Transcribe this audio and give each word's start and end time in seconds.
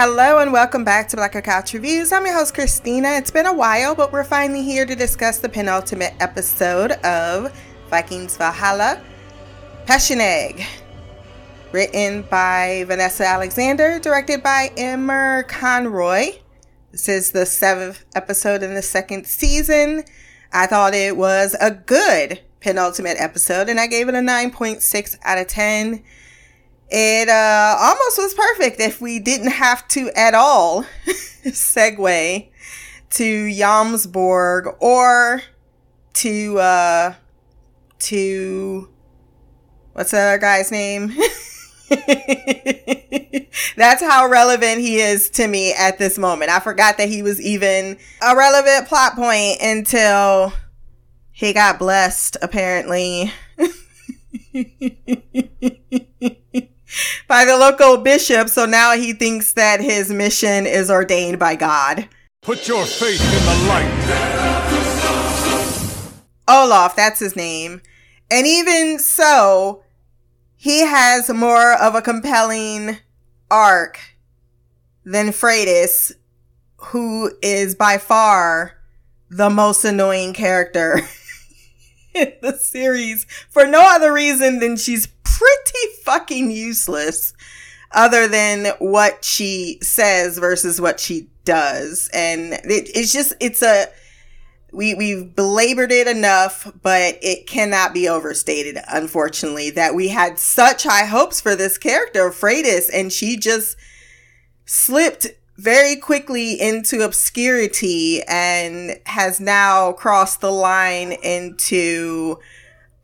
Hello 0.00 0.38
and 0.38 0.52
welcome 0.52 0.84
back 0.84 1.08
to 1.08 1.16
Black 1.16 1.32
Couch 1.42 1.74
Reviews. 1.74 2.12
I'm 2.12 2.24
your 2.24 2.36
host 2.36 2.54
Christina. 2.54 3.14
It's 3.14 3.32
been 3.32 3.46
a 3.46 3.52
while, 3.52 3.96
but 3.96 4.12
we're 4.12 4.22
finally 4.22 4.62
here 4.62 4.86
to 4.86 4.94
discuss 4.94 5.38
the 5.38 5.48
penultimate 5.48 6.14
episode 6.20 6.92
of 7.04 7.52
Vikings 7.90 8.36
Valhalla, 8.36 9.02
Pecheneg. 9.86 10.64
Written 11.72 12.22
by 12.30 12.84
Vanessa 12.86 13.26
Alexander, 13.26 13.98
directed 13.98 14.40
by 14.40 14.70
Emer 14.78 15.42
Conroy. 15.48 16.26
This 16.92 17.08
is 17.08 17.32
the 17.32 17.44
seventh 17.44 18.04
episode 18.14 18.62
in 18.62 18.74
the 18.74 18.82
second 18.82 19.26
season. 19.26 20.04
I 20.52 20.66
thought 20.66 20.94
it 20.94 21.16
was 21.16 21.56
a 21.60 21.72
good 21.72 22.40
penultimate 22.60 23.16
episode, 23.18 23.68
and 23.68 23.80
I 23.80 23.88
gave 23.88 24.08
it 24.08 24.14
a 24.14 24.18
9.6 24.18 25.18
out 25.24 25.38
of 25.38 25.48
10. 25.48 26.04
It 26.90 27.28
uh, 27.28 27.76
almost 27.78 28.18
was 28.18 28.34
perfect 28.34 28.80
if 28.80 29.00
we 29.00 29.18
didn't 29.18 29.50
have 29.50 29.86
to 29.88 30.10
at 30.16 30.34
all 30.34 30.84
segue 31.44 32.48
to 33.10 33.48
Jomsborg 33.48 34.76
or 34.80 35.42
to 36.14 36.58
uh, 36.58 37.14
to 37.98 38.88
what's 39.92 40.12
that 40.12 40.28
other 40.28 40.38
guy's 40.38 40.70
name? 40.70 41.12
That's 43.76 44.02
how 44.02 44.28
relevant 44.28 44.80
he 44.80 45.00
is 45.00 45.28
to 45.30 45.46
me 45.46 45.74
at 45.74 45.98
this 45.98 46.18
moment. 46.18 46.50
I 46.50 46.60
forgot 46.60 46.98
that 46.98 47.08
he 47.08 47.22
was 47.22 47.40
even 47.40 47.98
a 48.22 48.36
relevant 48.36 48.88
plot 48.88 49.14
point 49.14 49.60
until 49.60 50.52
he 51.32 51.52
got 51.52 51.78
blessed, 51.78 52.36
apparently. 52.42 53.32
by 57.28 57.44
the 57.44 57.56
local 57.56 57.98
bishop, 57.98 58.48
so 58.48 58.66
now 58.66 58.92
he 58.92 59.12
thinks 59.12 59.52
that 59.54 59.80
his 59.80 60.10
mission 60.10 60.66
is 60.66 60.90
ordained 60.90 61.38
by 61.38 61.56
God. 61.56 62.08
Put 62.42 62.68
your 62.68 62.84
faith 62.84 63.20
in 63.20 63.44
the 63.44 63.68
light. 63.68 63.94
Olaf, 66.48 66.96
that's 66.96 67.20
his 67.20 67.36
name. 67.36 67.82
And 68.30 68.46
even 68.46 68.98
so, 68.98 69.82
he 70.56 70.80
has 70.80 71.28
more 71.30 71.74
of 71.74 71.94
a 71.94 72.02
compelling 72.02 72.98
arc 73.50 74.00
than 75.04 75.28
Freydis, 75.28 76.12
who 76.76 77.32
is 77.42 77.74
by 77.74 77.98
far 77.98 78.78
the 79.30 79.50
most 79.50 79.84
annoying 79.84 80.32
character 80.32 81.00
in 82.14 82.32
the 82.40 82.56
series 82.56 83.26
for 83.48 83.66
no 83.66 83.82
other 83.84 84.12
reason 84.12 84.58
than 84.58 84.76
she's 84.76 85.06
pretty 85.48 85.94
fucking 86.04 86.50
useless 86.50 87.32
other 87.92 88.28
than 88.28 88.66
what 88.78 89.24
she 89.24 89.78
says 89.82 90.38
versus 90.38 90.80
what 90.80 91.00
she 91.00 91.28
does. 91.44 92.10
And 92.12 92.52
it, 92.52 92.90
it's 92.94 93.12
just, 93.12 93.34
it's 93.40 93.62
a, 93.62 93.86
we, 94.72 94.94
we've 94.94 95.34
belabored 95.34 95.90
it 95.90 96.06
enough, 96.06 96.70
but 96.82 97.18
it 97.22 97.46
cannot 97.46 97.94
be 97.94 98.08
overstated, 98.08 98.78
unfortunately, 98.88 99.70
that 99.70 99.94
we 99.94 100.08
had 100.08 100.38
such 100.38 100.84
high 100.84 101.06
hopes 101.06 101.40
for 101.40 101.54
this 101.54 101.78
character 101.78 102.30
Freydis 102.30 102.90
and 102.92 103.12
she 103.12 103.36
just 103.36 103.76
slipped 104.66 105.26
very 105.56 105.96
quickly 105.96 106.60
into 106.60 107.02
obscurity 107.02 108.22
and 108.28 109.00
has 109.06 109.40
now 109.40 109.92
crossed 109.92 110.40
the 110.40 110.52
line 110.52 111.12
into 111.12 112.38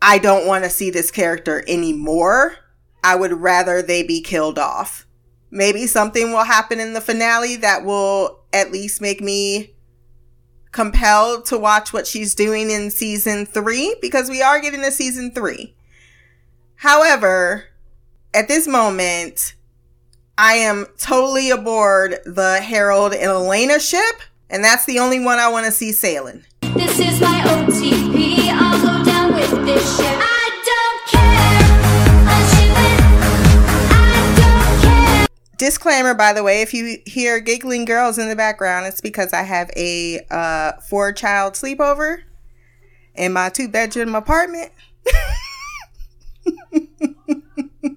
I 0.07 0.19
don't 0.19 0.47
want 0.47 0.65
to 0.65 0.71
see 0.71 0.91
this 0.91 1.11
character 1.11 1.65
anymore. 1.67 2.57
I 3.03 3.17
would 3.17 3.33
rather 3.33 3.81
they 3.81 4.03
be 4.03 4.21
killed 4.21 4.59
off. 4.59 5.07
Maybe 5.51 5.87
something 5.87 6.31
will 6.31 6.45
happen 6.45 6.79
in 6.79 6.93
the 6.93 7.01
finale 7.01 7.57
that 7.57 7.87
will 7.87 8.41
at 8.53 8.70
least 8.70 9.01
make 9.01 9.23
me 9.23 9.75
compelled 10.73 11.47
to 11.47 11.57
watch 11.57 11.95
what 11.95 12.07
she's 12.07 12.35
doing 12.35 12.70
in 12.70 12.91
season 12.91 13.47
three 13.47 13.97
because 14.03 14.29
we 14.29 14.43
are 14.43 14.61
getting 14.61 14.85
a 14.85 14.91
season 14.91 15.31
three. 15.31 15.75
However, 16.77 17.64
at 18.35 18.47
this 18.47 18.69
moment, 18.69 19.55
I 20.37 20.55
am 20.57 20.85
totally 20.98 21.48
aboard 21.48 22.17
the 22.27 22.61
Harold 22.61 23.14
and 23.14 23.23
Elena 23.23 23.81
ship, 23.81 24.17
and 24.51 24.63
that's 24.63 24.85
the 24.85 24.98
only 24.98 25.25
one 25.25 25.39
I 25.39 25.48
want 25.48 25.64
to 25.64 25.73
see 25.73 25.93
sailing. 25.93 26.45
This 26.75 26.98
is 26.98 27.23
my 27.23 27.41
OTP. 27.41 27.64
Disclaimer, 35.64 36.13
by 36.13 36.35
the 36.35 36.42
way, 36.42 36.61
if 36.61 36.75
you 36.75 36.98
hear 37.07 37.41
giggling 37.41 37.86
girls 37.86 38.19
in 38.19 38.29
the 38.29 38.36
background, 38.36 38.85
it's 38.85 39.01
because 39.01 39.33
I 39.33 39.45
have 39.45 39.70
a 39.75 40.20
uh, 40.30 40.73
four 40.91 41.11
child 41.11 41.55
sleepover 41.55 42.19
in 43.14 43.33
my 43.33 43.48
two 43.48 43.69
bedroom 43.69 44.14
apartment. 44.14 44.73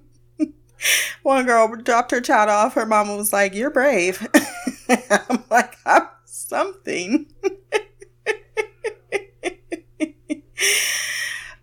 One 1.22 1.44
girl 1.44 1.76
dropped 1.76 2.10
her 2.12 2.22
child 2.22 2.48
off. 2.48 2.72
Her 2.72 2.86
mama 2.86 3.14
was 3.14 3.34
like, 3.34 3.54
You're 3.54 3.68
brave. 3.68 4.26
I'm 5.10 5.44
like, 5.50 5.76
I'm 5.84 6.08
something. 6.24 7.26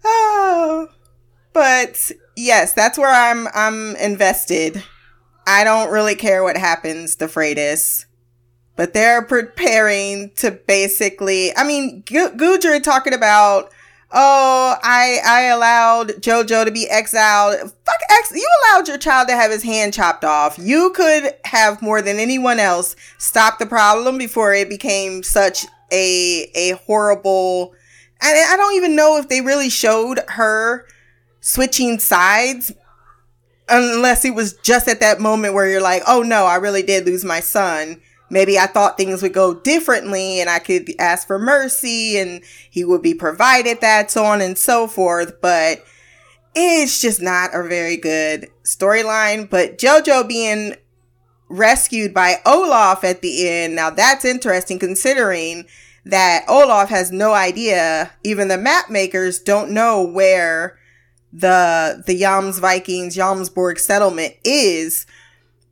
oh, 0.06 0.88
but 1.52 2.12
yes, 2.38 2.74
that's 2.74 3.00
where 3.00 3.10
I'm. 3.10 3.48
I'm 3.56 3.96
invested. 3.96 4.84
I 5.48 5.64
don't 5.64 5.92
really 5.92 6.16
care 6.16 6.44
what 6.44 6.58
happens 6.58 7.16
to 7.18 7.28
Freydis, 7.28 8.06
but 8.76 8.94
they're 8.94 9.22
preparing 9.22 10.32
to 10.38 10.52
basically. 10.52 11.56
I 11.56 11.64
mean, 11.64 12.04
G- 12.06 12.80
talking 12.82 13.14
about. 13.14 13.72
Oh, 14.18 14.76
I 14.82 15.20
I 15.26 15.42
allowed 15.46 16.10
JoJo 16.22 16.66
to 16.66 16.72
be 16.72 16.88
exiled. 16.90 17.60
Fuck 17.60 18.00
ex. 18.12 18.32
You 18.34 18.48
allowed 18.64 18.88
your 18.88 19.00
child 19.00 19.28
to 19.28 19.36
have 19.36 19.52
his 19.52 19.64
hand 19.64 19.94
chopped 19.94 20.24
off. 20.24 20.58
You 20.58 20.92
could 20.92 21.34
have 21.44 21.82
more 21.82 22.02
than 22.02 22.18
anyone 22.20 22.60
else 22.60 22.96
stopped 23.18 23.60
the 23.60 23.66
problem 23.66 24.18
before 24.18 24.54
it 24.54 24.70
became 24.70 25.22
such 25.24 25.66
a 25.92 26.50
a 26.56 26.72
horrible 26.86 27.74
and 28.22 28.38
I 28.38 28.56
don't 28.58 28.76
even 28.76 28.96
know 28.96 29.18
if 29.18 29.28
they 29.28 29.42
really 29.42 29.70
showed 29.70 30.20
her 30.30 30.88
switching 31.42 32.00
sides 32.00 32.72
unless 33.70 34.26
it 34.26 34.36
was 34.36 34.54
just 34.54 34.88
at 34.88 35.00
that 35.00 35.20
moment 35.20 35.54
where 35.54 35.68
you're 35.68 35.82
like, 35.82 36.04
oh 36.08 36.22
no, 36.22 36.46
I 36.46 36.56
really 36.56 36.84
did 36.84 37.06
lose 37.06 37.26
my 37.26 37.40
son. 37.40 38.02
Maybe 38.30 38.58
I 38.58 38.66
thought 38.66 38.98
things 38.98 39.22
would 39.22 39.34
go 39.34 39.54
differently 39.54 40.40
and 40.42 40.50
I 40.50 40.60
could 40.60 40.90
ask 41.00 41.28
for 41.28 41.38
mercy 41.38 42.18
and 42.18 42.42
he 42.70 42.84
would 42.84 43.02
be 43.02 43.14
provided 43.14 43.82
that, 43.82 44.10
so 44.12 44.26
on 44.26 44.42
and 44.42 44.58
so 44.58 44.88
forth. 44.88 45.40
But 45.42 45.84
it's 46.56 47.00
just 47.02 47.22
not 47.22 47.54
a 47.54 47.64
very 47.64 47.98
good 47.98 48.48
storyline. 48.64 49.50
But 49.50 49.78
JoJo 49.78 50.28
being 50.28 50.76
rescued 51.50 52.14
by 52.14 52.38
Olaf 52.46 53.04
at 53.04 53.22
the 53.22 53.48
end, 53.48 53.76
now 53.76 53.90
that's 53.92 54.26
interesting 54.26 54.80
considering 54.80 55.66
that 56.06 56.46
Olaf 56.48 56.90
has 56.90 57.12
no 57.12 57.34
idea. 57.34 58.12
Even 58.24 58.48
the 58.48 58.58
map 58.58 58.90
makers 58.90 59.40
don't 59.40 59.72
know 59.72 60.04
where 60.04 60.80
the 61.36 62.04
the 62.06 62.22
Jomsvikings 62.22 62.60
Vikings 62.60 63.18
Jomsborg 63.18 63.80
settlement 63.80 64.36
is. 64.44 65.06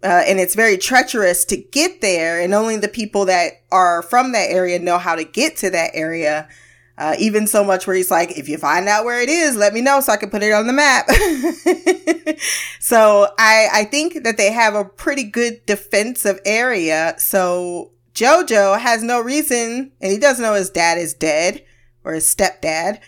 Uh, 0.03 0.21
and 0.27 0.37
it's 0.37 0.53
very 0.53 0.77
treacherous 0.77 1.45
to 1.45 1.55
get 1.55 2.01
there, 2.01 2.41
and 2.41 2.53
only 2.53 2.75
the 2.75 2.89
people 2.89 3.23
that 3.23 3.53
are 3.71 4.01
from 4.01 4.33
that 4.33 4.51
area 4.51 4.77
know 4.77 4.97
how 4.97 5.15
to 5.15 5.23
get 5.23 5.55
to 5.55 5.69
that 5.69 5.91
area. 5.93 6.49
Uh, 6.97 7.15
even 7.17 7.47
so 7.47 7.63
much 7.63 7.87
where 7.87 7.95
he's 7.95 8.11
like, 8.11 8.37
if 8.37 8.49
you 8.49 8.57
find 8.57 8.89
out 8.89 9.05
where 9.05 9.21
it 9.21 9.29
is, 9.29 9.55
let 9.55 9.73
me 9.73 9.79
know 9.79 10.01
so 10.01 10.11
I 10.11 10.17
can 10.17 10.29
put 10.29 10.43
it 10.43 10.51
on 10.51 10.67
the 10.67 10.73
map. 10.73 11.09
so 12.79 13.29
I, 13.39 13.69
I 13.73 13.85
think 13.85 14.23
that 14.23 14.35
they 14.35 14.51
have 14.51 14.75
a 14.75 14.83
pretty 14.83 15.23
good 15.23 15.65
defensive 15.65 16.39
area. 16.45 17.15
So 17.17 17.93
Jojo 18.13 18.77
has 18.77 19.03
no 19.03 19.21
reason, 19.21 19.93
and 20.01 20.11
he 20.11 20.17
doesn't 20.17 20.43
know 20.43 20.53
his 20.53 20.69
dad 20.69 20.97
is 20.97 21.13
dead 21.13 21.63
or 22.03 22.13
his 22.13 22.25
stepdad. 22.25 22.99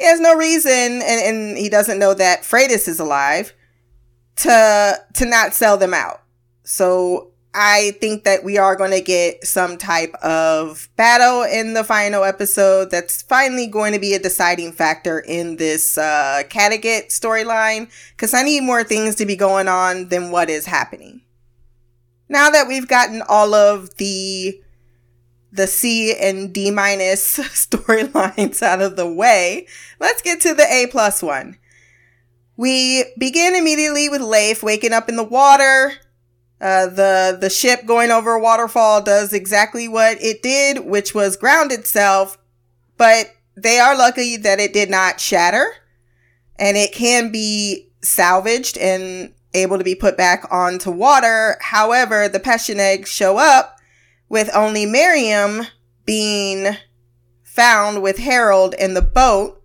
He 0.00 0.06
has 0.06 0.18
no 0.18 0.34
reason, 0.34 0.72
and, 0.72 1.02
and 1.02 1.58
he 1.58 1.68
doesn't 1.68 1.98
know 1.98 2.14
that 2.14 2.40
Freydis 2.40 2.88
is 2.88 2.98
alive 2.98 3.52
to 4.36 4.96
to 5.14 5.26
not 5.26 5.52
sell 5.52 5.76
them 5.76 5.92
out. 5.92 6.22
So 6.64 7.32
I 7.52 7.92
think 8.00 8.24
that 8.24 8.42
we 8.42 8.56
are 8.56 8.76
going 8.76 8.92
to 8.92 9.02
get 9.02 9.44
some 9.46 9.76
type 9.76 10.14
of 10.22 10.88
battle 10.96 11.42
in 11.42 11.74
the 11.74 11.84
final 11.84 12.24
episode 12.24 12.90
that's 12.90 13.20
finally 13.20 13.66
going 13.66 13.92
to 13.92 13.98
be 13.98 14.14
a 14.14 14.18
deciding 14.18 14.72
factor 14.72 15.18
in 15.20 15.56
this 15.56 15.98
uh, 15.98 16.44
Kattegat 16.48 17.08
storyline 17.08 17.90
because 18.12 18.32
I 18.32 18.42
need 18.42 18.62
more 18.62 18.84
things 18.84 19.16
to 19.16 19.26
be 19.26 19.36
going 19.36 19.68
on 19.68 20.08
than 20.08 20.30
what 20.30 20.48
is 20.48 20.64
happening 20.64 21.20
now 22.30 22.48
that 22.48 22.68
we've 22.68 22.88
gotten 22.88 23.22
all 23.28 23.52
of 23.52 23.96
the 23.96 24.62
the 25.52 25.66
C 25.66 26.14
and 26.16 26.52
D 26.52 26.70
minus 26.70 27.38
storylines 27.38 28.62
out 28.62 28.80
of 28.80 28.96
the 28.96 29.10
way, 29.10 29.66
let's 29.98 30.22
get 30.22 30.40
to 30.42 30.54
the 30.54 30.66
A 30.72 30.86
plus 30.90 31.22
one. 31.22 31.56
We 32.56 33.04
begin 33.18 33.54
immediately 33.54 34.08
with 34.08 34.20
Leif 34.20 34.62
waking 34.62 34.92
up 34.92 35.08
in 35.08 35.16
the 35.16 35.24
water. 35.24 35.92
Uh, 36.60 36.86
the 36.86 37.38
the 37.40 37.48
ship 37.48 37.86
going 37.86 38.10
over 38.10 38.34
a 38.34 38.40
waterfall 38.40 39.00
does 39.00 39.32
exactly 39.32 39.88
what 39.88 40.20
it 40.20 40.42
did, 40.42 40.84
which 40.84 41.14
was 41.14 41.36
ground 41.36 41.72
itself, 41.72 42.36
but 42.98 43.34
they 43.56 43.78
are 43.78 43.96
lucky 43.96 44.36
that 44.36 44.60
it 44.60 44.74
did 44.74 44.90
not 44.90 45.20
shatter, 45.20 45.72
and 46.58 46.76
it 46.76 46.92
can 46.92 47.32
be 47.32 47.90
salvaged 48.02 48.76
and 48.76 49.32
able 49.54 49.78
to 49.78 49.84
be 49.84 49.94
put 49.94 50.18
back 50.18 50.46
onto 50.50 50.90
water. 50.90 51.56
However, 51.62 52.28
the 52.28 52.40
Pechenegs 52.40 53.06
show 53.06 53.38
up 53.38 53.79
with 54.30 54.48
only 54.54 54.86
Miriam 54.86 55.66
being 56.06 56.76
found 57.42 58.00
with 58.00 58.16
Harold 58.16 58.74
in 58.78 58.94
the 58.94 59.02
boat 59.02 59.60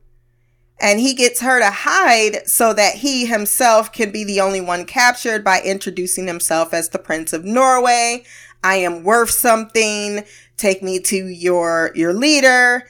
and 0.80 1.00
he 1.00 1.14
gets 1.14 1.40
her 1.40 1.60
to 1.60 1.70
hide 1.70 2.48
so 2.48 2.74
that 2.74 2.96
he 2.96 3.26
himself 3.26 3.92
can 3.94 4.12
be 4.12 4.24
the 4.24 4.42
only 4.42 4.60
one 4.60 4.86
captured 4.86 5.44
by 5.44 5.62
introducing 5.62 6.28
himself 6.28 6.74
as 6.74 6.90
the 6.90 7.00
Prince 7.00 7.32
of 7.32 7.46
Norway. 7.46 8.26
I 8.64 8.76
am 8.78 9.04
worth 9.04 9.30
something. 9.30 10.26
Take 10.58 10.84
me 10.84 11.00
to 11.02 11.28
your, 11.28 11.92
your 11.96 12.14
leader. 12.14 12.90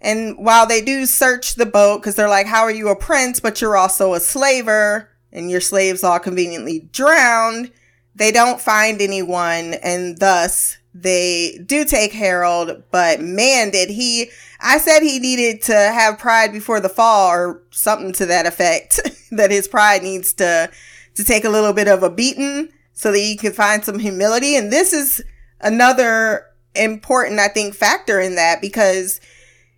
And 0.00 0.36
while 0.36 0.66
they 0.66 0.80
do 0.80 1.06
search 1.06 1.54
the 1.54 1.66
boat, 1.66 2.00
because 2.00 2.16
they're 2.16 2.28
like, 2.28 2.46
how 2.46 2.62
are 2.62 2.72
you 2.72 2.88
a 2.88 2.96
prince, 2.96 3.38
but 3.38 3.60
you're 3.60 3.76
also 3.76 4.14
a 4.14 4.20
slaver, 4.20 5.08
and 5.32 5.48
your 5.48 5.60
slaves 5.60 6.02
all 6.02 6.18
conveniently 6.18 6.88
drowned, 6.92 7.70
they 8.14 8.32
don't 8.32 8.60
find 8.60 9.00
anyone, 9.00 9.74
and 9.74 10.18
thus 10.18 10.78
they 10.94 11.58
do 11.64 11.84
take 11.84 12.12
Harold, 12.12 12.82
but 12.90 13.20
man, 13.20 13.70
did 13.70 13.88
he, 13.90 14.30
I 14.60 14.78
said 14.78 15.00
he 15.00 15.18
needed 15.18 15.62
to 15.62 15.74
have 15.74 16.18
pride 16.18 16.52
before 16.52 16.80
the 16.80 16.88
fall 16.88 17.30
or 17.30 17.62
something 17.70 18.12
to 18.14 18.26
that 18.26 18.46
effect, 18.46 19.00
that 19.30 19.50
his 19.50 19.68
pride 19.68 20.02
needs 20.02 20.32
to, 20.34 20.70
to 21.14 21.24
take 21.24 21.44
a 21.44 21.50
little 21.50 21.72
bit 21.72 21.88
of 21.88 22.02
a 22.02 22.10
beating 22.10 22.68
so 22.92 23.10
that 23.10 23.18
he 23.18 23.36
can 23.36 23.52
find 23.52 23.84
some 23.84 23.98
humility. 23.98 24.54
And 24.54 24.70
this 24.70 24.92
is 24.92 25.24
another 25.60 26.46
important, 26.74 27.40
I 27.40 27.48
think, 27.48 27.74
factor 27.74 28.20
in 28.20 28.34
that 28.34 28.60
because 28.60 29.20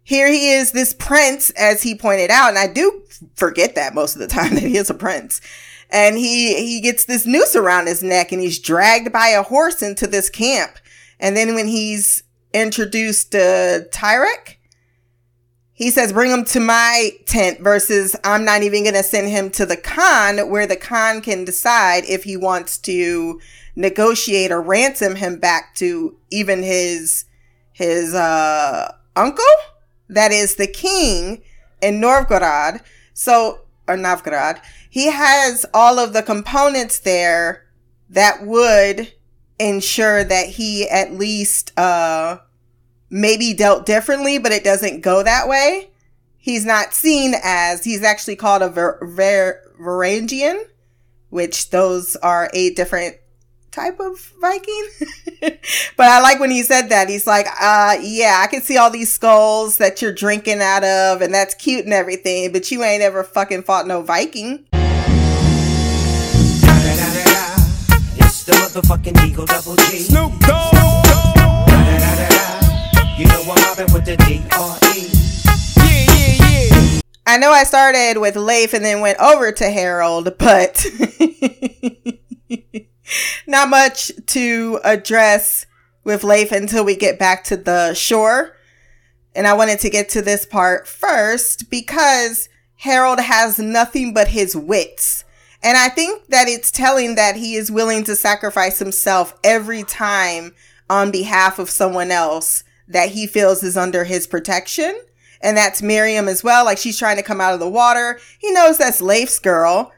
here 0.02 0.28
he 0.28 0.50
is, 0.50 0.72
this 0.72 0.93
prince, 0.93 1.50
as 1.50 1.82
he 1.82 1.94
pointed 1.94 2.31
out, 2.31 2.50
and 2.50 2.58
I 2.58 2.66
do 2.66 3.02
forget 3.37 3.76
that 3.76 3.94
most 3.94 4.16
of 4.16 4.20
the 4.20 4.26
time 4.26 4.55
that 4.55 4.64
he 4.64 4.76
is 4.76 4.90
a 4.90 4.94
prince. 4.94 5.40
And 5.90 6.16
he, 6.16 6.56
he 6.56 6.81
gets 6.81 7.05
this 7.05 7.25
noose 7.25 7.55
around 7.55 7.87
his 7.87 8.02
neck 8.02 8.32
and 8.32 8.40
he's 8.40 8.58
dragged 8.58 9.12
by 9.12 9.28
a 9.28 9.44
horse 9.44 9.81
into 9.81 10.08
this 10.08 10.28
camp 10.28 10.78
and 11.20 11.37
then 11.37 11.55
when 11.55 11.69
he's 11.69 12.22
introduced 12.52 13.32
to 13.32 13.88
Tyrek, 13.93 14.56
he 15.72 15.90
says, 15.90 16.12
bring 16.12 16.31
him 16.31 16.44
to 16.46 16.61
my 16.61 17.11
tent 17.26 17.61
versus 17.61 18.14
I'm 18.22 18.44
not 18.44 18.62
even 18.62 18.84
going 18.84 18.94
to 18.94 19.02
send 19.02 19.28
him 19.28 19.50
to 19.50 19.66
the 19.66 19.76
Khan 19.76 20.49
where 20.49 20.69
the 20.69 20.76
Khan 20.76 21.20
can 21.20 21.44
decide 21.44 22.05
if 22.05 22.22
he 22.22 22.37
wants 22.37 22.78
to 22.78 23.40
negotiate 23.75 24.52
or 24.52 24.62
ransom 24.62 25.16
him 25.16 25.40
back 25.40 25.75
to 25.76 26.16
even 26.31 26.62
his, 26.62 27.25
his, 27.72 28.14
uh, 28.14 28.93
uncle. 29.16 29.44
That 30.08 30.31
is 30.31 30.55
the 30.55 30.69
king 30.69 31.43
in 31.82 32.00
Novgorod. 32.00 32.81
So, 33.12 33.62
or 33.88 33.96
Novgorod. 33.96 34.61
He 34.88 35.11
has 35.11 35.66
all 35.75 35.99
of 35.99 36.12
the 36.12 36.22
components 36.22 37.00
there 37.00 37.66
that 38.08 38.46
would 38.46 39.12
ensure 39.59 40.25
that 40.25 40.47
he 40.47 40.89
at 40.89 41.12
least 41.12 41.77
uh 41.79 42.39
maybe 43.11 43.55
dealt 43.55 43.87
differently, 43.87 44.39
but 44.39 44.53
it 44.53 44.65
doesn't 44.65 45.01
go 45.01 45.23
that 45.23 45.49
way. 45.49 45.91
He's 46.37 46.67
not 46.67 46.93
seen 46.93 47.35
as 47.43 47.85
he's 47.85 48.03
actually 48.03 48.37
called 48.37 48.61
a 48.61 48.69
ver, 48.69 48.99
ver, 49.03 49.61
Varangian, 49.81 50.65
which 51.31 51.71
those 51.71 52.17
are 52.17 52.51
a 52.53 52.75
different 52.75 53.17
type 53.71 53.99
of 54.01 54.33
Viking. 54.41 54.89
but 55.41 56.07
I 56.07 56.21
like 56.21 56.41
when 56.41 56.50
he 56.50 56.62
said 56.62 56.89
that. 56.89 57.09
He's 57.09 57.27
like, 57.27 57.47
uh, 57.61 57.97
yeah, 58.00 58.41
I 58.43 58.47
can 58.49 58.62
see 58.62 58.77
all 58.77 58.91
these 58.91 59.12
skulls 59.12 59.79
that 59.79 60.03
you're 60.03 60.12
drinking 60.12 60.61
out 60.61 60.85
of, 60.85 61.23
and 61.23 61.33
that's 61.33 61.55
cute 61.55 61.85
and 61.85 61.95
everything, 61.95 62.53
but 62.53 62.71
you 62.71 62.83
ain't 62.83 63.03
ever 63.03 63.25
fucking 63.25 63.62
fought 63.62 63.87
no 63.87 64.03
Viking. 64.03 64.67
The 68.44 68.52
motherfucking 68.52 69.26
Eagle 69.26 69.46
Double 69.46 69.75
G. 69.76 70.00
Snoop 70.00 70.38
Dogg. 70.41 70.75
You 73.17 73.25
know 73.26 73.41
I'm 73.41 73.46
mobbing 73.46 73.91
with 73.94 74.05
the 74.05 74.19
D-R-E. 74.19 75.08
Yeah, 75.76 76.12
yeah, 76.12 76.37
yeah. 76.94 77.00
I 77.26 77.38
know 77.38 77.50
I 77.50 77.64
started 77.64 78.20
with 78.20 78.37
Leif 78.37 78.75
and 78.75 78.85
then 78.85 79.00
went 79.00 79.19
over 79.19 79.50
to 79.50 79.70
Harold, 79.70 80.37
but 80.38 80.85
not 83.46 83.70
much 83.70 84.12
to 84.26 84.79
address 84.85 85.64
with 86.02 86.23
Leif 86.23 86.52
until 86.52 86.85
we 86.85 86.97
get 86.97 87.19
back 87.19 87.44
to 87.44 87.56
the 87.56 87.94
shore. 87.94 88.58
And 89.35 89.47
I 89.47 89.55
wanted 89.55 89.79
to 89.81 89.88
get 89.90 90.11
to 90.11 90.20
this 90.20 90.44
part 90.44 90.87
first 90.87 91.70
because 91.70 92.50
Harold 92.76 93.20
has 93.20 93.58
nothing 93.58 94.12
but 94.12 94.29
his 94.29 94.55
wits 94.55 95.24
and 95.64 95.78
I 95.78 95.88
think 95.88 96.26
that 96.26 96.46
it's 96.46 96.70
telling 96.70 97.14
that 97.14 97.37
he 97.37 97.55
is 97.55 97.70
willing 97.70 98.05
to 98.05 98.14
sacrifice 98.14 98.78
himself 98.78 99.34
every 99.43 99.82
time 99.82 100.55
on 100.90 101.11
behalf 101.11 101.58
of 101.58 101.70
someone 101.70 102.11
else 102.11 102.64
that 102.87 103.08
he 103.08 103.26
feels 103.26 103.62
is 103.62 103.75
under 103.75 104.05
his 104.05 104.26
protection. 104.26 104.94
And 105.40 105.56
that's 105.56 105.81
Miriam 105.81 106.28
as 106.28 106.44
well. 106.44 106.66
Like 106.66 106.76
she's 106.76 106.99
trying 106.99 107.16
to 107.16 107.22
come 107.22 107.40
out 107.40 107.55
of 107.55 107.61
the 107.61 107.69
water. 107.69 108.20
He 108.38 108.52
knows 108.52 108.76
that's 108.76 109.00
Leif's 109.00 109.38
girl, 109.38 109.90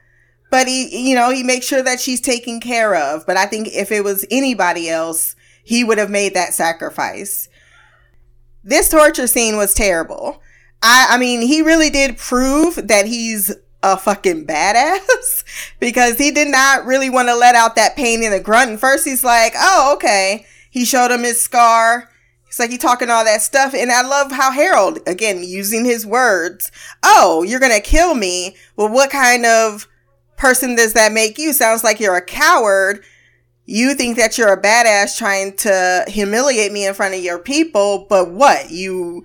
but 0.52 0.68
he, 0.68 1.08
you 1.08 1.16
know, 1.16 1.30
he 1.30 1.42
makes 1.42 1.66
sure 1.66 1.82
that 1.82 2.00
she's 2.00 2.20
taken 2.20 2.60
care 2.60 2.94
of. 2.94 3.26
But 3.26 3.36
I 3.36 3.46
think 3.46 3.66
if 3.68 3.90
it 3.90 4.04
was 4.04 4.24
anybody 4.30 4.88
else, 4.88 5.34
he 5.64 5.82
would 5.82 5.98
have 5.98 6.10
made 6.10 6.34
that 6.34 6.54
sacrifice. 6.54 7.48
This 8.62 8.88
torture 8.88 9.26
scene 9.26 9.56
was 9.56 9.74
terrible. 9.74 10.40
I, 10.80 11.08
I 11.10 11.18
mean, 11.18 11.42
he 11.42 11.62
really 11.62 11.90
did 11.90 12.18
prove 12.18 12.86
that 12.86 13.06
he's 13.06 13.52
a 13.92 13.96
fucking 13.96 14.46
badass 14.46 15.44
because 15.80 16.18
he 16.18 16.30
did 16.30 16.48
not 16.48 16.84
really 16.84 17.08
want 17.08 17.28
to 17.28 17.36
let 17.36 17.54
out 17.54 17.76
that 17.76 17.96
pain 17.96 18.22
in 18.22 18.32
the 18.32 18.40
grunt. 18.40 18.70
And 18.70 18.80
first 18.80 19.04
he's 19.04 19.24
like, 19.24 19.52
oh, 19.56 19.92
okay. 19.94 20.44
He 20.70 20.84
showed 20.84 21.10
him 21.10 21.22
his 21.22 21.40
scar. 21.40 22.10
He's 22.46 22.58
like, 22.58 22.70
he 22.70 22.78
talking 22.78 23.10
all 23.10 23.24
that 23.24 23.42
stuff. 23.42 23.74
And 23.74 23.90
I 23.92 24.02
love 24.02 24.32
how 24.32 24.50
Harold, 24.50 24.98
again, 25.06 25.42
using 25.42 25.84
his 25.84 26.04
words. 26.04 26.72
Oh, 27.02 27.44
you're 27.44 27.60
going 27.60 27.72
to 27.72 27.80
kill 27.80 28.14
me. 28.14 28.56
Well, 28.76 28.88
what 28.88 29.10
kind 29.10 29.46
of 29.46 29.88
person 30.36 30.74
does 30.74 30.92
that 30.94 31.12
make 31.12 31.38
you? 31.38 31.52
Sounds 31.52 31.84
like 31.84 32.00
you're 32.00 32.16
a 32.16 32.24
coward. 32.24 33.04
You 33.64 33.94
think 33.94 34.16
that 34.16 34.36
you're 34.36 34.52
a 34.52 34.60
badass 34.60 35.16
trying 35.16 35.56
to 35.58 36.04
humiliate 36.08 36.72
me 36.72 36.86
in 36.86 36.94
front 36.94 37.14
of 37.14 37.22
your 37.22 37.38
people, 37.38 38.06
but 38.08 38.30
what? 38.30 38.70
You 38.70 39.24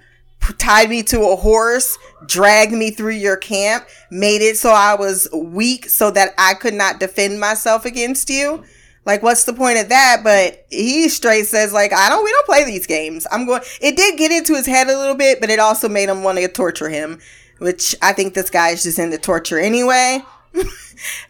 tied 0.57 0.89
me 0.89 1.03
to 1.03 1.21
a 1.29 1.35
horse, 1.35 1.97
dragged 2.25 2.73
me 2.73 2.91
through 2.91 3.13
your 3.13 3.37
camp, 3.37 3.87
made 4.09 4.41
it 4.41 4.57
so 4.57 4.71
I 4.71 4.95
was 4.95 5.27
weak 5.33 5.89
so 5.89 6.11
that 6.11 6.33
I 6.37 6.53
could 6.53 6.73
not 6.73 6.99
defend 6.99 7.39
myself 7.39 7.85
against 7.85 8.29
you. 8.29 8.63
Like, 9.05 9.23
what's 9.23 9.45
the 9.45 9.53
point 9.53 9.79
of 9.79 9.89
that? 9.89 10.21
But 10.23 10.65
he 10.69 11.09
straight 11.09 11.47
says, 11.47 11.73
like, 11.73 11.91
I 11.91 12.09
don't, 12.09 12.23
we 12.23 12.31
don't 12.31 12.45
play 12.45 12.63
these 12.63 12.85
games. 12.85 13.25
I'm 13.31 13.45
going, 13.45 13.61
it 13.81 13.95
did 13.95 14.17
get 14.17 14.31
into 14.31 14.53
his 14.53 14.67
head 14.67 14.87
a 14.87 14.97
little 14.97 15.15
bit, 15.15 15.41
but 15.41 15.49
it 15.49 15.59
also 15.59 15.89
made 15.89 16.09
him 16.09 16.23
want 16.23 16.37
to 16.37 16.47
torture 16.47 16.89
him, 16.89 17.19
which 17.57 17.95
I 18.01 18.13
think 18.13 18.33
this 18.33 18.49
guy 18.49 18.69
is 18.69 18.83
just 18.83 18.99
into 18.99 19.17
torture 19.17 19.59
anyway. 19.59 20.23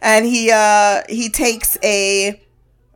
and 0.02 0.26
he, 0.26 0.50
uh, 0.52 1.02
he 1.08 1.30
takes 1.30 1.78
a, 1.82 2.40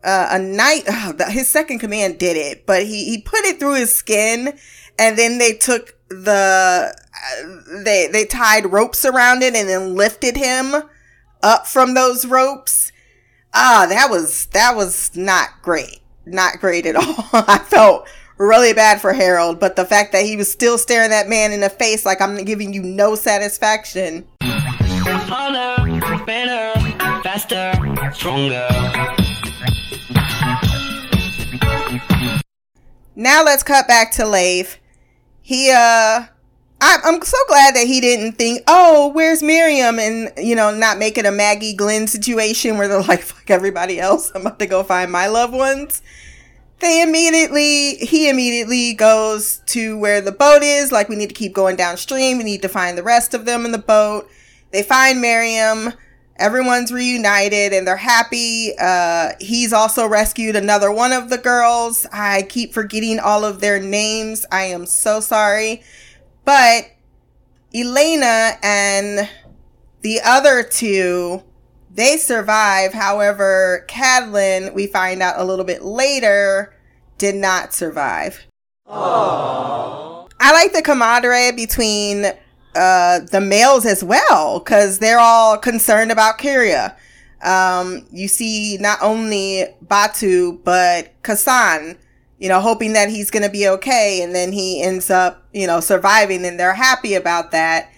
uh, 0.05 0.29
a 0.33 0.39
knight, 0.39 0.85
his 1.29 1.49
second 1.49 1.79
command 1.79 2.19
did 2.19 2.37
it, 2.37 2.67
but 2.67 2.83
he, 2.83 3.07
he 3.07 3.23
put 3.23 3.41
it 3.45 3.59
through 3.59 3.77
his 3.77 3.95
skin 3.95 4.59
and 4.99 5.19
then 5.19 5.39
they 5.39 5.53
took 5.53 5.96
the 6.09 6.95
uh, 6.95 7.83
they 7.85 8.09
they 8.09 8.25
tied 8.25 8.73
ropes 8.73 9.05
around 9.05 9.43
it 9.43 9.55
and 9.55 9.69
then 9.69 9.95
lifted 9.95 10.37
him 10.37 10.75
up 11.43 11.67
from 11.67 11.95
those 11.95 12.27
ropes. 12.27 12.93
Ah, 13.55 13.87
that 13.89 14.11
was 14.11 14.47
that 14.47 14.77
was 14.77 15.15
not 15.17 15.51
great. 15.63 16.01
Not 16.25 16.61
great 16.61 16.87
at 16.87 16.97
all. 16.97 17.29
I 17.33 17.59
felt 17.59 18.09
really 18.39 18.73
bad 18.73 19.01
for 19.01 19.13
Harold, 19.13 19.59
but 19.59 19.77
the 19.77 19.85
fact 19.85 20.13
that 20.13 20.25
he 20.25 20.37
was 20.37 20.51
still 20.51 20.79
staring 20.79 21.11
that 21.11 21.29
man 21.29 21.53
in 21.53 21.61
the 21.61 21.71
face 21.71 22.05
like 22.05 22.21
I'm 22.21 22.37
giving 22.45 22.73
you 22.73 22.83
no 22.83 23.15
satisfaction. 23.15 24.27
Harder, 24.43 26.25
better, 26.25 26.81
faster, 27.23 27.73
stronger. 28.13 28.69
Now 33.15 33.43
let's 33.43 33.63
cut 33.63 33.89
back 33.89 34.13
to 34.13 34.27
Leif 34.27 34.79
he 35.47 35.71
uh 35.71 36.27
I, 36.79 36.99
I'm 37.05 37.23
so 37.23 37.39
glad 37.49 37.75
that 37.75 37.87
he 37.87 38.01
didn't 38.01 38.33
think, 38.33 38.63
oh, 38.67 39.09
where's 39.15 39.43
Miriam? 39.43 39.99
And, 39.99 40.31
you 40.37 40.55
know, 40.55 40.75
not 40.75 40.99
make 40.99 41.17
it 41.17 41.25
a 41.25 41.31
Maggie 41.31 41.75
Glenn 41.75 42.07
situation 42.07 42.77
where 42.77 42.87
they're 42.87 43.03
like, 43.09 43.23
fuck 43.23 43.49
everybody 43.49 43.99
else. 43.99 44.31
I'm 44.35 44.43
about 44.43 44.59
to 44.59 44.67
go 44.67 44.83
find 44.83 45.11
my 45.11 45.27
loved 45.27 45.55
ones. 45.55 46.03
They 46.81 47.01
immediately, 47.01 47.95
he 47.97 48.29
immediately 48.29 48.93
goes 48.93 49.63
to 49.67 49.99
where 49.99 50.21
the 50.21 50.33
boat 50.33 50.63
is. 50.63 50.93
Like, 50.93 51.09
we 51.09 51.17
need 51.17 51.31
to 51.31 51.35
keep 51.35 51.55
going 51.55 51.77
downstream. 51.77 52.37
We 52.37 52.45
need 52.45 52.61
to 52.61 52.69
find 52.69 52.99
the 52.99 53.03
rest 53.03 53.33
of 53.33 53.47
them 53.47 53.65
in 53.65 53.73
the 53.73 53.79
boat. 53.79 54.29
They 54.73 54.83
find 54.83 55.23
Miriam. 55.23 55.95
Everyone's 56.39 56.93
reunited 56.93 57.73
and 57.73 57.87
they're 57.87 57.97
happy. 57.97 58.73
Uh, 58.79 59.33
he's 59.41 59.73
also 59.73 60.07
rescued 60.07 60.57
another 60.57 60.93
one 60.93 61.13
of 61.13 61.31
the 61.31 61.39
girls. 61.39 62.07
I 62.13 62.43
keep 62.43 62.73
forgetting 62.73 63.19
all 63.19 63.45
of 63.45 63.61
their 63.61 63.81
names. 63.81 64.47
I 64.51 64.65
am 64.65 64.87
so 64.87 65.21
sorry. 65.21 65.83
But 66.45 66.91
Elena 67.75 68.53
and 68.63 69.29
the 70.03 70.21
other 70.25 70.63
two, 70.63 71.43
they 71.91 72.17
survive. 72.17 72.93
However, 72.93 73.85
Catelyn, 73.89 74.75
we 74.75 74.87
find 74.87 75.23
out 75.23 75.41
a 75.41 75.45
little 75.45 75.65
bit 75.65 75.83
later, 75.83 76.75
did 77.19 77.35
not 77.35 77.73
survive. 77.73 78.47
Aww. 78.87 80.31
I 80.39 80.53
like 80.53 80.73
the 80.73 80.83
camaraderie 80.83 81.53
between 81.53 82.27
uh, 82.77 83.21
the 83.21 83.41
males 83.41 83.87
as 83.87 84.05
well 84.05 84.59
because 84.59 84.99
they're 84.99 85.19
all 85.19 85.59
concerned 85.59 86.13
about 86.13 86.39
Kurya. 86.39 86.95
Um, 87.43 88.07
you 88.13 88.29
see 88.29 88.77
not 88.79 88.99
only 89.03 89.65
Batu 89.83 90.61
but 90.65 91.13
Kasan, 91.23 91.97
you 92.39 92.49
know, 92.49 92.61
hoping 92.61 92.93
that 92.93 93.09
he's 93.09 93.31
going 93.31 93.43
to 93.43 93.49
be 93.49 93.67
okay, 93.69 94.21
and 94.23 94.35
then 94.35 94.53
he 94.53 94.83
ends 94.83 95.11
up, 95.11 95.47
you 95.53 95.67
know, 95.67 95.81
surviving, 95.81 96.45
and 96.45 96.61
they're 96.61 96.75
happy 96.75 97.15
about 97.15 97.51
that. 97.53 97.91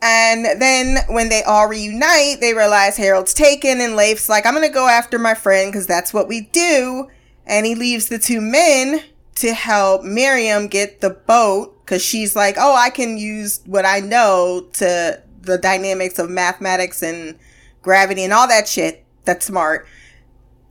And 0.00 0.60
then 0.60 0.98
when 1.08 1.28
they 1.28 1.42
all 1.42 1.68
reunite, 1.68 2.40
they 2.40 2.54
realize 2.54 2.96
Harold's 2.96 3.34
taken, 3.34 3.80
and 3.80 3.96
Leif's 3.96 4.28
like, 4.28 4.46
"I'm 4.46 4.54
going 4.54 4.66
to 4.66 4.72
go 4.72 4.86
after 4.86 5.18
my 5.18 5.34
friend 5.34 5.72
because 5.72 5.86
that's 5.86 6.14
what 6.14 6.28
we 6.28 6.42
do." 6.52 7.08
And 7.44 7.66
he 7.66 7.74
leaves 7.74 8.08
the 8.08 8.18
two 8.18 8.40
men 8.40 9.02
to 9.36 9.52
help 9.54 10.04
Miriam 10.04 10.68
get 10.68 11.00
the 11.00 11.10
boat 11.10 11.77
because 11.88 12.02
she's 12.02 12.36
like, 12.36 12.56
oh, 12.58 12.76
I 12.76 12.90
can 12.90 13.16
use 13.16 13.62
what 13.64 13.86
I 13.86 14.00
know 14.00 14.68
to 14.74 15.22
the 15.40 15.56
dynamics 15.56 16.18
of 16.18 16.28
mathematics 16.28 17.02
and 17.02 17.38
gravity 17.80 18.24
and 18.24 18.32
all 18.32 18.46
that 18.46 18.68
shit. 18.68 19.06
That's 19.24 19.46
smart 19.46 19.86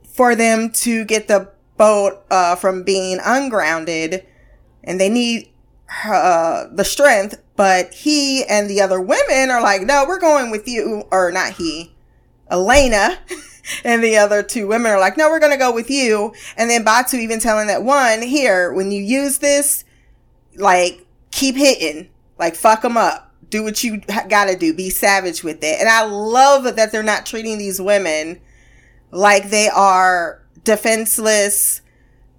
for 0.08 0.36
them 0.36 0.70
to 0.70 1.04
get 1.04 1.26
the 1.26 1.50
boat 1.76 2.22
uh, 2.30 2.54
from 2.54 2.84
being 2.84 3.18
ungrounded, 3.24 4.24
and 4.84 5.00
they 5.00 5.08
need 5.08 5.48
uh, 6.04 6.66
the 6.70 6.84
strength. 6.84 7.42
But 7.56 7.92
he 7.92 8.44
and 8.44 8.70
the 8.70 8.80
other 8.80 9.00
women 9.00 9.50
are 9.50 9.60
like, 9.60 9.82
no, 9.82 10.04
we're 10.06 10.20
going 10.20 10.52
with 10.52 10.68
you, 10.68 11.02
or 11.10 11.32
not 11.32 11.54
he, 11.54 11.96
Elena. 12.48 13.18
and 13.84 14.04
the 14.04 14.16
other 14.16 14.44
two 14.44 14.68
women 14.68 14.92
are 14.92 15.00
like, 15.00 15.16
no, 15.16 15.28
we're 15.28 15.40
going 15.40 15.52
to 15.52 15.58
go 15.58 15.74
with 15.74 15.90
you. 15.90 16.32
And 16.56 16.70
then 16.70 16.84
Batu 16.84 17.16
even 17.16 17.40
telling 17.40 17.66
that 17.66 17.82
one, 17.82 18.22
here, 18.22 18.72
when 18.72 18.92
you 18.92 19.02
use 19.02 19.38
this, 19.38 19.84
like, 20.54 21.04
keep 21.30 21.56
hitting, 21.56 22.08
like 22.38 22.54
fuck 22.54 22.82
them 22.82 22.96
up. 22.96 23.32
Do 23.50 23.62
what 23.62 23.82
you 23.82 23.98
gotta 24.28 24.56
do. 24.56 24.74
Be 24.74 24.90
savage 24.90 25.42
with 25.42 25.62
it. 25.62 25.80
And 25.80 25.88
I 25.88 26.04
love 26.04 26.76
that 26.76 26.92
they're 26.92 27.02
not 27.02 27.24
treating 27.24 27.58
these 27.58 27.80
women 27.80 28.40
like 29.10 29.50
they 29.50 29.68
are 29.68 30.42
defenseless, 30.64 31.80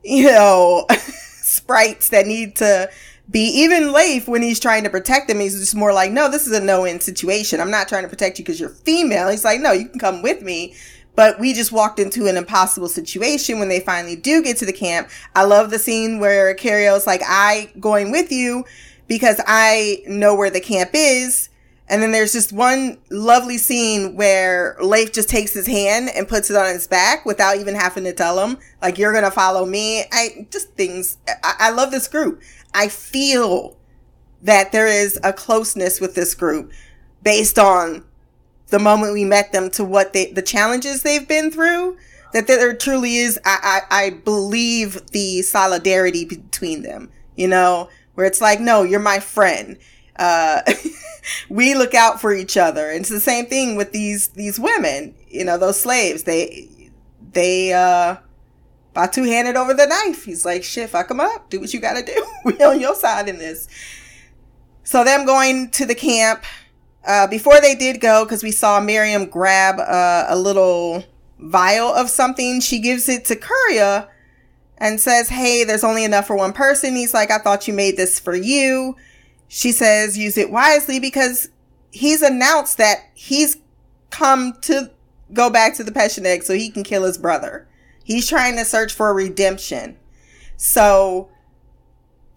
you 0.03 0.25
know, 0.25 0.86
sprites 1.41 2.10
that 2.10 2.27
need 2.27 2.55
to 2.58 2.89
be 3.29 3.41
even 3.62 3.93
Leif 3.93 4.27
when 4.27 4.41
he's 4.41 4.60
trying 4.60 4.84
to 4.84 4.89
protect 4.89 5.27
them. 5.27 5.39
He's 5.39 5.60
just 5.60 5.75
more 5.75 5.93
like, 5.93 6.12
no, 6.12 6.29
this 6.29 6.48
is 6.48 6.58
a 6.58 6.63
no 6.63 6.81
win 6.81 7.00
situation. 7.00 7.60
I'm 7.62 7.72
not 7.72 7.88
trying 7.88 8.03
to 8.03 8.10
protect 8.10 8.39
you 8.39 8.46
because 8.46 8.60
you're 8.60 8.69
female. 8.69 9.29
He's 9.29 9.46
like, 9.46 9.62
no, 9.62 9.72
you 9.72 9.88
can 9.88 10.00
come 10.00 10.22
with 10.22 10.41
me. 10.41 10.75
But 11.20 11.38
we 11.38 11.52
just 11.52 11.74
walked 11.74 12.00
into 12.00 12.28
an 12.28 12.38
impossible 12.38 12.88
situation 12.88 13.60
when 13.60 13.68
they 13.68 13.82
finally 13.82 14.16
do 14.16 14.42
get 14.42 14.56
to 14.60 14.66
the 14.66 14.72
camp. 14.72 15.10
I 15.36 15.44
love 15.44 15.70
the 15.70 15.78
scene 15.78 16.22
where 16.22 16.56
Kurya's 16.56 17.06
like, 17.06 17.20
I 17.26 17.74
going 17.78 18.10
with 18.10 18.32
you 18.32 18.64
because 19.10 19.42
I 19.46 20.02
know 20.08 20.34
where 20.34 20.50
the 20.50 20.62
camp 20.62 20.92
is. 20.94 21.50
And 21.90 22.02
then 22.02 22.14
there's 22.14 22.32
just 22.32 22.54
one 22.54 23.00
lovely 23.12 23.58
scene 23.58 24.16
where 24.16 24.78
Leif 24.82 25.12
just 25.12 25.28
takes 25.28 25.54
his 25.54 25.68
hand 25.68 26.10
and 26.16 26.26
puts 26.26 26.50
it 26.50 26.56
on 26.56 26.68
his 26.68 26.88
back 26.88 27.26
without 27.26 27.58
even 27.58 27.76
having 27.76 28.06
to 28.06 28.14
tell 28.14 28.40
him, 28.42 28.58
like, 28.82 28.98
you're 28.98 29.12
going 29.12 29.26
to 29.26 29.30
follow 29.30 29.66
me. 29.66 30.06
I 30.14 30.48
just 30.50 30.70
things, 30.76 31.18
I, 31.28 31.56
I 31.60 31.72
love 31.72 31.92
this 31.92 32.08
group. 32.08 32.42
I 32.74 32.88
feel 32.88 33.76
that 34.42 34.72
there 34.72 34.88
is 34.88 35.20
a 35.22 35.34
closeness 35.34 36.00
with 36.00 36.16
this 36.16 36.34
group 36.34 36.72
based 37.22 37.60
on 37.60 38.06
the 38.70 38.80
moment 38.80 39.14
we 39.14 39.26
met 39.26 39.52
them 39.52 39.70
to 39.72 39.84
what 39.84 40.14
they, 40.14 40.32
the 40.32 40.42
challenges 40.42 41.04
they've 41.04 41.28
been 41.28 41.52
through. 41.52 41.98
That 42.32 42.46
there 42.46 42.76
truly 42.76 43.18
is, 43.18 43.40
I, 43.44 43.82
I, 43.90 44.04
I 44.06 44.10
believe 44.12 45.08
the 45.08 45.42
solidarity 45.42 46.26
between 46.26 46.84
them, 46.84 47.10
you 47.36 47.48
know, 47.48 47.90
where 48.14 48.28
it's 48.28 48.40
like, 48.40 48.60
no, 48.60 48.84
you're 48.84 49.00
my 49.00 49.20
friend. 49.20 49.80
Uh, 50.16 50.62
we 51.50 51.74
look 51.74 51.96
out 51.96 52.22
for 52.22 52.32
each 52.32 52.56
other. 52.56 52.92
And 52.92 53.00
it's 53.00 53.10
the 53.10 53.20
same 53.20 53.48
thing 53.48 53.76
with 53.76 53.94
these, 53.94 54.28
these 54.28 54.60
women, 54.60 55.16
you 55.28 55.44
know, 55.44 55.58
those 55.58 55.80
slaves. 55.80 56.24
They, 56.24 56.70
they, 57.34 57.74
uh, 57.74 58.18
Batu 58.94 59.24
handed 59.24 59.56
over 59.56 59.74
the 59.74 59.86
knife. 59.86 60.26
He's 60.26 60.46
like, 60.46 60.64
shit, 60.64 60.90
fuck 60.90 61.08
them 61.08 61.20
up. 61.20 61.50
Do 61.50 61.60
what 61.60 61.74
you 61.74 61.80
gotta 61.80 62.04
do. 62.04 62.26
we 62.46 62.62
on 62.62 62.80
your 62.80 62.96
side 62.96 63.30
in 63.30 63.38
this. 63.38 63.68
So 64.84 65.04
them 65.04 65.26
going 65.26 65.70
to 65.72 65.86
the 65.86 65.96
camp, 65.96 66.44
uh, 67.06 67.27
before 67.27 67.62
they 67.62 67.75
did 67.75 68.01
go, 68.01 68.25
because 68.25 68.44
we 68.44 68.51
saw 68.51 68.79
Miriam 68.79 69.25
grab 69.25 69.79
uh, 69.79 70.25
a 70.27 70.38
little 70.38 71.03
vial 71.39 71.94
of 71.94 72.10
something, 72.10 72.60
she 72.60 72.79
gives 72.79 73.08
it 73.08 73.25
to 73.25 73.36
Kurya 73.36 74.08
and 74.77 75.00
says, 75.00 75.29
Hey, 75.29 75.63
there's 75.63 75.84
only 75.84 76.03
enough 76.03 76.27
for 76.27 76.36
one 76.36 76.53
person. 76.53 76.96
He's 76.96 77.13
like, 77.13 77.32
I 77.32 77.38
thought 77.38 77.68
you 77.68 77.74
made 77.74 77.98
this 77.98 78.20
for 78.20 78.36
you. 78.36 78.96
She 79.48 79.72
says, 79.72 80.18
Use 80.18 80.38
it 80.38 80.51
wisely 80.51 81.00
because 81.00 81.50
he's 81.91 82.22
announced 82.22 82.77
that 82.77 83.10
he's 83.13 83.58
come 84.10 84.53
to 84.62 84.91
go 85.34 85.50
back 85.50 85.75
to 85.75 85.84
the 85.84 85.91
Pechenegs 85.91 86.44
so 86.44 86.53
he 86.53 86.70
can 86.70 86.84
kill 86.84 87.03
his 87.03 87.18
brother. 87.18 87.68
He's 88.03 88.27
trying 88.27 88.56
to 88.58 88.65
search 88.65 88.94
for 88.94 89.13
redemption. 89.13 89.98
So 90.58 91.29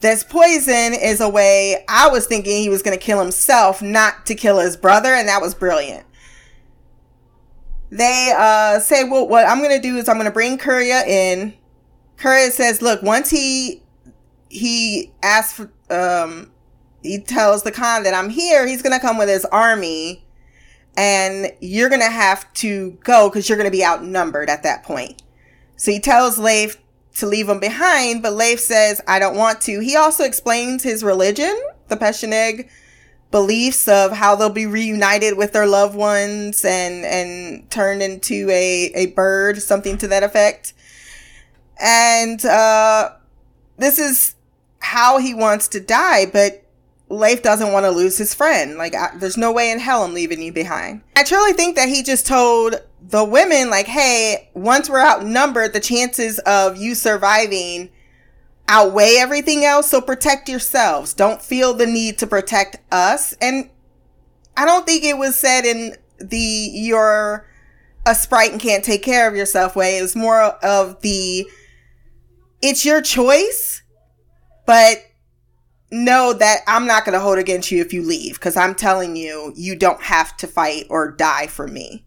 this 0.03 0.23
poison 0.23 0.95
is 0.95 1.21
a 1.21 1.29
way 1.29 1.85
I 1.89 2.09
was 2.09 2.27
thinking 2.27 2.61
he 2.61 2.69
was 2.69 2.83
going 2.83 2.97
to 2.97 3.03
kill 3.03 3.21
himself, 3.21 3.81
not 3.81 4.27
to 4.27 4.35
kill 4.35 4.59
his 4.59 4.77
brother. 4.77 5.15
And 5.15 5.29
that 5.29 5.41
was 5.41 5.55
brilliant. 5.55 6.05
They 7.91 8.35
uh, 8.37 8.81
say, 8.81 9.05
well, 9.05 9.27
what 9.27 9.47
I'm 9.47 9.59
going 9.59 9.71
to 9.71 9.81
do 9.81 9.97
is 9.97 10.09
I'm 10.09 10.17
going 10.17 10.27
to 10.27 10.33
bring 10.33 10.59
Kurya 10.59 11.07
in 11.07 11.55
Kurya 12.23 12.51
says, 12.51 12.81
look, 12.81 13.03
once 13.03 13.31
he, 13.31 13.83
he 14.49 15.13
asks 15.23 15.55
for, 15.55 15.73
um, 15.91 16.51
he 17.03 17.19
tells 17.19 17.65
the 17.65 17.73
Khan 17.73 18.05
that 18.05 18.15
I'm 18.15 18.31
here, 18.31 18.67
he's 18.67 18.83
going 18.83 18.99
to 18.99 19.05
come 19.05 19.19
with 19.19 19.29
his 19.29 19.45
army 19.47 20.25
and 20.97 21.51
you're 21.61 21.89
going 21.89 22.01
to 22.01 22.11
have 22.11 22.53
to 22.55 22.93
go 23.03 23.29
because 23.29 23.49
you're 23.49 23.59
going 23.59 23.71
to 23.71 23.77
be 23.77 23.85
outnumbered 23.85 24.49
at 24.49 24.63
that 24.63 24.85
point. 24.85 25.23
So 25.77 25.91
he 25.91 25.99
tells 25.99 26.39
Leif 26.39 26.77
to 27.17 27.27
leave 27.27 27.49
him 27.49 27.61
behind, 27.61 28.23
but 28.23 28.35
Leif 28.35 28.61
says, 28.61 29.01
I 29.07 29.19
don't 29.19 29.37
want 29.37 29.61
to. 29.63 29.81
He 29.81 29.97
also 29.97 30.25
explains 30.25 30.83
his 30.83 31.05
religion, 31.05 31.61
the 31.89 31.97
Pecheneg 31.97 32.69
beliefs 33.31 33.89
of 33.89 34.13
how 34.13 34.37
they'll 34.37 34.51
be 34.51 34.67
reunited 34.67 35.37
with 35.37 35.53
their 35.53 35.67
loved 35.67 35.95
ones 35.95 36.65
and, 36.65 37.05
and 37.05 37.71
turned 37.71 38.03
into 38.03 38.49
a, 38.51 38.93
a 38.95 39.07
bird, 39.07 39.61
something 39.61 39.99
to 39.99 40.09
that 40.09 40.23
effect. 40.23 40.75
And 41.81 42.45
uh, 42.45 43.11
this 43.79 43.99
is 43.99 44.35
how 44.81 45.19
he 45.19 45.35
wants 45.35 45.69
to 45.69 45.81
die, 45.81 46.27
but 46.27 46.65
Leif 47.09 47.43
doesn't 47.43 47.73
want 47.73 47.85
to 47.85 47.91
lose 47.91 48.19
his 48.19 48.35
friend. 48.35 48.77
Like, 48.77 48.95
I, 48.95 49.11
there's 49.17 49.37
no 49.37 49.53
way 49.53 49.71
in 49.71 49.79
hell 49.79 50.05
I'm 50.05 50.15
leaving 50.15 50.43
you 50.43 50.53
behind. 50.53 51.03
I 51.17 51.25
truly 51.25 51.53
think 51.53 51.77
that 51.77 51.89
he 51.89 52.03
just 52.03 52.27
told 52.27 52.77
the 53.09 53.25
women, 53.25 53.69
like, 53.69 53.87
hey, 53.87 54.51
once 54.55 54.89
we're 54.89 55.05
outnumbered, 55.05 55.73
the 55.73 55.81
chances 55.81 56.39
of 56.41 56.77
you 56.77 56.95
surviving 56.95 57.91
outweigh 58.69 59.17
everything 59.19 59.65
else. 59.65 59.91
So 59.91 60.01
protect 60.01 60.49
yourselves. 60.49 61.13
Don't 61.13 61.43
feel 61.43 61.75
the 61.75 61.87
need 61.87 62.19
to 62.19 62.27
protect 62.27 62.77
us. 62.93 63.35
And 63.35 63.71
I 64.57 64.65
don't 64.65 64.87
think 64.87 65.05
it 65.05 65.19
was 65.19 65.37
said 65.37 65.65
in 65.65 65.97
the, 66.19 66.39
you're 66.39 67.47
a 68.07 68.15
sprite 68.15 68.53
and 68.53 68.61
can't 68.61 68.85
take 68.85 69.03
care 69.03 69.29
of 69.29 69.35
yourself 69.35 69.75
way. 69.75 69.99
It 69.99 70.03
was 70.03 70.17
more 70.17 70.41
of 70.41 71.01
the, 71.03 71.47
it's 72.61 72.85
your 72.85 73.03
choice, 73.03 73.83
but 74.65 74.99
know 75.91 76.33
that 76.33 76.61
I'm 76.67 76.87
not 76.87 77.05
going 77.05 77.13
to 77.15 77.21
hold 77.21 77.39
against 77.39 77.71
you 77.71 77.81
if 77.81 77.93
you 77.93 78.03
leave 78.03 78.35
because 78.35 78.57
I'm 78.57 78.75
telling 78.75 79.17
you, 79.17 79.53
you 79.57 79.77
don't 79.77 80.03
have 80.03 80.37
to 80.39 80.47
fight 80.47 80.87
or 80.89 81.11
die 81.11 81.49
for 81.49 81.67
me. 81.67 82.07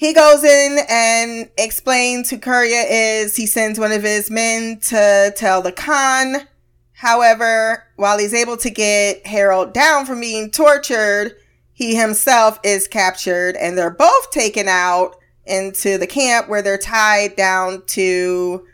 He 0.00 0.14
goes 0.14 0.42
in 0.42 0.78
and 0.88 1.50
explains 1.58 2.30
who 2.30 2.38
Kurya 2.38 2.86
is. 2.88 3.36
He 3.36 3.44
sends 3.44 3.78
one 3.78 3.92
of 3.92 4.02
his 4.02 4.30
men 4.30 4.80
to 4.84 5.30
tell 5.36 5.60
the 5.60 5.72
Khan. 5.72 6.48
However, 6.94 7.84
while 7.96 8.18
he's 8.18 8.32
able 8.32 8.56
to 8.56 8.70
get 8.70 9.26
Harold 9.26 9.74
down 9.74 10.06
from 10.06 10.20
being 10.20 10.50
tortured, 10.50 11.36
he 11.74 11.96
himself 11.96 12.58
is 12.64 12.88
captured 12.88 13.56
and 13.56 13.76
they're 13.76 13.90
both 13.90 14.30
taken 14.30 14.68
out 14.68 15.16
into 15.44 15.98
the 15.98 16.06
camp 16.06 16.48
where 16.48 16.62
they're 16.62 16.78
tied 16.78 17.36
down 17.36 17.82
to 17.88 18.66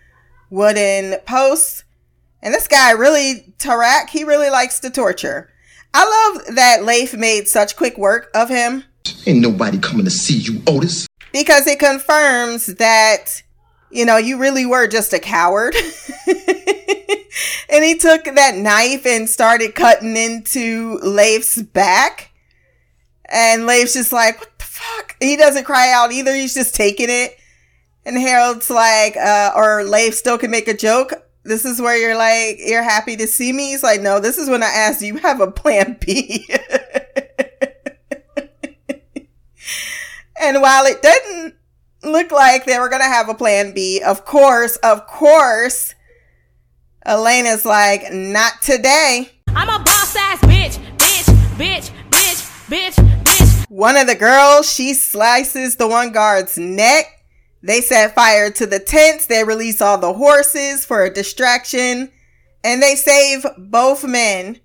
wooden 0.48 1.18
posts. 1.26 1.82
And 2.40 2.54
this 2.54 2.68
guy 2.68 2.92
really, 2.92 3.52
Tarak, 3.58 4.10
he 4.10 4.22
really 4.22 4.48
likes 4.48 4.78
to 4.78 4.90
torture. 4.90 5.50
I 5.92 6.04
love 6.36 6.54
that 6.54 6.84
Leif 6.84 7.14
made 7.14 7.48
such 7.48 7.74
quick 7.74 7.98
work 7.98 8.30
of 8.32 8.48
him. 8.48 8.84
Ain't 9.26 9.40
nobody 9.40 9.78
coming 9.78 10.04
to 10.04 10.10
see 10.10 10.38
you, 10.38 10.62
Otis. 10.68 11.08
Because 11.36 11.66
it 11.66 11.78
confirms 11.78 12.64
that, 12.64 13.42
you 13.90 14.06
know, 14.06 14.16
you 14.16 14.38
really 14.38 14.64
were 14.64 14.86
just 14.86 15.12
a 15.12 15.18
coward. 15.18 15.74
and 17.68 17.84
he 17.84 17.98
took 17.98 18.24
that 18.24 18.54
knife 18.56 19.04
and 19.04 19.28
started 19.28 19.74
cutting 19.74 20.16
into 20.16 20.98
Leif's 21.02 21.60
back. 21.60 22.30
And 23.26 23.66
Leif's 23.66 23.92
just 23.92 24.12
like, 24.12 24.40
what 24.40 24.58
the 24.58 24.64
fuck? 24.64 25.16
He 25.20 25.36
doesn't 25.36 25.64
cry 25.64 25.92
out 25.92 26.10
either. 26.10 26.34
He's 26.34 26.54
just 26.54 26.74
taking 26.74 27.10
it. 27.10 27.36
And 28.06 28.16
Harold's 28.16 28.70
like, 28.70 29.18
uh, 29.18 29.52
or 29.54 29.84
Leif 29.84 30.14
still 30.14 30.38
can 30.38 30.50
make 30.50 30.68
a 30.68 30.74
joke. 30.74 31.12
This 31.44 31.66
is 31.66 31.82
where 31.82 31.98
you're 31.98 32.16
like, 32.16 32.60
you're 32.64 32.82
happy 32.82 33.14
to 33.16 33.26
see 33.26 33.52
me. 33.52 33.72
He's 33.72 33.82
like, 33.82 34.00
no, 34.00 34.20
this 34.20 34.38
is 34.38 34.48
when 34.48 34.62
I 34.62 34.68
asked, 34.68 35.02
you 35.02 35.18
have 35.18 35.42
a 35.42 35.50
plan 35.50 35.98
B? 36.00 36.48
and 40.40 40.60
while 40.60 40.84
it 40.86 41.02
didn't 41.02 41.54
look 42.02 42.30
like 42.30 42.64
they 42.64 42.78
were 42.78 42.88
going 42.88 43.02
to 43.02 43.08
have 43.08 43.28
a 43.28 43.34
plan 43.34 43.72
B, 43.72 44.00
of 44.04 44.24
course, 44.24 44.76
of 44.76 45.06
course, 45.06 45.94
Elena's 47.04 47.64
like, 47.64 48.12
not 48.12 48.60
today. 48.62 49.30
I'm 49.48 49.68
a 49.68 49.82
boss 49.82 50.16
ass 50.16 50.40
bitch, 50.40 50.78
bitch, 50.96 51.28
bitch, 51.56 51.90
bitch, 52.10 52.68
bitch, 52.68 53.24
bitch. 53.24 53.70
One 53.70 53.96
of 53.96 54.06
the 54.06 54.14
girls, 54.14 54.72
she 54.72 54.94
slices 54.94 55.76
the 55.76 55.88
one 55.88 56.12
guard's 56.12 56.58
neck. 56.58 57.06
They 57.62 57.80
set 57.80 58.14
fire 58.14 58.50
to 58.52 58.66
the 58.66 58.78
tents. 58.78 59.26
They 59.26 59.42
release 59.42 59.80
all 59.80 59.98
the 59.98 60.12
horses 60.12 60.84
for 60.84 61.04
a 61.04 61.12
distraction 61.12 62.12
and 62.62 62.82
they 62.82 62.94
save 62.94 63.46
both 63.56 64.04
men. 64.04 64.60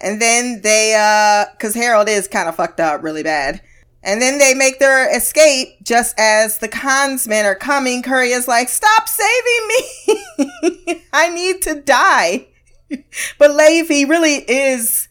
And 0.00 0.20
then 0.20 0.62
they, 0.62 0.94
uh, 0.98 1.54
cause 1.58 1.74
Harold 1.74 2.08
is 2.08 2.26
kind 2.26 2.48
of 2.48 2.56
fucked 2.56 2.80
up 2.80 3.02
really 3.02 3.22
bad. 3.22 3.60
And 4.04 4.20
then 4.20 4.38
they 4.38 4.52
make 4.54 4.78
their 4.78 5.14
escape 5.16 5.82
just 5.82 6.18
as 6.18 6.58
the 6.58 6.68
cons 6.68 7.28
men 7.28 7.46
are 7.46 7.54
coming. 7.54 8.02
Kurya 8.02 8.36
is 8.36 8.48
like, 8.48 8.68
stop 8.68 9.08
saving 9.08 9.68
me. 9.68 11.02
I 11.12 11.28
need 11.28 11.62
to 11.62 11.80
die. 11.80 12.48
but 13.38 13.56
he 13.88 14.04
really 14.04 14.44
is, 14.48 15.08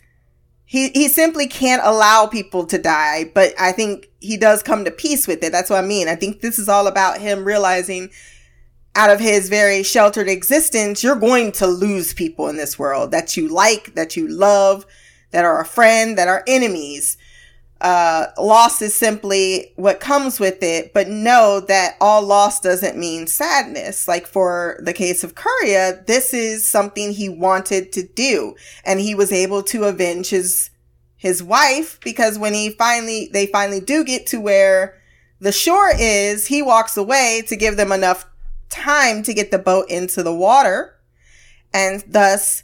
he, 0.65 0.89
he 0.89 1.07
simply 1.07 1.47
can't 1.47 1.81
allow 1.85 2.27
people 2.27 2.65
to 2.65 2.77
die. 2.77 3.31
But 3.33 3.53
I 3.57 3.71
think 3.71 4.09
he 4.19 4.35
does 4.35 4.61
come 4.61 4.83
to 4.83 4.91
peace 4.91 5.25
with 5.25 5.41
it. 5.41 5.53
That's 5.53 5.69
what 5.69 5.83
I 5.83 5.87
mean. 5.87 6.09
I 6.09 6.15
think 6.15 6.41
this 6.41 6.59
is 6.59 6.67
all 6.67 6.87
about 6.87 7.19
him 7.19 7.45
realizing 7.45 8.09
out 8.93 9.09
of 9.09 9.21
his 9.21 9.47
very 9.47 9.83
sheltered 9.83 10.27
existence, 10.27 11.01
you're 11.01 11.15
going 11.15 11.53
to 11.53 11.65
lose 11.65 12.13
people 12.13 12.49
in 12.49 12.57
this 12.57 12.77
world 12.77 13.11
that 13.11 13.37
you 13.37 13.47
like, 13.47 13.95
that 13.95 14.17
you 14.17 14.27
love, 14.27 14.85
that 15.31 15.45
are 15.45 15.61
a 15.61 15.65
friend, 15.65 16.17
that 16.17 16.27
are 16.27 16.43
enemies 16.45 17.15
uh, 17.81 18.27
loss 18.37 18.79
is 18.81 18.93
simply 18.93 19.73
what 19.75 19.99
comes 19.99 20.39
with 20.39 20.61
it, 20.61 20.93
but 20.93 21.07
know 21.07 21.59
that 21.67 21.97
all 21.99 22.21
loss 22.21 22.59
doesn't 22.59 22.95
mean 22.95 23.25
sadness. 23.25 24.07
Like 24.07 24.27
for 24.27 24.79
the 24.83 24.93
case 24.93 25.23
of 25.23 25.33
Kurya, 25.33 26.05
this 26.05 26.31
is 26.31 26.67
something 26.67 27.11
he 27.11 27.27
wanted 27.27 27.91
to 27.93 28.03
do, 28.03 28.55
and 28.85 28.99
he 28.99 29.15
was 29.15 29.31
able 29.31 29.63
to 29.63 29.85
avenge 29.85 30.29
his 30.29 30.69
his 31.17 31.41
wife 31.41 31.99
because 32.03 32.37
when 32.37 32.53
he 32.53 32.69
finally 32.69 33.29
they 33.33 33.47
finally 33.47 33.81
do 33.81 34.03
get 34.03 34.25
to 34.27 34.39
where 34.39 34.99
the 35.39 35.51
shore 35.51 35.91
is, 35.97 36.47
he 36.47 36.61
walks 36.61 36.95
away 36.95 37.43
to 37.47 37.55
give 37.55 37.77
them 37.77 37.91
enough 37.91 38.27
time 38.69 39.23
to 39.23 39.33
get 39.33 39.49
the 39.49 39.57
boat 39.57 39.89
into 39.89 40.21
the 40.21 40.35
water, 40.35 40.99
and 41.73 42.03
thus 42.07 42.63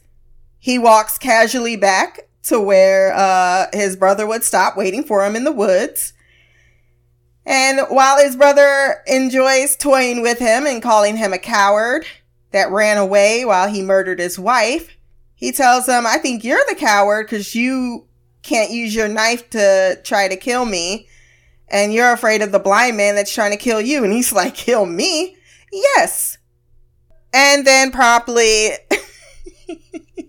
he 0.59 0.77
walks 0.77 1.17
casually 1.17 1.75
back 1.75 2.26
to 2.47 2.59
where 2.59 3.13
uh, 3.13 3.67
his 3.73 3.95
brother 3.95 4.25
would 4.25 4.43
stop 4.43 4.77
waiting 4.77 5.03
for 5.03 5.25
him 5.25 5.35
in 5.35 5.43
the 5.43 5.51
woods. 5.51 6.13
And 7.45 7.79
while 7.89 8.21
his 8.21 8.35
brother 8.35 8.97
enjoys 9.07 9.77
toying 9.77 10.21
with 10.21 10.39
him 10.39 10.65
and 10.65 10.81
calling 10.81 11.15
him 11.15 11.31
a 11.31 11.37
coward 11.37 12.05
that 12.51 12.71
ran 12.71 12.97
away 12.97 13.45
while 13.45 13.69
he 13.69 13.81
murdered 13.81 14.19
his 14.19 14.37
wife, 14.37 14.97
he 15.33 15.51
tells 15.51 15.87
him, 15.87 16.05
I 16.05 16.17
think 16.17 16.43
you're 16.43 16.63
the 16.67 16.75
coward 16.75 17.27
because 17.27 17.55
you 17.55 18.07
can't 18.43 18.71
use 18.71 18.95
your 18.95 19.07
knife 19.07 19.49
to 19.51 19.99
try 20.03 20.27
to 20.27 20.35
kill 20.35 20.65
me. 20.65 21.07
And 21.69 21.93
you're 21.93 22.11
afraid 22.11 22.41
of 22.41 22.51
the 22.51 22.59
blind 22.59 22.97
man 22.97 23.15
that's 23.15 23.33
trying 23.33 23.51
to 23.51 23.57
kill 23.57 23.81
you. 23.81 24.03
And 24.03 24.11
he's 24.13 24.33
like, 24.33 24.55
kill 24.55 24.85
me? 24.85 25.37
Yes. 25.71 26.37
And 27.33 27.67
then 27.67 27.91
promptly 27.91 28.71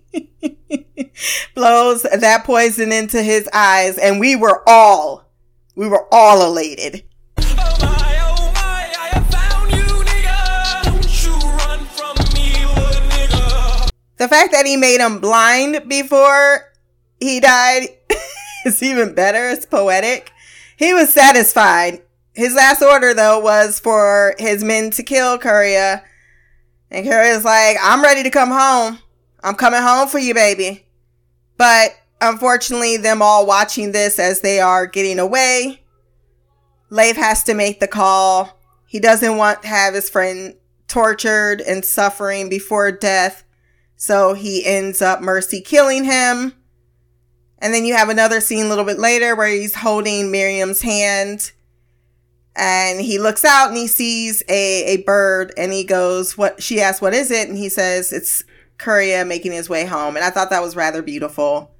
blows 1.55 2.03
that 2.03 2.43
poison 2.43 2.91
into 2.91 3.21
his 3.21 3.47
eyes, 3.53 3.97
and 3.97 4.19
we 4.19 4.35
were 4.35 4.63
all, 4.67 5.25
we 5.75 5.87
were 5.87 6.07
all 6.11 6.45
elated. 6.45 7.03
The 14.19 14.27
fact 14.27 14.51
that 14.51 14.65
he 14.65 14.75
made 14.75 14.99
him 14.99 15.19
blind 15.19 15.87
before 15.87 16.73
he 17.21 17.39
died 17.39 17.87
is 18.65 18.83
even 18.83 19.15
better. 19.15 19.49
It's 19.49 19.65
poetic. 19.65 20.33
He 20.75 20.93
was 20.93 21.13
satisfied. 21.13 22.01
His 22.33 22.53
last 22.53 22.81
order, 22.81 23.13
though, 23.13 23.39
was 23.39 23.79
for 23.79 24.35
his 24.37 24.61
men 24.61 24.91
to 24.91 25.03
kill 25.03 25.39
Kurya. 25.39 26.03
And 26.91 27.05
Kurya's 27.05 27.45
like, 27.45 27.77
I'm 27.81 28.01
ready 28.01 28.23
to 28.23 28.29
come 28.29 28.49
home. 28.49 28.99
I'm 29.43 29.55
coming 29.55 29.81
home 29.81 30.07
for 30.07 30.19
you, 30.19 30.33
baby. 30.33 30.85
But 31.57 31.91
unfortunately, 32.21 32.97
them 32.97 33.21
all 33.21 33.45
watching 33.45 33.91
this 33.91 34.19
as 34.19 34.41
they 34.41 34.59
are 34.59 34.85
getting 34.85 35.19
away, 35.19 35.83
Leif 36.89 37.17
has 37.17 37.43
to 37.43 37.53
make 37.53 37.79
the 37.79 37.87
call. 37.87 38.59
He 38.85 38.99
doesn't 38.99 39.37
want 39.37 39.61
to 39.61 39.67
have 39.67 39.93
his 39.93 40.09
friend 40.09 40.55
tortured 40.87 41.61
and 41.61 41.85
suffering 41.85 42.49
before 42.49 42.91
death. 42.91 43.43
So 43.95 44.33
he 44.33 44.65
ends 44.65 45.01
up 45.01 45.21
mercy 45.21 45.61
killing 45.61 46.05
him. 46.05 46.53
And 47.59 47.73
then 47.73 47.85
you 47.85 47.95
have 47.95 48.09
another 48.09 48.39
scene 48.39 48.65
a 48.65 48.69
little 48.69 48.85
bit 48.85 48.97
later 48.97 49.35
where 49.35 49.49
he's 49.49 49.75
holding 49.75 50.31
Miriam's 50.31 50.81
hand 50.81 51.51
and 52.55 52.99
he 53.01 53.19
looks 53.19 53.45
out 53.45 53.67
and 53.67 53.77
he 53.77 53.87
sees 53.87 54.41
a, 54.49 54.83
a 54.85 55.03
bird 55.03 55.53
and 55.57 55.71
he 55.71 55.83
goes, 55.83 56.37
what, 56.37 56.63
she 56.63 56.81
asks, 56.81 57.01
what 57.01 57.13
is 57.13 57.31
it? 57.31 57.47
And 57.47 57.57
he 57.57 57.69
says, 57.69 58.11
it's 58.11 58.43
Kurya 58.79 59.27
making 59.27 59.51
his 59.51 59.69
way 59.69 59.85
home. 59.85 60.15
And 60.15 60.25
I 60.25 60.31
thought 60.31 60.49
that 60.49 60.63
was 60.63 60.75
rather 60.75 61.01
beautiful. 61.01 61.71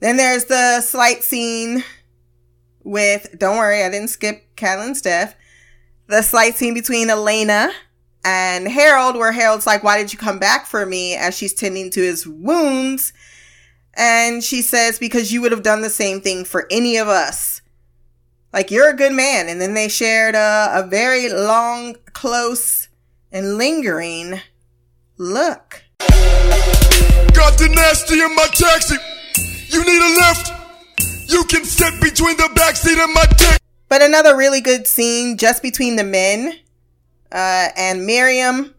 Then 0.00 0.16
there's 0.16 0.46
the 0.46 0.80
slight 0.80 1.22
scene 1.22 1.84
with, 2.82 3.38
don't 3.38 3.58
worry, 3.58 3.82
I 3.82 3.90
didn't 3.90 4.08
skip 4.08 4.56
Catelyn's 4.56 5.00
death. 5.00 5.36
The 6.06 6.22
slight 6.22 6.56
scene 6.56 6.74
between 6.74 7.08
Elena 7.08 7.70
and 8.24 8.66
Harold, 8.68 9.16
where 9.16 9.32
Harold's 9.32 9.66
like, 9.66 9.84
why 9.84 9.96
did 9.98 10.12
you 10.12 10.18
come 10.18 10.38
back 10.38 10.66
for 10.66 10.84
me? 10.84 11.14
As 11.14 11.36
she's 11.36 11.54
tending 11.54 11.90
to 11.90 12.00
his 12.00 12.26
wounds. 12.26 13.12
And 13.94 14.42
she 14.42 14.62
says, 14.62 14.98
because 14.98 15.32
you 15.32 15.40
would 15.40 15.52
have 15.52 15.62
done 15.62 15.82
the 15.82 15.90
same 15.90 16.20
thing 16.20 16.44
for 16.44 16.66
any 16.70 16.96
of 16.96 17.08
us. 17.08 17.60
Like, 18.52 18.70
you're 18.70 18.90
a 18.90 18.96
good 18.96 19.12
man. 19.12 19.48
And 19.48 19.60
then 19.60 19.74
they 19.74 19.88
shared 19.88 20.34
a, 20.34 20.70
a 20.72 20.86
very 20.86 21.28
long, 21.28 21.96
close, 22.12 22.88
and 23.30 23.56
lingering 23.56 24.40
look. 25.18 25.84
Got 27.34 27.58
the 27.58 27.68
nasty 27.74 28.20
in 28.20 28.34
my 28.34 28.46
taxi. 28.52 28.96
You 29.68 29.84
need 29.84 30.02
a 30.02 30.10
lift. 30.28 30.52
You 31.30 31.44
can 31.44 31.64
sit 31.64 32.00
between 32.00 32.36
the 32.36 32.50
backseat 32.54 33.02
of 33.02 33.10
my 33.14 33.26
dick. 33.36 33.60
But 33.88 34.02
another 34.02 34.36
really 34.36 34.60
good 34.60 34.86
scene 34.86 35.36
just 35.36 35.62
between 35.62 35.96
the 35.96 36.04
men 36.04 36.54
uh, 37.32 37.68
and 37.76 38.06
Miriam. 38.06 38.74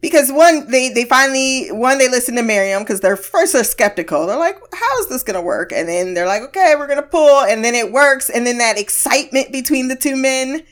Because 0.00 0.30
one, 0.30 0.70
they, 0.70 0.90
they 0.90 1.04
finally, 1.04 1.68
one, 1.68 1.98
they 1.98 2.08
listen 2.08 2.36
to 2.36 2.42
Miriam 2.42 2.82
because 2.82 3.00
they're 3.00 3.16
first 3.16 3.54
they're 3.54 3.64
skeptical. 3.64 4.26
They're 4.26 4.38
like, 4.38 4.56
how 4.72 4.98
is 5.00 5.08
this 5.08 5.22
going 5.22 5.34
to 5.34 5.42
work? 5.42 5.72
And 5.72 5.88
then 5.88 6.14
they're 6.14 6.26
like, 6.26 6.42
okay, 6.42 6.74
we're 6.78 6.86
going 6.86 7.02
to 7.02 7.08
pull. 7.08 7.40
And 7.40 7.64
then 7.64 7.74
it 7.74 7.90
works. 7.90 8.30
And 8.30 8.46
then 8.46 8.58
that 8.58 8.78
excitement 8.78 9.50
between 9.52 9.88
the 9.88 9.96
two 9.96 10.16
men, 10.16 10.62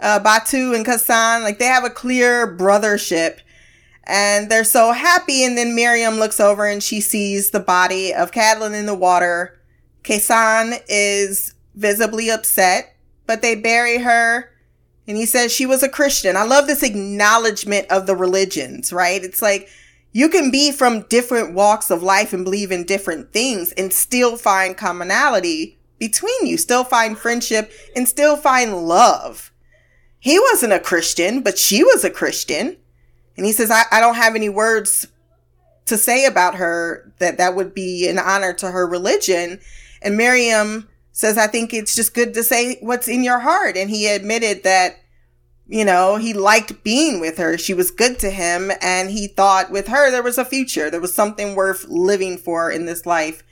uh, 0.00 0.18
Batu 0.18 0.74
and 0.74 0.84
Kasan, 0.84 1.42
like 1.42 1.58
they 1.58 1.66
have 1.66 1.84
a 1.84 1.90
clear 1.90 2.56
brothership 2.56 3.38
and 4.04 4.50
they're 4.50 4.64
so 4.64 4.92
happy. 4.92 5.44
And 5.44 5.56
then 5.56 5.74
Miriam 5.74 6.16
looks 6.16 6.40
over 6.40 6.66
and 6.66 6.82
she 6.82 7.00
sees 7.00 7.50
the 7.50 7.60
body 7.60 8.12
of 8.12 8.32
Catelyn 8.32 8.74
in 8.74 8.86
the 8.86 8.94
water. 8.94 9.60
Kasan 10.02 10.74
is 10.88 11.54
visibly 11.74 12.30
upset, 12.30 12.96
but 13.26 13.42
they 13.42 13.54
bury 13.54 13.98
her. 13.98 14.50
And 15.06 15.16
he 15.16 15.26
says 15.26 15.52
she 15.52 15.66
was 15.66 15.82
a 15.82 15.88
Christian. 15.88 16.36
I 16.36 16.44
love 16.44 16.66
this 16.66 16.82
acknowledgement 16.82 17.86
of 17.90 18.06
the 18.06 18.16
religions, 18.16 18.92
right? 18.92 19.22
It's 19.22 19.42
like 19.42 19.68
you 20.12 20.28
can 20.28 20.50
be 20.50 20.70
from 20.70 21.02
different 21.02 21.54
walks 21.54 21.90
of 21.90 22.02
life 22.02 22.32
and 22.32 22.44
believe 22.44 22.70
in 22.70 22.84
different 22.84 23.32
things 23.32 23.72
and 23.72 23.92
still 23.92 24.36
find 24.36 24.76
commonality 24.76 25.78
between 25.98 26.46
you, 26.46 26.56
still 26.58 26.84
find 26.84 27.16
friendship 27.16 27.72
and 27.96 28.08
still 28.08 28.36
find 28.36 28.86
love. 28.86 29.52
He 30.18 30.38
wasn't 30.38 30.72
a 30.72 30.80
Christian, 30.80 31.42
but 31.42 31.58
she 31.58 31.82
was 31.82 32.04
a 32.04 32.10
Christian. 32.10 32.76
And 33.36 33.46
he 33.46 33.52
says, 33.52 33.70
I, 33.70 33.84
I 33.90 34.00
don't 34.00 34.16
have 34.16 34.34
any 34.34 34.48
words 34.48 35.06
to 35.86 35.96
say 35.96 36.26
about 36.26 36.56
her 36.56 37.12
that 37.18 37.38
that 37.38 37.56
would 37.56 37.74
be 37.74 38.08
an 38.08 38.18
honor 38.18 38.52
to 38.54 38.70
her 38.70 38.86
religion. 38.86 39.60
And 40.00 40.16
Miriam 40.16 40.88
says, 41.12 41.36
I 41.38 41.46
think 41.46 41.72
it's 41.72 41.94
just 41.94 42.14
good 42.14 42.34
to 42.34 42.42
say 42.42 42.78
what's 42.80 43.08
in 43.08 43.22
your 43.22 43.40
heart. 43.40 43.76
And 43.76 43.90
he 43.90 44.06
admitted 44.06 44.62
that, 44.64 44.96
you 45.68 45.84
know, 45.84 46.16
he 46.16 46.34
liked 46.34 46.82
being 46.84 47.20
with 47.20 47.38
her. 47.38 47.58
She 47.58 47.74
was 47.74 47.90
good 47.90 48.18
to 48.20 48.30
him. 48.30 48.70
And 48.80 49.10
he 49.10 49.26
thought 49.26 49.70
with 49.70 49.88
her, 49.88 50.10
there 50.10 50.22
was 50.22 50.38
a 50.38 50.44
future. 50.44 50.90
There 50.90 51.00
was 51.00 51.14
something 51.14 51.54
worth 51.54 51.84
living 51.88 52.38
for 52.38 52.70
in 52.70 52.86
this 52.86 53.06
life. 53.06 53.42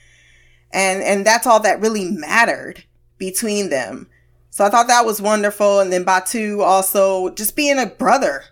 And, 0.73 1.03
and 1.03 1.27
that's 1.27 1.47
all 1.47 1.61
that 1.61 1.81
really 1.81 2.11
mattered 2.11 2.85
between 3.19 3.71
them. 3.71 4.09
So 4.51 4.65
I 4.65 4.71
thought 4.71 4.89
that 4.89 5.07
was 5.07 5.21
wonderful. 5.21 5.81
And 5.81 5.93
then 5.93 6.05
Batu 6.05 6.63
also 6.63 7.31
just 7.31 7.57
being 7.57 7.79
a 7.79 7.87
brother 7.87 8.45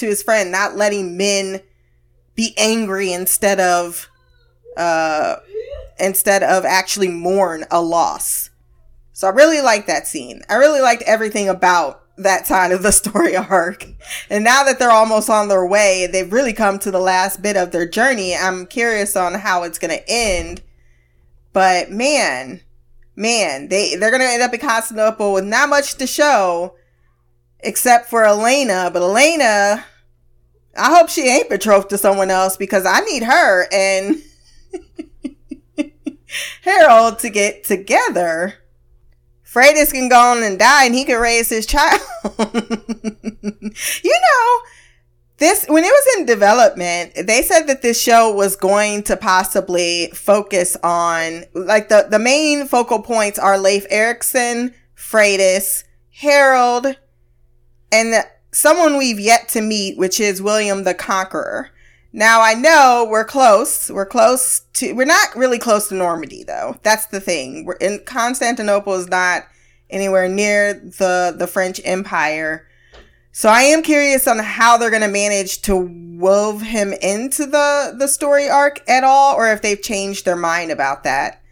to 0.00 0.06
his 0.06 0.22
friend, 0.22 0.50
not 0.50 0.76
letting 0.76 1.16
men 1.16 1.60
be 2.34 2.54
angry 2.56 3.12
instead 3.12 3.60
of, 3.60 4.08
uh, 4.76 5.36
instead 5.98 6.42
of 6.42 6.64
actually 6.64 7.08
mourn 7.08 7.64
a 7.70 7.80
loss. 7.80 8.50
So 9.12 9.28
I 9.28 9.30
really 9.30 9.60
liked 9.60 9.86
that 9.86 10.06
scene. 10.06 10.42
I 10.48 10.54
really 10.54 10.80
liked 10.80 11.02
everything 11.02 11.48
about 11.48 12.02
that 12.16 12.46
side 12.46 12.72
of 12.72 12.82
the 12.82 12.92
story 12.92 13.36
arc. 13.36 13.86
And 14.28 14.44
now 14.44 14.64
that 14.64 14.78
they're 14.78 14.90
almost 14.90 15.30
on 15.30 15.48
their 15.48 15.66
way, 15.66 16.06
they've 16.06 16.32
really 16.32 16.52
come 16.52 16.78
to 16.80 16.90
the 16.90 17.00
last 17.00 17.42
bit 17.42 17.56
of 17.56 17.70
their 17.70 17.88
journey. 17.88 18.34
I'm 18.34 18.66
curious 18.66 19.16
on 19.16 19.34
how 19.34 19.62
it's 19.62 19.78
going 19.78 19.96
to 19.96 20.04
end. 20.08 20.62
But 21.52 21.90
man, 21.90 22.60
man, 23.16 23.68
they 23.68 23.96
they're 23.96 24.10
gonna 24.10 24.24
end 24.24 24.42
up 24.42 24.54
in 24.54 24.60
Constantinople 24.60 25.32
with 25.32 25.44
not 25.44 25.68
much 25.68 25.94
to 25.96 26.06
show, 26.06 26.74
except 27.60 28.08
for 28.08 28.24
Elena. 28.24 28.90
But 28.92 29.02
Elena, 29.02 29.84
I 30.76 30.96
hope 30.96 31.08
she 31.08 31.28
ain't 31.28 31.48
betrothed 31.48 31.90
to 31.90 31.98
someone 31.98 32.30
else 32.30 32.56
because 32.56 32.86
I 32.86 33.00
need 33.00 33.22
her 33.24 33.66
and 33.72 34.22
Harold 36.62 37.18
to 37.20 37.30
get 37.30 37.64
together. 37.64 38.54
Freydis 39.44 39.92
can 39.92 40.08
go 40.08 40.32
on 40.32 40.42
and 40.44 40.58
die 40.58 40.84
and 40.84 40.94
he 40.94 41.04
can 41.04 41.20
raise 41.20 41.48
his 41.48 41.66
child. 41.66 42.00
you 42.38 42.44
know, 44.04 44.60
this 45.40 45.64
when 45.66 45.82
it 45.82 45.88
was 45.88 46.18
in 46.18 46.26
development 46.26 47.12
they 47.26 47.42
said 47.42 47.62
that 47.62 47.82
this 47.82 48.00
show 48.00 48.32
was 48.32 48.54
going 48.54 49.02
to 49.02 49.16
possibly 49.16 50.10
focus 50.14 50.76
on 50.84 51.44
like 51.54 51.88
the 51.88 52.06
the 52.10 52.18
main 52.18 52.66
focal 52.66 53.00
points 53.00 53.38
are 53.38 53.58
leif 53.58 53.86
erikson 53.90 54.72
Freydis 54.94 55.82
harold 56.10 56.94
and 57.90 58.22
someone 58.52 58.98
we've 58.98 59.20
yet 59.20 59.48
to 59.48 59.60
meet 59.60 59.96
which 59.98 60.20
is 60.20 60.42
william 60.42 60.84
the 60.84 60.94
conqueror. 60.94 61.70
Now 62.12 62.42
i 62.42 62.54
know 62.54 63.06
we're 63.08 63.24
close. 63.24 63.90
We're 63.90 64.06
close 64.06 64.62
to 64.74 64.92
we're 64.92 65.04
not 65.04 65.34
really 65.36 65.58
close 65.58 65.88
to 65.88 65.94
normandy 65.94 66.44
though. 66.44 66.76
That's 66.82 67.06
the 67.06 67.20
thing. 67.20 67.64
We're 67.64 67.74
in 67.74 68.00
constantinople 68.04 68.94
is 68.94 69.08
not 69.08 69.44
anywhere 69.90 70.28
near 70.28 70.74
the 70.74 71.34
the 71.36 71.46
french 71.46 71.80
empire. 71.84 72.66
So 73.32 73.48
I 73.48 73.62
am 73.62 73.82
curious 73.82 74.26
on 74.26 74.38
how 74.40 74.76
they're 74.76 74.90
going 74.90 75.02
to 75.02 75.08
manage 75.08 75.62
to 75.62 75.76
wove 76.18 76.62
him 76.62 76.92
into 76.92 77.46
the 77.46 77.94
the 77.96 78.08
story 78.08 78.48
arc 78.48 78.88
at 78.88 79.04
all 79.04 79.36
or 79.36 79.52
if 79.52 79.62
they've 79.62 79.80
changed 79.80 80.24
their 80.24 80.36
mind 80.36 80.70
about 80.70 81.04
that. 81.04 81.42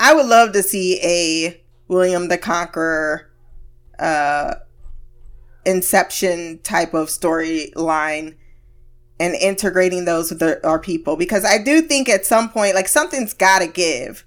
I 0.00 0.14
would 0.14 0.26
love 0.26 0.52
to 0.52 0.62
see 0.62 0.98
a 1.02 1.60
William 1.88 2.28
the 2.28 2.38
Conqueror 2.38 3.30
uh 3.98 4.54
inception 5.66 6.60
type 6.62 6.94
of 6.94 7.08
storyline 7.08 8.36
and 9.18 9.34
integrating 9.34 10.04
those 10.04 10.30
with 10.30 10.64
our 10.64 10.78
people 10.78 11.16
because 11.16 11.44
I 11.44 11.58
do 11.58 11.82
think 11.82 12.08
at 12.08 12.26
some 12.26 12.48
point 12.50 12.74
like 12.74 12.88
something's 12.88 13.34
got 13.34 13.58
to 13.58 13.66
give. 13.66 14.24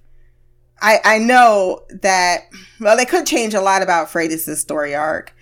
I 0.82 1.00
I 1.04 1.18
know 1.18 1.84
that 2.02 2.50
well 2.80 2.98
they 2.98 3.06
could 3.06 3.26
change 3.26 3.54
a 3.54 3.62
lot 3.62 3.82
about 3.82 4.10
Freydis' 4.10 4.58
story 4.58 4.94
arc 4.94 5.34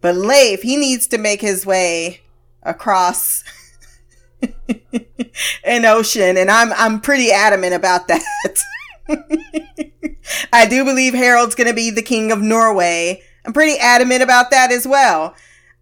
but 0.00 0.14
Leif, 0.14 0.62
he 0.62 0.76
needs 0.76 1.06
to 1.08 1.18
make 1.18 1.40
his 1.40 1.66
way 1.66 2.20
across 2.62 3.42
an 5.64 5.84
ocean, 5.84 6.36
and 6.36 6.48
I'm 6.50 6.72
I'm 6.74 7.00
pretty 7.00 7.32
adamant 7.32 7.74
about 7.74 8.08
that. 8.08 8.58
I 10.52 10.66
do 10.66 10.84
believe 10.84 11.14
Harold's 11.14 11.54
going 11.54 11.68
to 11.68 11.74
be 11.74 11.90
the 11.90 12.02
king 12.02 12.30
of 12.30 12.40
Norway. 12.40 13.22
I'm 13.46 13.52
pretty 13.52 13.78
adamant 13.78 14.22
about 14.22 14.50
that 14.50 14.72
as 14.72 14.86
well. 14.86 15.34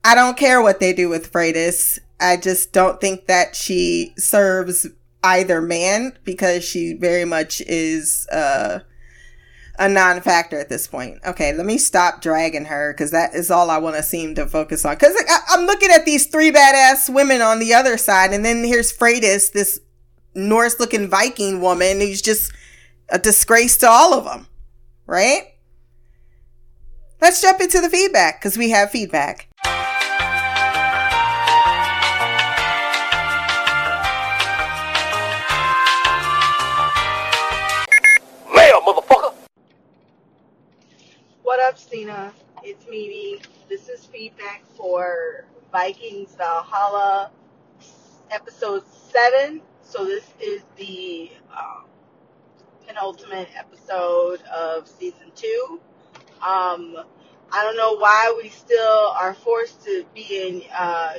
I 0.05 0.14
don't 0.14 0.37
care 0.37 0.61
what 0.61 0.81
they 0.81 0.92
do 0.92 1.09
with 1.09 1.33
Freydis. 1.33 1.98
I 2.20 2.37
just 2.37 2.72
don't 2.72 3.00
think 3.00 3.27
that 3.27 3.57
she 3.57 4.12
serves 4.18 4.87
either 5.22 5.62
man 5.62 6.18
because 6.24 6.62
she 6.62 6.92
very 6.92 7.24
much 7.24 7.62
is 7.62 8.29
uh 8.31 8.81
a 9.79 9.88
non-factor 9.88 10.59
at 10.59 10.68
this 10.68 10.87
point. 10.87 11.18
Okay, 11.27 11.53
let 11.53 11.66
me 11.66 11.79
stop 11.79 12.20
dragging 12.20 12.66
her 12.66 12.92
because 12.92 13.11
that 13.11 13.35
is 13.35 13.50
all 13.50 13.70
I 13.70 13.79
want 13.79 13.96
to 13.96 14.03
seem 14.03 14.35
to 14.37 14.46
focus 14.46 14.85
on. 14.85 14.94
Because 14.94 15.20
I'm 15.48 15.66
looking 15.66 15.90
at 15.90 16.05
these 16.05 16.27
three 16.27 16.53
badass 16.53 17.12
women 17.12 17.40
on 17.40 17.59
the 17.59 17.74
other 17.74 17.96
side, 17.96 18.33
and 18.33 18.44
then 18.44 18.62
here's 18.62 18.96
Freydis, 18.96 19.50
this 19.50 19.81
Norse-looking 20.37 21.09
Viking 21.09 21.61
woman 21.61 22.00
who's 22.00 22.22
just 22.22 22.53
a 23.09 23.18
disgrace 23.18 23.77
to 23.79 23.88
all 23.88 24.14
of 24.14 24.24
them, 24.24 24.46
right? 25.07 25.54
Let's 27.25 27.41
jump 27.41 27.59
into 27.63 27.81
the 27.81 27.89
feedback 27.89 28.39
because 28.39 28.59
we 28.59 28.69
have 28.69 28.91
feedback. 28.91 29.49
What 41.43 41.61
up, 41.61 41.79
Cena? 41.79 42.31
It's 42.63 42.85
Mimi. 42.91 43.41
This 43.71 43.89
is 43.89 44.05
feedback 44.05 44.63
for 44.77 45.47
Vikings 45.73 46.35
Valhalla 46.37 47.31
episode 48.31 48.83
7. 48.87 49.63
So, 49.81 50.05
this 50.05 50.27
is 50.43 50.61
the 50.77 51.31
um, 51.51 51.87
penultimate 52.87 53.49
episode 53.57 54.43
of 54.43 54.87
season 54.87 55.33
2. 55.35 55.81
Um, 56.45 56.99
I 57.51 57.63
don't 57.63 57.77
know 57.77 57.97
why 57.97 58.39
we 58.43 58.51
still 58.51 59.15
are 59.19 59.33
forced 59.33 59.85
to 59.85 60.05
be 60.15 60.47
in 60.47 60.63
uh, 60.77 61.15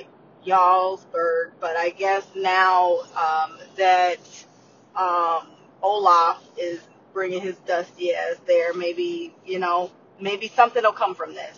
Jarlsberg, 0.46 1.52
but 1.60 1.76
I 1.76 1.90
guess 1.90 2.24
now 2.36 3.00
um, 3.18 3.58
that 3.78 4.20
um, 4.96 5.48
Olaf 5.82 6.44
is 6.60 6.80
bringing 7.14 7.42
his 7.42 7.56
dusty 7.60 8.14
ass 8.14 8.36
there, 8.46 8.74
maybe, 8.74 9.34
you 9.46 9.58
know, 9.58 9.90
maybe 10.20 10.48
something 10.50 10.84
will 10.84 10.92
come 10.92 11.16
from 11.16 11.34
this. 11.34 11.58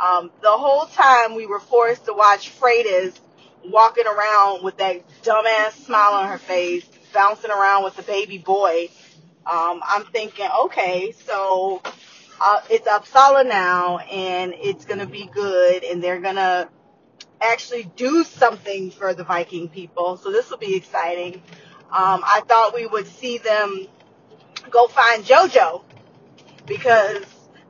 Um, 0.00 0.30
the 0.40 0.50
whole 0.50 0.86
time 0.86 1.34
we 1.34 1.46
were 1.46 1.60
forced 1.60 2.04
to 2.04 2.12
watch 2.12 2.52
Freydis 2.58 3.18
walking 3.64 4.06
around 4.06 4.62
with 4.62 4.76
that 4.78 5.02
dumbass 5.22 5.72
smile 5.84 6.12
on 6.12 6.28
her 6.28 6.38
face, 6.38 6.84
bouncing 7.12 7.50
around 7.50 7.84
with 7.84 7.96
the 7.96 8.02
baby 8.02 8.38
boy. 8.38 8.88
Um, 9.50 9.82
I'm 9.84 10.04
thinking, 10.04 10.48
okay, 10.66 11.12
so 11.26 11.82
uh, 12.42 12.60
it's 12.70 12.88
Uppsala 12.88 13.46
now, 13.46 13.98
and 13.98 14.52
it's 14.56 14.84
gonna 14.84 15.06
be 15.06 15.26
good, 15.26 15.84
and 15.84 16.02
they're 16.02 16.20
gonna 16.20 16.68
actually 17.40 17.84
do 17.96 18.24
something 18.24 18.90
for 18.90 19.14
the 19.14 19.22
Viking 19.22 19.68
people. 19.68 20.16
So 20.16 20.32
this 20.32 20.50
will 20.50 20.58
be 20.58 20.74
exciting. 20.74 21.36
Um, 21.90 22.22
I 22.24 22.42
thought 22.48 22.74
we 22.74 22.86
would 22.86 23.06
see 23.06 23.38
them 23.38 23.86
go 24.70 24.88
find 24.88 25.24
JoJo 25.24 25.84
because 26.66 27.24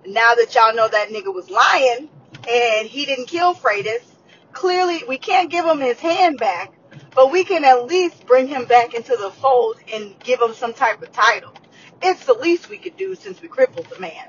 now 0.07 0.35
that 0.35 0.55
y'all 0.55 0.75
know 0.75 0.89
that 0.89 1.11
nigga 1.11 1.35
was 1.35 1.51
lying 1.51 2.09
and 2.49 2.89
he 2.89 3.05
didn't 3.05 3.27
kill 3.27 3.55
Freydis, 3.55 4.05
clearly 4.53 5.03
we 5.09 5.19
can't 5.19 5.51
give 5.51 5.67
him 5.67 5.81
his 5.81 6.01
hand 6.01 6.39
back, 6.39 6.73
but 7.15 7.31
we 7.31 7.45
can 7.45 7.65
at 7.65 7.87
least 7.87 8.27
bring 8.27 8.49
him 8.49 8.65
back 8.65 8.95
into 8.95 9.17
the 9.17 9.31
fold 9.31 9.77
and 9.93 10.19
give 10.21 10.41
him 10.41 10.55
some 10.55 10.73
type 10.73 11.03
of 11.03 11.13
title. 11.13 11.53
It's 12.03 12.25
the 12.25 12.35
least 12.35 12.71
we 12.71 12.79
could 12.79 12.97
do 12.97 13.15
since 13.15 13.43
we 13.43 13.49
crippled 13.49 13.87
the 13.87 14.01
man. 14.01 14.29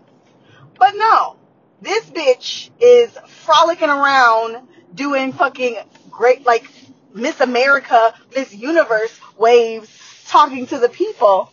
But 0.78 0.94
no, 0.96 1.38
this 1.82 2.06
bitch 2.06 2.70
is 2.80 3.12
frolicking 3.28 3.90
around 3.90 4.68
doing 4.96 5.34
fucking 5.34 5.78
great, 6.10 6.46
like 6.46 6.70
Miss 7.14 7.40
America, 7.42 8.14
Miss 8.36 8.54
Universe 8.54 9.18
waves, 9.38 9.90
talking 10.28 10.68
to 10.68 10.80
the 10.80 10.90
people 10.90 11.52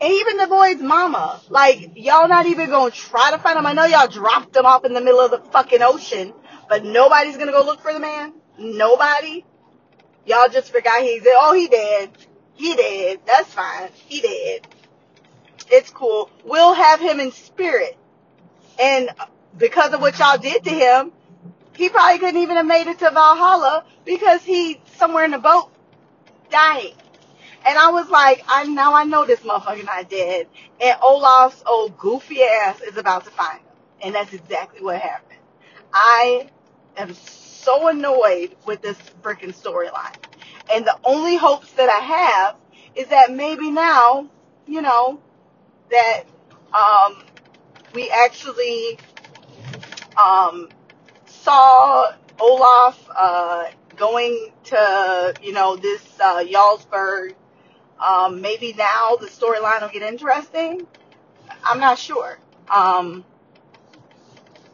and 0.00 0.12
even 0.12 0.36
the 0.38 0.46
boy's 0.46 0.80
mama. 0.80 1.40
Like, 1.48 1.92
y'all 1.96 2.28
not 2.28 2.46
even 2.46 2.70
gonna 2.70 2.90
try 2.90 3.30
to 3.32 3.38
find 3.38 3.58
him. 3.58 3.66
I 3.66 3.72
know 3.74 3.84
y'all 3.84 4.08
dropped 4.08 4.56
him 4.56 4.66
off 4.66 4.84
in 4.84 4.94
the 4.94 5.00
middle 5.00 5.20
of 5.20 5.30
the 5.30 5.38
fucking 5.50 5.82
ocean, 5.82 6.32
but 6.68 6.84
nobody's 6.84 7.36
gonna 7.36 7.52
go 7.52 7.64
look 7.64 7.80
for 7.80 7.92
the 7.92 8.00
man. 8.00 8.32
Nobody. 8.58 9.44
Y'all 10.26 10.48
just 10.48 10.72
forgot 10.72 11.02
he's 11.02 11.22
dead. 11.22 11.34
Oh, 11.36 11.54
he 11.54 11.68
dead. 11.68 12.10
He 12.54 12.74
dead. 12.76 13.20
That's 13.26 13.52
fine. 13.52 13.90
He 13.94 14.20
dead. 14.20 14.66
It's 15.70 15.90
cool. 15.90 16.30
We'll 16.44 16.74
have 16.74 17.00
him 17.00 17.20
in 17.20 17.32
spirit. 17.32 17.96
And 18.80 19.10
because 19.56 19.92
of 19.92 20.00
what 20.00 20.18
y'all 20.18 20.38
did 20.38 20.64
to 20.64 20.70
him, 20.70 21.12
he 21.76 21.88
probably 21.88 22.18
couldn't 22.18 22.40
even 22.40 22.56
have 22.56 22.66
made 22.66 22.86
it 22.86 22.98
to 23.00 23.10
Valhalla 23.10 23.84
because 24.04 24.42
he's 24.42 24.76
somewhere 24.96 25.24
in 25.24 25.30
the 25.32 25.38
boat 25.38 25.70
dying. 26.50 26.94
And 27.66 27.78
I 27.78 27.90
was 27.90 28.08
like, 28.08 28.42
I 28.48 28.64
now 28.64 28.94
I 28.94 29.04
know 29.04 29.26
this 29.26 29.40
motherfucker 29.40 29.84
not 29.84 30.08
dead. 30.08 30.48
And 30.80 30.98
Olaf's 31.02 31.62
old 31.66 31.98
goofy 31.98 32.42
ass 32.42 32.80
is 32.80 32.96
about 32.96 33.24
to 33.24 33.30
find 33.30 33.58
him. 33.58 33.66
And 34.02 34.14
that's 34.14 34.32
exactly 34.32 34.82
what 34.82 35.00
happened. 35.00 35.38
I 35.92 36.48
am 36.96 37.12
so 37.14 37.88
annoyed 37.88 38.56
with 38.66 38.80
this 38.80 38.96
freaking 39.22 39.54
storyline. 39.54 40.16
And 40.72 40.86
the 40.86 40.98
only 41.04 41.36
hopes 41.36 41.70
that 41.72 41.90
I 41.90 42.04
have 42.04 42.56
is 42.94 43.08
that 43.08 43.30
maybe 43.32 43.70
now, 43.70 44.30
you 44.66 44.80
know, 44.80 45.20
that 45.90 46.22
um, 46.72 47.16
we 47.92 48.10
actually 48.10 48.98
um, 50.16 50.68
saw 51.26 52.12
Olaf 52.40 53.08
uh, 53.14 53.64
going 53.96 54.52
to, 54.64 55.34
you 55.42 55.52
know, 55.52 55.76
this 55.76 56.02
uh, 56.20 56.44
Jarlsberg. 56.44 57.34
Um, 57.98 58.40
maybe 58.40 58.72
now 58.72 59.16
the 59.20 59.26
storyline 59.26 59.82
will 59.82 59.88
get 59.88 60.02
interesting. 60.02 60.86
I'm 61.62 61.80
not 61.80 61.98
sure. 61.98 62.38
Um, 62.68 63.24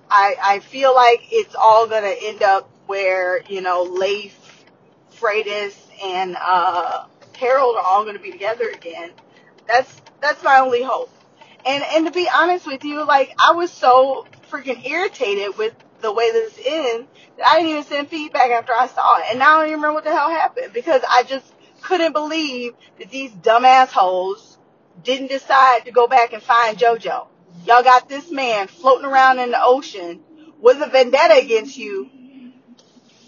I, 0.09 0.37
I 0.41 0.59
feel 0.61 0.95
like 0.95 1.27
it's 1.33 1.57
all 1.57 1.89
going 1.89 2.05
to 2.05 2.27
end 2.27 2.43
up 2.43 2.71
where, 2.87 3.43
you 3.49 3.61
know, 3.61 3.83
Leif, 3.83 4.39
Freydis, 5.13 5.75
and 6.05 6.37
uh, 6.41 7.07
Harold 7.37 7.77
are 7.77 7.83
all 7.85 8.05
going 8.05 8.17
to 8.17 8.23
be 8.23 8.31
together 8.31 8.69
again. 8.69 9.11
That's 9.67 10.01
that's 10.21 10.43
my 10.45 10.61
only 10.61 10.83
hope. 10.83 11.11
And 11.67 11.83
and 11.83 12.07
to 12.07 12.13
be 12.13 12.29
honest 12.33 12.67
with 12.67 12.85
you, 12.85 13.05
like 13.05 13.35
I 13.39 13.53
was 13.53 13.73
so 13.73 14.27
freaking 14.51 14.87
irritated 14.89 15.59
with 15.59 15.75
the 16.01 16.13
way 16.13 16.31
this 16.31 16.59
ends 16.65 17.09
that 17.37 17.47
I 17.49 17.57
didn't 17.57 17.71
even 17.71 17.85
send 17.85 18.09
feedback 18.09 18.51
after 18.51 18.73
I 18.73 18.87
saw 18.87 19.19
it. 19.19 19.25
And 19.31 19.39
now 19.39 19.57
I 19.57 19.59
don't 19.59 19.69
even 19.69 19.81
remember 19.81 19.95
what 19.95 20.05
the 20.05 20.13
hell 20.13 20.31
happened 20.31 20.73
because 20.73 21.03
I 21.09 21.25
just 21.25 21.53
couldn't 21.83 22.13
believe 22.13 22.75
that 22.99 23.11
these 23.11 23.33
dumb 23.33 23.65
assholes 23.65 24.59
didn't 25.03 25.29
decide 25.29 25.85
to 25.87 25.93
go 25.93 26.07
back 26.07 26.33
and 26.33 26.43
find 26.43 26.79
JoJo. 26.79 27.27
Y'all 27.67 27.83
got 27.83 28.09
this 28.09 28.31
man 28.31 28.69
floating 28.69 29.07
around 29.07 29.39
in 29.39 29.51
the 29.51 29.61
ocean 29.61 30.23
with 30.61 30.81
a 30.81 30.89
vendetta 30.89 31.35
against 31.43 31.77
you, 31.77 32.11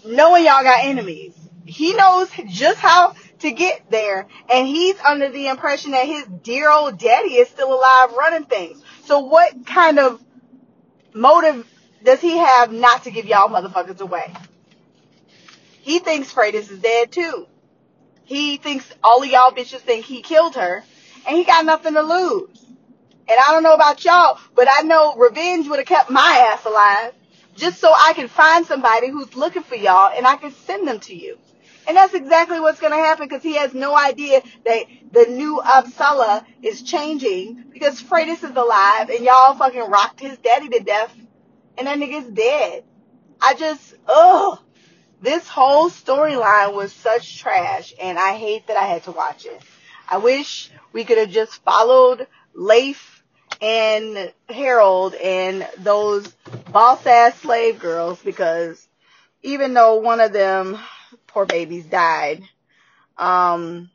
knowing 0.05 0.45
y'all 0.45 0.63
got 0.63 0.85
enemies. 0.85 1.35
He 1.65 1.93
knows 1.93 2.29
just 2.47 2.79
how 2.79 3.15
to 3.39 3.51
get 3.51 3.89
there, 3.89 4.27
and 4.49 4.67
he's 4.67 4.99
under 4.99 5.29
the 5.29 5.47
impression 5.47 5.91
that 5.91 6.05
his 6.05 6.25
dear 6.43 6.69
old 6.69 6.97
daddy 6.97 7.35
is 7.35 7.49
still 7.49 7.73
alive 7.73 8.11
running 8.13 8.45
things. 8.45 8.81
So 9.05 9.19
what 9.19 9.65
kind 9.65 9.99
of 9.99 10.21
motive 11.13 11.67
does 12.03 12.21
he 12.21 12.37
have 12.37 12.71
not 12.71 13.03
to 13.03 13.11
give 13.11 13.25
y'all 13.25 13.49
motherfuckers 13.49 13.99
away? 13.99 14.33
He 15.81 15.99
thinks 15.99 16.33
Freydis 16.33 16.69
is 16.69 16.79
dead 16.79 17.11
too. 17.11 17.47
He 18.25 18.57
thinks 18.57 18.91
all 19.03 19.23
of 19.23 19.29
y'all 19.29 19.51
bitches 19.51 19.79
think 19.79 20.05
he 20.05 20.21
killed 20.21 20.55
her, 20.55 20.83
and 21.27 21.37
he 21.37 21.43
got 21.43 21.65
nothing 21.65 21.93
to 21.93 22.01
lose. 22.01 22.63
And 23.27 23.37
I 23.39 23.51
don't 23.51 23.63
know 23.63 23.73
about 23.73 24.03
y'all, 24.05 24.39
but 24.55 24.67
I 24.71 24.81
know 24.81 25.15
revenge 25.15 25.67
would 25.67 25.79
have 25.79 25.87
kept 25.87 26.09
my 26.09 26.49
ass 26.51 26.65
alive 26.65 27.13
just 27.55 27.79
so 27.79 27.91
I 27.91 28.13
can 28.13 28.27
find 28.27 28.65
somebody 28.65 29.09
who's 29.09 29.35
looking 29.35 29.61
for 29.61 29.75
y'all 29.75 30.11
and 30.15 30.25
I 30.25 30.37
can 30.37 30.51
send 30.51 30.87
them 30.87 30.99
to 31.01 31.15
you. 31.15 31.37
And 31.87 31.97
that's 31.97 32.13
exactly 32.13 32.59
what's 32.59 32.79
going 32.79 32.93
to 32.93 32.97
happen 32.97 33.27
because 33.27 33.43
he 33.43 33.55
has 33.55 33.73
no 33.73 33.97
idea 33.97 34.41
that 34.65 34.83
the 35.11 35.25
new 35.25 35.61
Uppsala 35.63 36.45
is 36.61 36.83
changing 36.83 37.65
because 37.71 38.01
Freydis 38.01 38.43
is 38.43 38.55
alive 38.55 39.09
and 39.09 39.23
y'all 39.25 39.55
fucking 39.55 39.89
rocked 39.89 40.19
his 40.19 40.37
daddy 40.37 40.69
to 40.69 40.79
death 40.79 41.15
and 41.77 41.87
that 41.87 41.97
nigga's 41.97 42.29
dead. 42.29 42.83
I 43.41 43.53
just, 43.55 43.95
ugh. 44.07 44.59
This 45.21 45.47
whole 45.49 45.89
storyline 45.89 46.73
was 46.73 46.93
such 46.93 47.39
trash 47.39 47.93
and 48.01 48.17
I 48.17 48.33
hate 48.33 48.67
that 48.67 48.77
I 48.77 48.85
had 48.85 49.03
to 49.03 49.11
watch 49.11 49.45
it. 49.45 49.61
I 50.07 50.17
wish 50.17 50.71
we 50.93 51.03
could 51.03 51.17
have 51.17 51.29
just 51.29 51.61
followed 51.63 52.27
Leif 52.53 53.23
and 53.61 54.31
Harold 54.47 55.13
and 55.15 55.67
those 55.79 56.27
boss 56.71 57.05
ass 57.05 57.35
slave 57.39 57.79
girls 57.79 58.21
because 58.23 58.87
even 59.41 59.73
though 59.73 59.95
one 59.95 60.21
of 60.21 60.31
them 60.31 60.79
poor 61.29 61.45
babies 61.45 61.85
died, 61.85 62.43
um, 63.17 63.89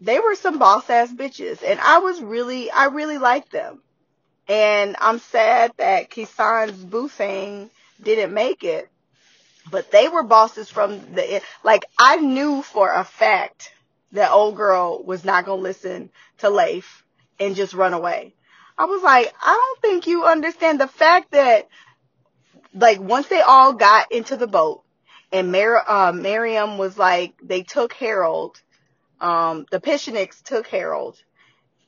they 0.00 0.18
were 0.18 0.34
some 0.34 0.58
boss 0.58 0.88
ass 0.88 1.12
bitches 1.12 1.62
and 1.66 1.80
I 1.80 1.98
was 1.98 2.20
really, 2.20 2.70
I 2.70 2.86
really 2.86 3.18
liked 3.18 3.52
them. 3.52 3.82
And 4.48 4.96
I'm 5.00 5.18
sad 5.18 5.72
that 5.76 6.10
Kisan's 6.10 6.84
boo 6.84 7.08
thing 7.08 7.70
didn't 8.02 8.34
make 8.34 8.64
it, 8.64 8.88
but 9.70 9.90
they 9.90 10.08
were 10.08 10.22
bosses 10.22 10.68
from 10.68 10.98
the, 11.14 11.42
like 11.62 11.84
I 11.98 12.16
knew 12.16 12.62
for 12.62 12.92
a 12.92 13.04
fact 13.04 13.72
that 14.12 14.32
old 14.32 14.56
girl 14.56 15.02
was 15.04 15.24
not 15.24 15.44
going 15.44 15.58
to 15.58 15.62
listen 15.62 16.10
to 16.38 16.50
Leif 16.50 17.04
and 17.38 17.54
just 17.54 17.74
run 17.74 17.94
away. 17.94 18.34
I 18.76 18.86
was 18.86 19.02
like, 19.02 19.32
I 19.40 19.52
don't 19.52 19.82
think 19.82 20.06
you 20.06 20.24
understand 20.24 20.80
the 20.80 20.88
fact 20.88 21.32
that, 21.32 21.68
like, 22.74 22.98
once 22.98 23.28
they 23.28 23.40
all 23.40 23.74
got 23.74 24.10
into 24.10 24.36
the 24.36 24.46
boat 24.46 24.82
and 25.32 25.54
uh, 25.54 26.12
Miriam 26.12 26.78
was 26.78 26.98
like, 26.98 27.34
they 27.42 27.62
took 27.62 27.92
Harold, 27.94 28.60
um, 29.20 29.66
the 29.70 29.80
Pechenegs 29.80 30.42
took 30.42 30.66
Harold 30.66 31.22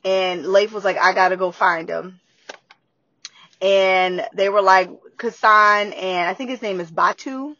and 0.05 0.45
Leif 0.45 0.71
was 0.71 0.83
like, 0.83 0.97
I 0.97 1.13
gotta 1.13 1.37
go 1.37 1.51
find 1.51 1.89
him. 1.89 2.19
And 3.61 4.25
they 4.33 4.49
were 4.49 4.61
like, 4.61 4.89
Kasan 5.17 5.93
and 5.93 6.29
I 6.29 6.33
think 6.33 6.49
his 6.49 6.61
name 6.61 6.79
is 6.79 6.91
Batu. 6.91 7.55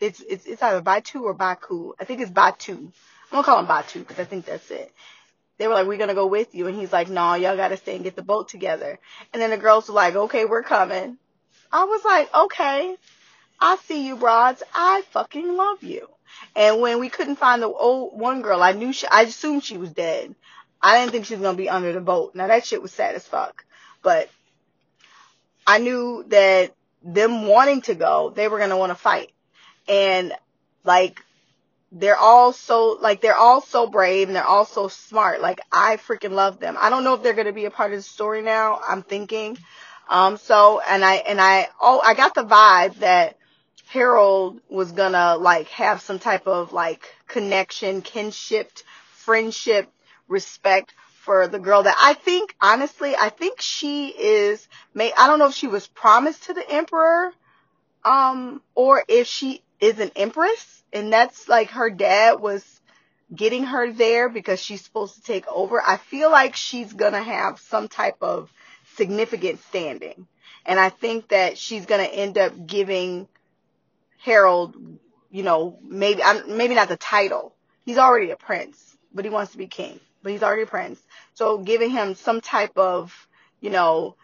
It's, 0.00 0.20
it's, 0.20 0.46
it's 0.46 0.62
either 0.62 0.80
Batu 0.80 1.22
or 1.24 1.34
Baku. 1.34 1.92
I 2.00 2.04
think 2.04 2.20
it's 2.20 2.30
Batu. 2.30 2.72
I'm 2.72 2.90
gonna 3.30 3.44
call 3.44 3.60
him 3.60 3.66
Batu 3.66 3.98
because 4.00 4.18
I 4.18 4.24
think 4.24 4.46
that's 4.46 4.70
it 4.70 4.92
they 5.60 5.68
were 5.68 5.74
like, 5.74 5.86
we're 5.86 5.98
to 5.98 6.14
go 6.14 6.26
with 6.26 6.54
you. 6.54 6.66
And 6.68 6.76
he's 6.76 6.90
like, 6.90 7.10
no, 7.10 7.34
y'all 7.34 7.54
got 7.54 7.68
to 7.68 7.76
stay 7.76 7.94
and 7.94 8.02
get 8.02 8.16
the 8.16 8.22
boat 8.22 8.48
together. 8.48 8.98
And 9.32 9.42
then 9.42 9.50
the 9.50 9.58
girls 9.58 9.88
were 9.88 9.94
like, 9.94 10.16
okay, 10.16 10.46
we're 10.46 10.62
coming. 10.62 11.18
I 11.70 11.84
was 11.84 12.02
like, 12.02 12.34
okay, 12.34 12.96
I 13.60 13.76
see 13.84 14.06
you 14.06 14.16
broads. 14.16 14.62
I 14.74 15.02
fucking 15.10 15.56
love 15.56 15.82
you. 15.82 16.08
And 16.56 16.80
when 16.80 17.00
we 17.00 17.08
couldn't 17.08 17.36
find 17.36 17.62
the 17.62 17.68
old 17.68 18.18
one 18.18 18.42
girl, 18.42 18.62
I 18.62 18.72
knew 18.72 18.92
she, 18.92 19.06
I 19.06 19.22
assumed 19.22 19.64
she 19.64 19.76
was 19.76 19.90
dead. 19.90 20.34
I 20.80 20.98
didn't 20.98 21.12
think 21.12 21.26
she 21.26 21.34
was 21.34 21.42
going 21.42 21.56
to 21.56 21.62
be 21.62 21.68
under 21.68 21.92
the 21.92 22.00
boat. 22.00 22.34
Now 22.34 22.46
that 22.46 22.64
shit 22.64 22.80
was 22.80 22.92
sad 22.92 23.14
as 23.14 23.26
fuck. 23.26 23.64
But 24.02 24.30
I 25.66 25.78
knew 25.78 26.24
that 26.28 26.74
them 27.02 27.46
wanting 27.46 27.82
to 27.82 27.94
go, 27.94 28.32
they 28.34 28.48
were 28.48 28.58
going 28.58 28.70
to 28.70 28.76
want 28.76 28.90
to 28.90 28.96
fight. 28.96 29.30
And 29.88 30.32
like 30.84 31.22
they're 31.92 32.16
all 32.16 32.52
so 32.52 32.96
like 33.00 33.20
they're 33.20 33.36
all 33.36 33.60
so 33.60 33.88
brave 33.88 34.28
and 34.28 34.36
they're 34.36 34.44
all 34.44 34.64
so 34.64 34.88
smart. 34.88 35.40
Like 35.40 35.60
I 35.72 35.96
freaking 35.96 36.32
love 36.32 36.60
them. 36.60 36.76
I 36.78 36.88
don't 36.88 37.04
know 37.04 37.14
if 37.14 37.22
they're 37.22 37.34
gonna 37.34 37.52
be 37.52 37.64
a 37.64 37.70
part 37.70 37.92
of 37.92 37.98
the 37.98 38.02
story 38.02 38.42
now. 38.42 38.80
I'm 38.86 39.02
thinking. 39.02 39.58
Um 40.08 40.36
so 40.36 40.80
and 40.80 41.04
I 41.04 41.16
and 41.16 41.40
I 41.40 41.68
oh 41.80 42.00
I 42.02 42.14
got 42.14 42.34
the 42.34 42.44
vibe 42.44 42.96
that 43.00 43.36
Harold 43.90 44.60
was 44.68 44.92
gonna 44.92 45.36
like 45.36 45.68
have 45.68 46.00
some 46.00 46.20
type 46.20 46.46
of 46.46 46.72
like 46.72 47.12
connection, 47.26 48.02
kinship, 48.02 48.70
friendship, 49.12 49.90
respect 50.28 50.94
for 51.22 51.48
the 51.48 51.58
girl 51.58 51.82
that 51.82 51.96
I 51.98 52.14
think 52.14 52.54
honestly 52.60 53.16
I 53.16 53.30
think 53.30 53.60
she 53.60 54.08
is 54.08 54.66
may 54.94 55.12
I 55.12 55.26
don't 55.26 55.38
know 55.40 55.48
if 55.48 55.54
she 55.54 55.66
was 55.66 55.88
promised 55.88 56.44
to 56.44 56.54
the 56.54 56.70
emperor 56.70 57.32
um 58.04 58.62
or 58.74 59.04
if 59.08 59.26
she 59.26 59.62
is 59.80 59.98
an 59.98 60.12
empress 60.14 60.82
and 60.92 61.12
that's 61.12 61.48
like 61.48 61.70
her 61.70 61.90
dad 61.90 62.40
was 62.40 62.64
getting 63.34 63.64
her 63.64 63.92
there 63.92 64.28
because 64.28 64.60
she's 64.60 64.82
supposed 64.82 65.16
to 65.16 65.22
take 65.22 65.46
over. 65.48 65.82
I 65.84 65.96
feel 65.96 66.30
like 66.30 66.54
she's 66.56 66.92
to 67.12 67.22
have 67.22 67.58
some 67.58 67.88
type 67.88 68.18
of 68.22 68.52
significant 68.94 69.62
standing. 69.64 70.26
And 70.66 70.78
I 70.78 70.90
think 70.90 71.28
that 71.28 71.58
she's 71.58 71.86
to 72.06 72.14
end 72.14 72.38
up 72.38 72.66
giving 72.66 73.28
Harold, 74.22 74.76
you 75.30 75.42
know, 75.42 75.78
maybe 75.82 76.22
maybe 76.48 76.74
not 76.74 76.88
the 76.88 76.96
title. 76.96 77.54
He's 77.84 77.98
already 77.98 78.30
a 78.30 78.36
prince, 78.36 78.96
but 79.12 79.24
he 79.24 79.30
wants 79.30 79.52
to 79.52 79.58
be 79.58 79.66
king. 79.66 80.00
But 80.22 80.32
he's 80.32 80.42
already 80.42 80.62
a 80.62 80.66
prince. 80.66 81.00
So 81.34 81.58
giving 81.58 81.90
him 81.90 82.14
some 82.14 82.40
type 82.40 82.76
of, 82.76 83.14
you 83.60 83.70
know, 83.70 84.16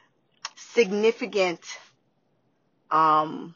significant 0.57 1.61
um 2.91 3.55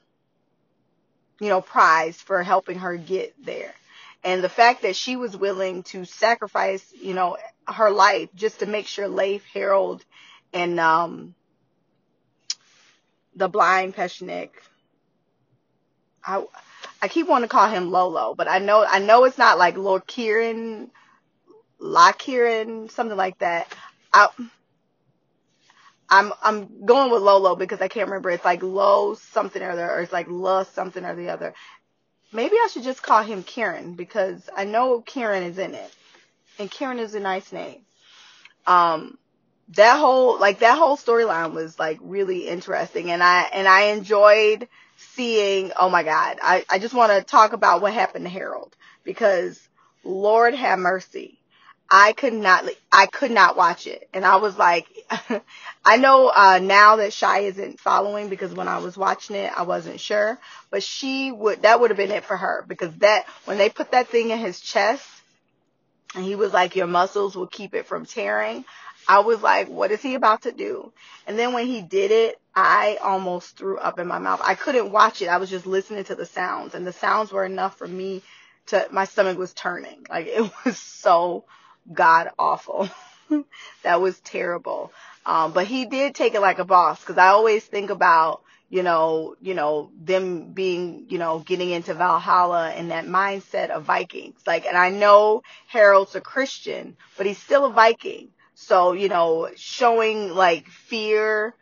you 1.40 1.48
know, 1.48 1.61
prize 1.61 2.20
for 2.20 2.42
helping 2.42 2.79
her 2.79 2.96
get 2.96 3.35
there. 3.44 3.74
And 4.22 4.44
the 4.44 4.50
fact 4.50 4.83
that 4.83 4.94
she 4.94 5.16
was 5.16 5.35
willing 5.37 5.83
to 5.85 6.05
sacrifice, 6.05 6.85
you 6.92 7.14
know, 7.14 7.38
her 7.66 7.90
life 7.90 8.29
just 8.35 8.61
to 8.61 8.66
make 8.66 8.87
sure 8.87 9.09
Leif, 9.09 9.44
Harold, 9.53 10.05
and 10.53 10.79
um, 10.79 11.35
the 13.35 13.48
blind 13.48 13.96
Pecheneg, 13.96 14.50
I 16.24 16.44
I 17.02 17.09
keep 17.09 17.28
wanting 17.28 17.48
to 17.48 17.52
call 17.52 17.68
him 17.70 17.90
Lolo, 17.92 18.35
but 18.35 18.48
I 18.48 18.59
know 18.61 18.85
I 18.88 19.00
know 19.00 19.24
it's 19.24 19.38
not 19.38 19.59
like 19.59 19.76
Lord 19.78 20.06
Kieran, 20.06 20.90
La 21.80 22.12
Kieran, 22.12 22.88
something 22.90 23.16
like 23.18 23.38
that. 23.40 23.72
I 24.12 24.28
I'm 26.11 26.33
I'm 26.42 26.87
going 26.87 27.12
with 27.12 27.22
Lolo 27.22 27.56
because 27.56 27.80
I 27.83 27.88
can't 27.88 28.09
remember. 28.09 28.30
It's 28.30 28.44
like 28.44 28.62
Lo 28.62 29.14
something 29.14 29.62
or 29.62 29.70
other, 29.72 29.90
or 29.90 30.00
it's 30.02 30.12
like 30.12 30.26
La 30.30 30.64
something 30.64 31.04
or 31.04 31.16
the 31.16 31.30
other. 31.30 31.54
Maybe 32.33 32.56
I 32.56 32.68
should 32.72 32.85
just 32.85 33.02
call 33.02 33.22
him 33.24 33.44
Kieran 33.44 33.94
because 33.94 34.48
I 34.56 34.64
know 34.64 35.00
Kieran 35.02 35.44
is 35.44 35.59
in 35.59 35.74
it. 35.74 35.90
and 36.59 36.70
Kieran 36.70 37.00
is 37.00 37.16
a 37.16 37.20
nice 37.20 37.52
name. 37.52 37.83
Um, 38.66 39.18
that 39.70 39.98
whole 39.98 40.38
like 40.40 40.61
that 40.61 40.78
whole 40.78 40.96
storyline 40.96 41.54
was 41.54 41.78
like 41.78 41.98
really 42.02 42.48
interesting, 42.48 43.11
and 43.11 43.22
I 43.22 43.42
and 43.54 43.68
I 43.68 43.83
enjoyed 43.92 44.68
seeing. 45.15 45.73
Oh 45.79 45.91
my 45.91 46.03
God, 46.03 46.39
I 46.43 46.65
I 46.69 46.79
just 46.79 46.95
want 46.95 47.13
to 47.13 47.23
talk 47.23 47.53
about 47.53 47.83
what 47.83 47.93
happened 47.93 48.25
to 48.25 48.31
Harald 48.31 48.77
because 49.05 49.61
Lord 50.05 50.55
have 50.55 50.79
mercy. 50.79 51.41
I 51.93 52.13
could 52.13 52.33
not, 52.33 52.65
I 52.93 53.07
could 53.07 53.33
not 53.33 53.57
watch 53.57 53.89
it. 53.89 54.09
And 54.15 54.25
I 54.25 54.37
was 54.37 54.57
like, 54.57 54.87
I 55.85 55.97
know, 55.97 56.29
uh, 56.29 56.61
now 56.63 56.97
that 56.97 57.13
Shy 57.13 57.41
isn't 57.41 57.81
following 57.81 58.29
because 58.29 58.55
when 58.55 58.69
I 58.69 58.79
was 58.79 58.97
watching 58.97 59.35
it, 59.35 59.53
I 59.57 59.63
wasn't 59.63 59.99
sure, 59.99 60.39
but 60.71 60.85
she 60.85 61.33
would, 61.33 61.63
that 61.63 61.81
would 61.81 61.91
have 61.91 61.97
been 61.97 62.13
it 62.13 62.25
for 62.25 62.37
her 62.37 62.65
because 62.69 62.95
that, 62.99 63.27
when 63.45 63.59
they 63.59 63.71
put 63.71 63.91
that 63.91 64.07
thing 64.07 64.31
in 64.31 64.39
his 64.39 64.61
chest 64.61 65.05
and 66.15 66.25
he 66.25 66.37
was 66.37 66.53
like, 66.53 66.77
your 66.77 66.87
muscles 66.87 67.35
will 67.35 67.49
keep 67.49 67.75
it 67.75 67.87
from 67.87 68.07
tearing. 68.07 68.65
I 69.09 69.21
was 69.21 69.43
like, 69.43 69.69
what 69.69 69.91
is 69.91 70.01
he 70.01 70.15
about 70.15 70.43
to 70.43 70.53
do? 70.53 70.93
And 71.27 71.37
then 71.37 71.55
when 71.55 71.67
he 71.67 71.83
did 71.83 72.13
it, 72.13 72.39
I 72.55 72.99
almost 73.03 73.57
threw 73.57 73.79
up 73.79 73.99
in 73.99 74.07
my 74.07 74.19
mouth. 74.19 74.41
I 74.43 74.55
couldn't 74.55 74.93
watch 74.93 75.23
it. 75.23 75.29
I 75.29 75.37
was 75.39 75.51
just 75.51 75.67
listening 75.67 76.05
to 76.05 76.15
the 76.15 76.27
sounds 76.27 76.75
and 76.75 76.87
the 76.87 76.93
sounds 76.93 77.33
were 77.33 77.45
enough 77.45 77.79
for 77.79 77.87
me 77.87 78.23
to, 78.67 78.87
my 78.91 79.05
stomach 79.05 79.39
was 79.39 79.53
turning. 79.53 80.07
Like 80.09 80.27
it 80.27 80.51
was 80.65 80.79
so 80.79 81.45
god 81.93 82.31
awful. 82.39 82.89
that 83.83 84.01
was 84.01 84.19
terrible. 84.21 84.93
Um, 85.25 85.53
but 85.53 85.67
he 85.67 85.87
did 85.87 86.15
take 86.15 86.35
it 86.35 86.41
like 86.41 86.59
a 86.59 86.65
boss 86.65 87.01
because 87.01 87.19
I 87.19 87.29
always 87.29 87.65
think 87.65 87.91
about, 87.91 88.43
you 88.69 88.83
know, 88.83 89.37
you 89.41 89.55
know, 89.55 89.91
them 90.01 90.53
being, 90.53 91.07
you 91.09 91.19
know, 91.19 91.41
getting 91.41 91.71
into 91.71 91.95
Valhalla 91.95 92.71
and 92.71 92.91
that 92.91 93.07
mindset 93.07 93.71
of 93.71 93.85
Vikings. 93.85 94.41
Like, 94.47 94.65
and 94.67 94.77
I 94.77 94.91
know 94.91 95.43
Harald's 95.73 96.15
a 96.15 96.21
Christian, 96.21 96.97
but 97.17 97.27
he's 97.27 97.39
still 97.39 97.67
a 97.67 97.73
Viking. 97.73 98.29
So, 98.55 98.93
you 98.93 99.09
know, 99.09 99.49
showing 99.57 100.31
like 100.35 100.69
fear, 100.69 101.55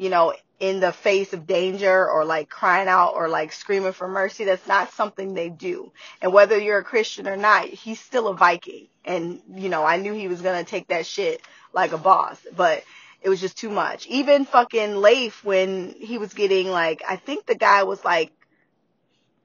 you 0.00 0.08
know, 0.08 0.32
in 0.58 0.80
the 0.80 0.92
face 0.92 1.34
of 1.34 1.46
danger 1.46 2.08
or 2.08 2.24
like 2.24 2.48
crying 2.48 2.88
out 2.88 3.12
or 3.16 3.28
like 3.28 3.52
screaming 3.52 3.92
for 3.92 4.08
mercy. 4.08 4.44
That's 4.44 4.66
not 4.66 4.94
something 4.94 5.34
they 5.34 5.50
do. 5.50 5.92
And 6.22 6.32
whether 6.32 6.58
you're 6.58 6.78
a 6.78 6.84
Christian 6.84 7.28
or 7.28 7.36
not, 7.36 7.66
he's 7.66 8.00
still 8.00 8.28
a 8.28 8.34
Viking. 8.34 8.86
And, 9.04 9.42
you 9.54 9.68
know, 9.68 9.84
I 9.84 9.98
knew 9.98 10.14
he 10.14 10.26
was 10.26 10.40
going 10.40 10.64
to 10.64 10.68
take 10.68 10.88
that 10.88 11.04
shit 11.04 11.42
like 11.74 11.92
a 11.92 11.98
boss, 11.98 12.40
but 12.56 12.82
it 13.20 13.28
was 13.28 13.42
just 13.42 13.58
too 13.58 13.68
much. 13.68 14.06
Even 14.06 14.46
fucking 14.46 14.96
Leif 14.96 15.44
when 15.44 15.94
he 15.98 16.16
was 16.16 16.32
getting 16.32 16.70
like, 16.70 17.02
I 17.06 17.16
think 17.16 17.44
the 17.44 17.54
guy 17.54 17.82
was 17.82 18.02
like, 18.02 18.32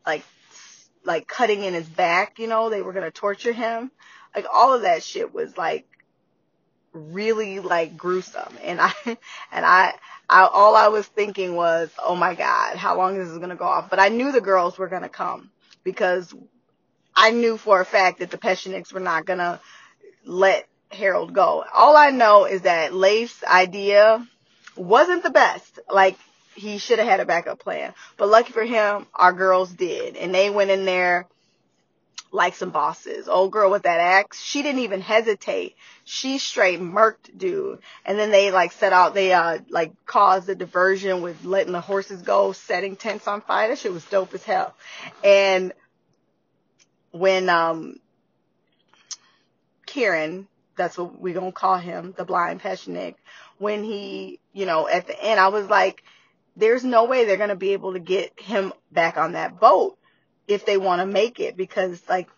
like, 0.08 0.24
like 1.04 1.28
cutting 1.28 1.64
in 1.64 1.74
his 1.74 1.90
back, 1.90 2.40
you 2.40 2.48
know, 2.48 2.70
they 2.70 2.82
were 2.82 2.94
going 2.94 3.04
to 3.04 3.12
torture 3.12 3.52
him. 3.52 3.92
Like 4.34 4.46
all 4.54 4.74
of 4.74 4.84
that 4.84 5.04
shit 5.04 5.34
was 5.34 5.58
like 5.58 5.86
really 6.96 7.60
like 7.60 7.98
gruesome. 7.98 8.58
And 8.64 8.80
I, 8.82 8.94
and 9.06 9.66
I, 9.66 9.94
I, 10.30 10.48
all 10.52 10.76
I 10.76 10.88
was 10.88 11.06
thinking 11.06 11.56
was, 11.56 11.90
oh 12.04 12.16
my 12.16 12.34
God, 12.34 12.78
how 12.78 12.98
long 12.98 13.18
is 13.18 13.30
this 13.30 13.38
to 13.50 13.56
go 13.56 13.66
off? 13.66 13.90
But 13.90 14.00
I 14.00 14.10
knew 14.10 14.32
the 14.32 14.42
girls 14.42 14.78
were 14.78 14.90
to 15.04 15.10
come 15.10 15.52
because 15.84 16.34
I 17.16 17.32
knew 17.32 17.58
for 17.58 17.80
a 17.80 17.86
fact 17.86 18.20
that 18.20 18.32
the 18.32 18.38
Pechenegs 18.38 18.92
were 18.92 19.00
not 19.00 19.26
to 19.40 19.60
let 20.26 20.68
Harald 20.90 21.34
go. 21.34 21.64
All 21.74 21.96
I 21.96 22.10
know 22.10 22.46
is 22.46 22.62
that 22.62 22.94
Leif's 22.94 23.44
idea 23.44 24.26
wasn't 24.76 25.24
the 25.24 25.30
best. 25.30 25.80
Like, 25.92 26.18
he 26.56 26.78
should 26.78 27.00
have 27.00 27.08
had 27.08 27.20
a 27.20 27.26
backup 27.26 27.60
plan. 27.60 27.94
But 28.18 28.30
lucky 28.30 28.54
for 28.54 28.64
him, 28.64 29.06
our 29.14 29.34
girls 29.34 29.72
did. 29.72 30.16
And 30.16 30.34
they 30.34 30.50
went 30.50 30.72
in 30.72 30.86
there 30.86 31.28
like 32.36 32.54
some 32.54 32.70
bosses. 32.70 33.28
Old 33.28 33.52
girl 33.52 33.72
with 33.72 33.84
that 33.84 34.00
axe, 34.00 34.42
she 34.42 34.62
didn't 34.62 34.82
even 34.82 35.02
hesitate. 35.02 35.76
She 36.04 36.38
straight 36.38 36.80
murked 36.80 37.36
dude. 37.36 37.80
And 38.06 38.20
then 38.20 38.30
they 38.30 38.52
like 38.52 38.74
set 38.74 38.94
out, 38.94 39.14
they 39.14 39.34
uh 39.34 39.60
like 39.70 39.94
caused 40.06 40.50
a 40.50 40.56
diversion 40.56 41.22
with 41.22 41.46
letting 41.46 41.72
the 41.72 41.82
horses 41.82 42.22
go, 42.22 42.52
setting 42.52 42.98
tents 42.98 43.28
on 43.28 43.42
fire. 43.42 43.70
That 43.70 43.80
shit 43.80 43.94
was 43.94 44.06
dope 44.06 44.34
as 44.34 44.44
hell. 44.44 44.76
And 45.24 45.74
when 47.12 47.50
um 47.50 48.00
Kieran, 49.86 50.48
that's 50.76 50.98
what 50.98 51.20
we 51.20 51.32
gonna 51.32 51.54
call 51.54 51.78
him, 51.78 52.14
the 52.18 52.26
blind 52.26 52.62
Pecheneg, 52.62 53.16
when 53.58 53.84
he, 53.84 54.40
you 54.52 54.66
know, 54.66 54.88
at 54.90 55.08
the 55.08 55.24
end, 55.24 55.40
I 55.40 55.48
was 55.48 55.68
like, 55.68 56.04
there's 56.58 56.84
no 56.84 57.06
way 57.06 57.24
they're 57.24 57.38
gonna 57.38 57.56
be 57.56 57.72
able 57.72 57.94
to 57.94 58.00
get 58.00 58.38
him 58.38 58.74
back 58.92 59.16
on 59.16 59.32
that 59.32 59.60
boat 59.60 59.98
if 60.48 60.66
they 60.66 60.78
want 60.78 61.02
to 61.02 61.06
make 61.06 61.40
it 61.40 61.58
because 61.58 62.02
like 62.10 62.30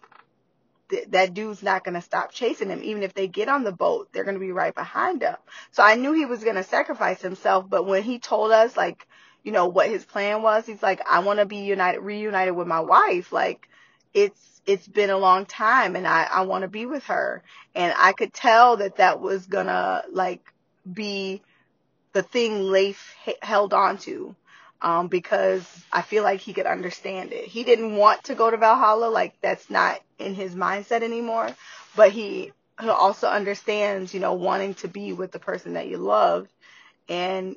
th- 0.90 1.08
that 1.10 1.34
dude's 1.34 1.64
not 1.64 1.84
going 1.84 1.96
to 1.96 2.02
stop 2.02 2.32
chasing 2.32 2.68
them. 2.70 2.82
even 2.84 3.04
if 3.04 3.14
they 3.14 3.28
get 3.28 3.50
on 3.50 3.64
the 3.64 3.72
boat 3.72 4.10
they're 4.12 4.24
going 4.24 4.36
to 4.36 4.40
be 4.40 4.52
right 4.52 4.76
behind 4.76 5.22
them. 5.22 5.36
so 5.72 5.84
i 5.84 5.96
knew 5.96 6.14
he 6.14 6.26
was 6.26 6.44
going 6.44 6.56
to 6.56 6.64
sacrifice 6.64 7.22
himself 7.22 7.66
but 7.70 7.86
when 7.86 8.04
he 8.04 8.20
told 8.20 8.52
us 8.52 8.76
like 8.78 9.08
you 9.44 9.52
know 9.52 9.68
what 9.68 9.90
his 9.90 10.06
plan 10.06 10.42
was 10.42 10.66
he's 10.66 10.84
like 10.84 11.02
i 11.10 11.20
want 11.20 11.40
to 11.40 11.46
be 11.46 11.58
united 11.58 12.00
reunited 12.02 12.56
with 12.56 12.68
my 12.68 12.80
wife 12.80 13.32
like 13.32 13.68
it's 14.14 14.62
it's 14.66 14.88
been 14.88 15.10
a 15.10 15.18
long 15.18 15.46
time 15.46 15.96
and 15.96 16.08
i 16.08 16.24
i 16.24 16.42
want 16.42 16.64
to 16.64 16.68
be 16.68 16.86
with 16.86 17.04
her 17.06 17.44
and 17.76 17.94
i 17.98 18.12
could 18.14 18.34
tell 18.34 18.78
that 18.78 18.98
that 18.98 19.20
was 19.22 19.46
going 19.48 19.68
to 19.68 20.04
like 20.12 20.42
be 20.92 21.42
the 22.14 22.24
thing 22.24 22.70
leif 22.72 23.16
h- 23.26 23.36
held 23.42 23.74
on 23.74 23.98
to 23.98 24.36
um, 24.82 25.08
because 25.08 25.66
I 25.92 26.02
feel 26.02 26.24
like 26.24 26.40
he 26.40 26.54
could 26.54 26.66
understand 26.66 27.32
it. 27.34 27.46
He 27.46 27.64
didn't 27.64 27.96
want 27.96 28.26
to 28.26 28.36
go 28.36 28.50
to 28.50 28.58
Valhalla, 28.58 29.08
like 29.08 29.40
that's 29.42 29.70
not 29.70 30.00
in 30.20 30.36
his 30.36 30.56
mindset 30.56 31.02
anymore, 31.02 31.50
but 31.96 32.12
he, 32.12 32.52
he 32.80 32.90
also 32.90 33.28
understands, 33.28 34.14
you 34.14 34.20
know, 34.20 34.34
wanting 34.34 34.76
to 34.76 34.88
be 34.88 35.14
with 35.14 35.32
the 35.32 35.40
person 35.40 35.74
that 35.74 35.88
you 35.88 35.98
love 35.98 36.48
and, 37.10 37.56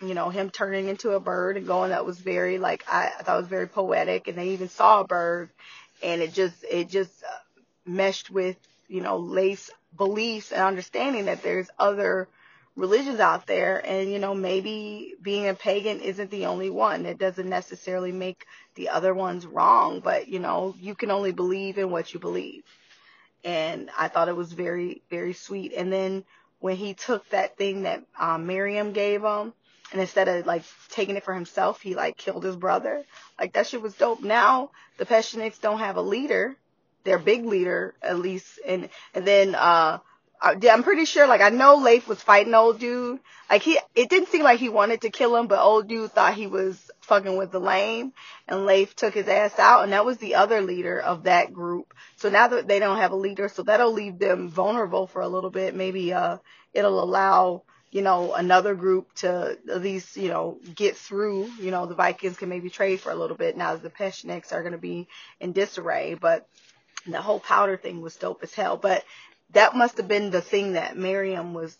you 0.00 0.14
know, 0.14 0.28
him 0.28 0.50
turning 0.50 0.88
into 0.88 1.12
a 1.12 1.20
bird 1.20 1.56
and 1.56 1.66
going, 1.66 1.90
that 1.90 2.06
was 2.06 2.18
very, 2.18 2.58
like, 2.58 2.84
I, 2.90 3.10
I 3.18 3.22
thought 3.22 3.38
was 3.38 3.48
very 3.48 3.66
poetic 3.66 4.28
and 4.28 4.38
they 4.38 4.50
even 4.50 4.68
saw 4.68 5.00
a 5.00 5.06
bird 5.06 5.50
and 6.02 6.22
it 6.22 6.32
just, 6.32 6.64
it 6.70 6.88
just 6.88 7.24
uh, 7.24 7.60
meshed 7.86 8.30
with, 8.30 8.56
you 8.88 9.00
know, 9.00 9.16
Leif's 9.16 9.70
beliefs 9.96 10.52
and 10.52 10.62
understanding 10.62 11.24
that 11.24 11.42
there's 11.42 11.68
other 11.78 12.28
religions 12.76 13.20
out 13.20 13.46
there 13.46 13.84
and 13.84 14.12
you 14.12 14.18
know 14.18 14.34
maybe 14.34 15.14
being 15.20 15.48
a 15.48 15.54
pagan 15.54 16.00
isn't 16.00 16.30
the 16.30 16.46
only 16.46 16.70
one. 16.70 17.06
It 17.06 17.18
doesn't 17.18 17.48
necessarily 17.48 18.12
make 18.12 18.46
the 18.74 18.90
other 18.90 19.14
ones 19.14 19.46
wrong 19.46 20.00
but 20.00 20.28
you 20.28 20.38
know 20.38 20.74
you 20.78 20.94
can 20.94 21.10
only 21.10 21.32
believe 21.32 21.78
in 21.78 21.90
what 21.90 22.12
you 22.12 22.20
believe. 22.20 22.62
And 23.44 23.90
i 23.98 24.08
thought 24.08 24.28
it 24.28 24.36
was 24.36 24.52
very 24.52 25.02
very 25.10 25.32
sweet. 25.32 25.72
And 25.72 25.92
then 25.92 26.24
when 26.60 26.76
he 26.76 26.94
took 26.94 27.28
that 27.30 27.56
thing 27.56 27.82
that 27.82 28.02
um, 28.18 28.46
miriam 28.46 28.92
gave 28.92 29.22
him 29.22 29.54
and 29.92 30.00
instead 30.00 30.28
of 30.28 30.46
like 30.46 30.64
taking 30.90 31.16
it 31.16 31.24
for 31.24 31.34
himself 31.34 31.80
he 31.80 31.94
like 31.94 32.18
killed 32.18 32.44
his 32.44 32.56
brother. 32.56 33.02
Like 33.40 33.54
that 33.54 33.66
shit 33.66 33.80
was 33.80 33.94
dope. 33.94 34.22
Now 34.22 34.70
the 34.98 35.06
Pechenegs 35.06 35.60
don't 35.60 35.78
have 35.78 35.96
a 35.96 36.02
leader. 36.02 36.56
Their 37.04 37.18
big 37.18 37.46
leader 37.46 37.94
at 38.02 38.18
least. 38.18 38.60
And 38.66 38.90
and 39.14 39.26
then 39.26 39.54
uh 39.54 40.00
I'm 40.40 40.82
pretty 40.82 41.04
sure, 41.04 41.26
like, 41.26 41.40
I 41.40 41.50
know 41.50 41.76
Leif 41.76 42.06
was 42.06 42.20
fighting 42.20 42.54
old 42.54 42.78
dude. 42.78 43.20
Like, 43.50 43.62
he, 43.62 43.78
it 43.94 44.10
didn't 44.10 44.28
seem 44.28 44.42
like 44.42 44.58
he 44.60 44.68
wanted 44.68 45.02
to 45.02 45.10
kill 45.10 45.36
him, 45.36 45.46
but 45.46 45.60
old 45.60 45.88
dude 45.88 46.12
thought 46.12 46.34
he 46.34 46.46
was 46.46 46.90
fucking 47.00 47.36
with 47.36 47.52
the 47.52 47.60
lame, 47.60 48.12
and 48.48 48.66
Leif 48.66 48.94
took 48.94 49.14
his 49.14 49.28
ass 49.28 49.58
out, 49.58 49.84
and 49.84 49.92
that 49.92 50.04
was 50.04 50.18
the 50.18 50.34
other 50.34 50.60
leader 50.60 51.00
of 51.00 51.24
that 51.24 51.52
group. 51.52 51.94
So 52.16 52.28
now 52.28 52.48
that 52.48 52.68
they 52.68 52.78
don't 52.78 52.98
have 52.98 53.12
a 53.12 53.16
leader, 53.16 53.48
so 53.48 53.62
that'll 53.62 53.92
leave 53.92 54.18
them 54.18 54.48
vulnerable 54.48 55.06
for 55.06 55.22
a 55.22 55.28
little 55.28 55.50
bit. 55.50 55.74
Maybe, 55.74 56.12
uh, 56.12 56.38
it'll 56.74 57.02
allow, 57.02 57.62
you 57.90 58.02
know, 58.02 58.34
another 58.34 58.74
group 58.74 59.12
to 59.16 59.56
at 59.68 59.82
least, 59.82 60.16
you 60.16 60.28
know, 60.28 60.58
get 60.74 60.96
through. 60.96 61.50
You 61.58 61.70
know, 61.70 61.86
the 61.86 61.94
Vikings 61.94 62.36
can 62.36 62.48
maybe 62.48 62.68
trade 62.68 63.00
for 63.00 63.10
a 63.10 63.16
little 63.16 63.36
bit 63.36 63.56
now 63.56 63.76
the 63.76 63.90
Pechenegs 63.90 64.52
are 64.52 64.62
going 64.62 64.72
to 64.72 64.78
be 64.78 65.08
in 65.40 65.52
disarray, 65.52 66.14
but 66.14 66.46
the 67.06 67.22
whole 67.22 67.40
powder 67.40 67.76
thing 67.76 68.00
was 68.00 68.16
dope 68.16 68.42
as 68.42 68.52
hell. 68.52 68.76
But 68.76 69.04
that 69.50 69.74
must 69.76 69.96
have 69.96 70.08
been 70.08 70.30
the 70.30 70.40
thing 70.40 70.72
that 70.72 70.96
Miriam 70.96 71.54
was 71.54 71.76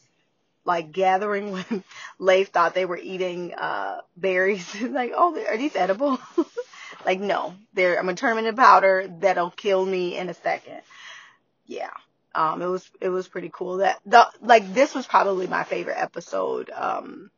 like 0.64 0.92
gathering 0.92 1.52
when 1.52 1.84
Leif 2.18 2.48
thought 2.48 2.74
they 2.74 2.84
were 2.84 2.98
eating 2.98 3.54
uh 3.54 4.00
berries. 4.16 4.80
like, 4.82 5.12
oh, 5.14 5.38
are 5.46 5.56
these 5.56 5.76
edible? 5.76 6.18
like, 7.06 7.20
no, 7.20 7.54
they're 7.74 7.98
I'm 7.98 8.06
gonna 8.06 8.16
turn 8.16 8.36
them 8.36 8.44
into 8.44 8.60
powder 8.60 9.08
that'll 9.20 9.50
kill 9.50 9.84
me 9.84 10.16
in 10.16 10.28
a 10.28 10.34
second. 10.34 10.80
Yeah. 11.66 11.90
Um, 12.34 12.60
it 12.60 12.66
was 12.66 12.88
it 13.00 13.08
was 13.08 13.28
pretty 13.28 13.50
cool. 13.52 13.78
That 13.78 13.98
the 14.04 14.26
like 14.42 14.74
this 14.74 14.94
was 14.94 15.06
probably 15.06 15.46
my 15.46 15.64
favorite 15.64 15.98
episode. 15.98 16.70
Um, 16.70 17.30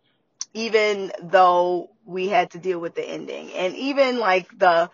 even 0.55 1.13
though 1.23 1.91
we 2.05 2.29
had 2.29 2.51
to 2.53 2.59
deal 2.59 2.81
with 2.81 2.97
the 2.97 3.09
ending, 3.09 3.53
and 3.53 3.77
even 3.77 4.19
like 4.19 4.49
the 4.59 4.91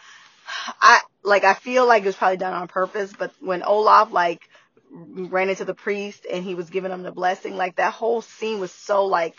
I 0.81 1.01
like 1.23 1.45
I 1.45 1.55
feel 1.55 1.87
like 1.87 2.03
it 2.03 2.07
was 2.07 2.17
probably 2.17 2.37
done 2.37 2.53
on 2.53 2.69
purpose. 2.69 3.13
But 3.19 3.33
when 3.41 3.63
Olaf 3.63 4.13
like 4.13 4.49
ran 4.95 5.51
into 5.51 5.65
the 5.65 5.75
priest 5.75 6.27
and 6.31 6.45
he 6.45 6.55
was 6.55 6.71
giving 6.71 6.93
him 6.93 7.03
the 7.03 7.13
blessing. 7.13 7.57
Like 7.57 7.77
that 7.77 7.93
whole 7.93 8.23
scene 8.23 8.61
was 8.61 8.73
so 8.73 9.07
like, 9.07 9.37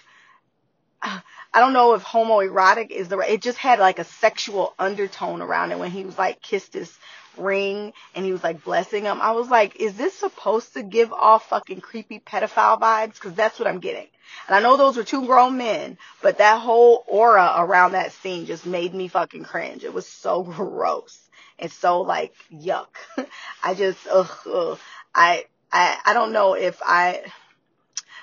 I 1.02 1.60
don't 1.60 1.74
know 1.74 1.94
if 1.94 2.04
homoerotic 2.04 2.92
is 2.92 3.08
the 3.08 3.18
right, 3.18 3.30
it 3.30 3.42
just 3.42 3.58
had 3.58 3.80
like 3.80 4.00
a 4.00 4.04
sexual 4.04 4.74
undertone 4.80 5.42
around 5.42 5.72
it 5.72 5.80
when 5.80 5.92
he 5.92 6.04
was 6.04 6.18
like 6.18 6.42
kissed 6.42 6.74
his 6.74 6.96
ring 7.38 7.94
and 8.16 8.26
he 8.26 8.32
was 8.32 8.44
like 8.44 8.64
blessing 8.64 9.04
him. 9.06 9.22
I 9.22 9.32
was 9.32 9.50
like, 9.50 9.76
is 9.78 9.96
this 9.96 10.16
supposed 10.16 10.74
to 10.74 10.84
give 10.84 11.14
off 11.14 11.50
fucking 11.50 11.82
creepy 11.82 12.20
pedophile 12.20 12.80
vibes? 12.80 13.20
Cause 13.20 13.34
that's 13.34 13.60
what 13.60 13.68
I'm 13.68 13.80
getting. 13.80 14.08
And 14.48 14.56
I 14.56 14.62
know 14.62 14.78
those 14.78 14.98
were 14.98 15.04
two 15.04 15.26
grown 15.26 15.58
men, 15.58 15.98
but 16.22 16.40
that 16.40 16.60
whole 16.60 17.04
aura 17.08 17.54
around 17.58 17.92
that 17.94 18.12
scene 18.12 18.46
just 18.48 18.66
made 18.66 18.94
me 18.94 19.08
fucking 19.08 19.44
cringe. 19.44 19.84
It 19.84 19.94
was 19.94 20.08
so 20.08 20.44
gross 20.58 21.18
and 21.60 21.72
so 21.72 22.02
like 22.02 22.34
yuck. 22.52 22.88
I 23.64 23.76
just, 23.76 24.00
ugh, 24.12 24.32
ugh. 24.52 24.80
I, 25.16 25.46
I, 25.72 25.98
I 26.06 26.14
don't 26.14 26.34
know 26.34 26.54
if 26.54 26.82
I, 26.84 27.24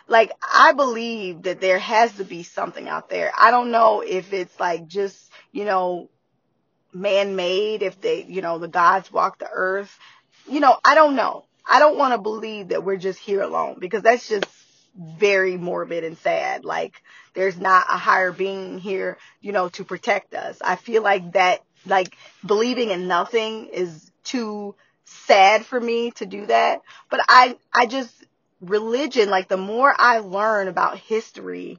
like, 0.06 0.30
I 0.54 0.72
believe 0.74 1.42
that 1.42 1.60
there 1.60 1.78
has 1.78 2.14
to 2.16 2.24
be 2.24 2.42
something 2.42 2.88
out 2.88 3.08
there. 3.08 3.32
I 3.36 3.50
don't 3.50 3.70
know 3.70 4.02
if 4.02 4.32
it's 4.32 4.60
like 4.60 4.86
just, 4.86 5.30
you 5.50 5.64
know, 5.64 6.10
man-made, 6.92 7.82
if 7.82 8.00
they, 8.00 8.24
you 8.24 8.42
know, 8.42 8.58
the 8.58 8.68
gods 8.68 9.10
walk 9.10 9.38
the 9.38 9.48
earth. 9.50 9.98
You 10.48 10.60
know, 10.60 10.76
I 10.84 10.94
don't 10.94 11.16
know. 11.16 11.46
I 11.64 11.78
don't 11.78 11.96
want 11.96 12.12
to 12.12 12.18
believe 12.18 12.68
that 12.68 12.84
we're 12.84 12.96
just 12.96 13.18
here 13.18 13.40
alone 13.40 13.76
because 13.78 14.02
that's 14.02 14.28
just 14.28 14.44
very 14.94 15.56
morbid 15.56 16.04
and 16.04 16.18
sad. 16.18 16.64
Like 16.64 17.00
there's 17.34 17.58
not 17.58 17.86
a 17.88 17.96
higher 17.96 18.32
being 18.32 18.78
here, 18.78 19.16
you 19.40 19.52
know, 19.52 19.68
to 19.70 19.84
protect 19.84 20.34
us. 20.34 20.58
I 20.62 20.76
feel 20.76 21.02
like 21.02 21.32
that, 21.32 21.60
like 21.86 22.16
believing 22.44 22.90
in 22.90 23.08
nothing 23.08 23.68
is 23.72 24.10
too 24.24 24.74
sad 25.04 25.64
for 25.66 25.80
me 25.80 26.10
to 26.12 26.26
do 26.26 26.46
that. 26.46 26.82
But 27.10 27.20
I, 27.28 27.56
I 27.72 27.86
just, 27.86 28.12
religion, 28.60 29.30
like 29.30 29.48
the 29.48 29.56
more 29.56 29.94
I 29.96 30.18
learn 30.18 30.68
about 30.68 30.98
history, 30.98 31.78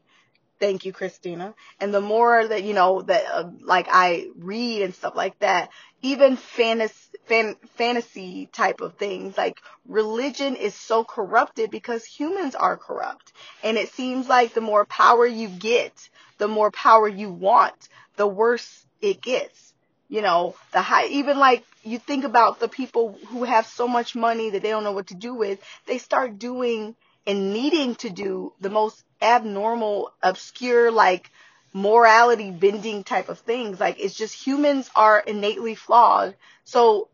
thank 0.59 0.85
you, 0.85 0.93
Christina, 0.93 1.53
and 1.79 1.93
the 1.93 2.01
more 2.01 2.47
that, 2.47 2.63
you 2.63 2.73
know, 2.73 3.01
that, 3.03 3.25
uh, 3.31 3.49
like 3.61 3.87
I 3.91 4.29
read 4.37 4.83
and 4.83 4.95
stuff 4.95 5.15
like 5.15 5.37
that, 5.39 5.69
even 6.01 6.37
fantasy, 6.37 6.95
fan, 7.25 7.55
fantasy 7.75 8.47
type 8.51 8.81
of 8.81 8.95
things, 8.95 9.37
like 9.37 9.59
religion 9.87 10.55
is 10.55 10.75
so 10.75 11.03
corrupted 11.03 11.71
because 11.71 12.05
humans 12.05 12.55
are 12.55 12.77
corrupt. 12.77 13.33
And 13.63 13.77
it 13.77 13.89
seems 13.93 14.27
like 14.27 14.53
the 14.53 14.61
more 14.61 14.85
power 14.85 15.25
you 15.25 15.49
get, 15.49 16.09
the 16.37 16.47
more 16.47 16.71
power 16.71 17.07
you 17.07 17.29
want, 17.31 17.89
the 18.17 18.27
worse 18.27 18.85
it 19.01 19.21
gets 19.21 19.72
you 20.13 20.21
know, 20.21 20.53
the 20.73 20.79
high, 20.79 21.07
even 21.07 21.39
like 21.39 21.65
you 21.81 21.97
think 21.97 22.23
about 22.23 22.59
the 22.59 22.67
people 22.67 23.17
who 23.29 23.45
have 23.45 23.65
so 23.65 23.87
much 23.87 24.13
money 24.13 24.51
that 24.51 24.61
they 24.61 24.69
don't 24.69 24.83
know 24.83 24.91
what 24.91 25.07
to 25.07 25.15
do 25.15 25.33
with, 25.33 25.59
they 25.87 25.97
start 25.97 26.37
doing 26.37 26.95
and 27.25 27.51
needing 27.51 27.95
to 27.95 28.11
do 28.11 28.53
the 28.61 28.69
most 28.69 29.03
abnormal, 29.23 30.13
obscure, 30.21 30.91
like 30.91 31.31
morality 31.73 32.51
bending 32.51 33.03
type 33.03 33.27
of 33.27 33.39
things. 33.39 33.79
Like 33.79 33.99
it's 33.99 34.13
just 34.13 34.35
humans 34.35 34.87
are 34.95 35.19
innately 35.19 35.73
flawed. 35.73 36.35
So 36.63 37.07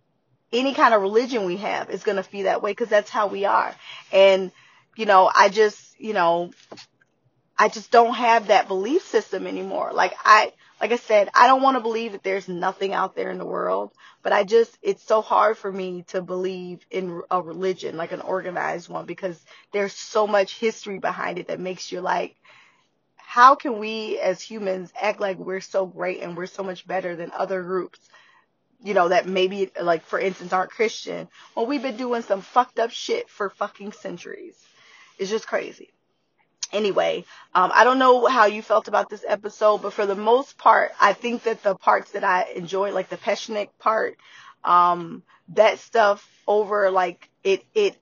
any 0.52 0.74
kind 0.74 0.94
of 0.94 1.02
religion 1.02 1.46
we 1.46 1.56
have 1.56 1.90
is 1.90 2.04
going 2.04 2.18
to 2.18 2.24
feel 2.24 2.44
that 2.44 2.62
way 2.62 2.72
because 2.72 2.90
that's 2.90 3.10
how 3.10 3.28
we 3.28 3.46
are. 3.46 3.74
And, 4.12 4.52
you 4.98 5.06
know, 5.06 5.32
I 5.34 5.48
just, 5.48 5.80
you 6.02 6.12
know, 6.12 6.52
I 7.58 7.70
just 7.70 7.92
don't 7.92 8.16
have 8.16 8.48
that 8.48 8.68
belief 8.68 9.08
system 9.08 9.48
anymore. 9.48 9.92
Like 9.94 10.16
I, 10.26 10.52
like 10.82 10.92
I 10.92 10.98
said, 10.98 11.30
I 11.34 11.48
don't 11.48 11.62
want 11.62 11.76
to 11.76 11.82
believe 11.82 12.14
that 12.14 12.24
there's 12.24 12.48
nothing 12.48 12.94
out 12.94 13.16
there 13.16 13.32
in 13.32 13.38
the 13.38 13.46
world, 13.46 13.92
but 14.24 14.32
I 14.32 14.44
just, 14.44 14.78
it's 14.82 15.04
so 15.04 15.22
hard 15.22 15.58
for 15.58 15.72
me 15.72 16.04
to 16.10 16.22
believe 16.22 16.86
in 16.90 17.22
a 17.30 17.42
religion, 17.42 17.98
like 17.98 18.14
an 18.14 18.22
organized 18.22 18.88
one, 18.88 19.06
because 19.06 19.40
there's 19.74 19.94
so 19.94 20.26
much 20.26 20.58
history 20.58 21.00
behind 21.00 21.38
it 21.38 21.48
that 21.48 21.60
makes 21.60 21.92
you 21.92 22.00
like, 22.00 22.36
how 23.18 23.56
can 23.56 23.78
we 23.78 24.18
as 24.20 24.42
humans 24.42 24.92
act 25.00 25.20
like 25.20 25.38
we're 25.38 25.62
so 25.62 25.86
great 25.86 26.22
and 26.22 26.36
we're 26.36 26.48
so 26.48 26.64
much 26.64 26.88
better 26.88 27.16
than 27.16 27.32
other 27.38 27.62
groups? 27.62 28.00
You 28.82 28.94
know, 28.94 29.10
that 29.10 29.28
maybe, 29.28 29.70
like, 29.80 30.06
for 30.06 30.18
instance, 30.18 30.54
aren't 30.54 30.72
Christian. 30.72 31.28
Well, 31.54 31.66
we've 31.66 31.82
been 31.82 31.98
doing 31.98 32.22
some 32.22 32.42
fucked 32.42 32.80
up 32.80 32.92
shit 32.92 33.30
for 33.30 33.50
fucking 33.50 33.92
centuries. 33.92 34.56
It's 35.18 35.30
just 35.30 35.46
crazy 35.46 35.90
anyway, 36.72 37.26
um, 37.54 37.72
I 37.74 37.84
don't 37.84 38.00
know 38.00 38.26
how 38.26 38.46
you 38.46 38.62
felt 38.62 38.88
about 38.88 39.10
this 39.10 39.24
episode, 39.28 39.82
but 39.82 39.94
for 39.94 40.06
the 40.06 40.16
most 40.16 40.58
part, 40.58 40.92
I 41.00 41.14
think 41.14 41.44
that 41.44 41.64
the 41.64 41.76
parts 41.76 42.12
that 42.12 42.24
I 42.24 42.48
enjoyed, 42.56 42.94
like 42.94 43.10
the 43.10 43.18
Pecheneg 43.18 43.70
part, 43.80 44.18
um, 44.64 45.24
that 45.50 45.80
stuff 45.80 46.28
over, 46.48 46.92
like 46.92 47.30
it, 47.44 47.64
it, 47.74 47.98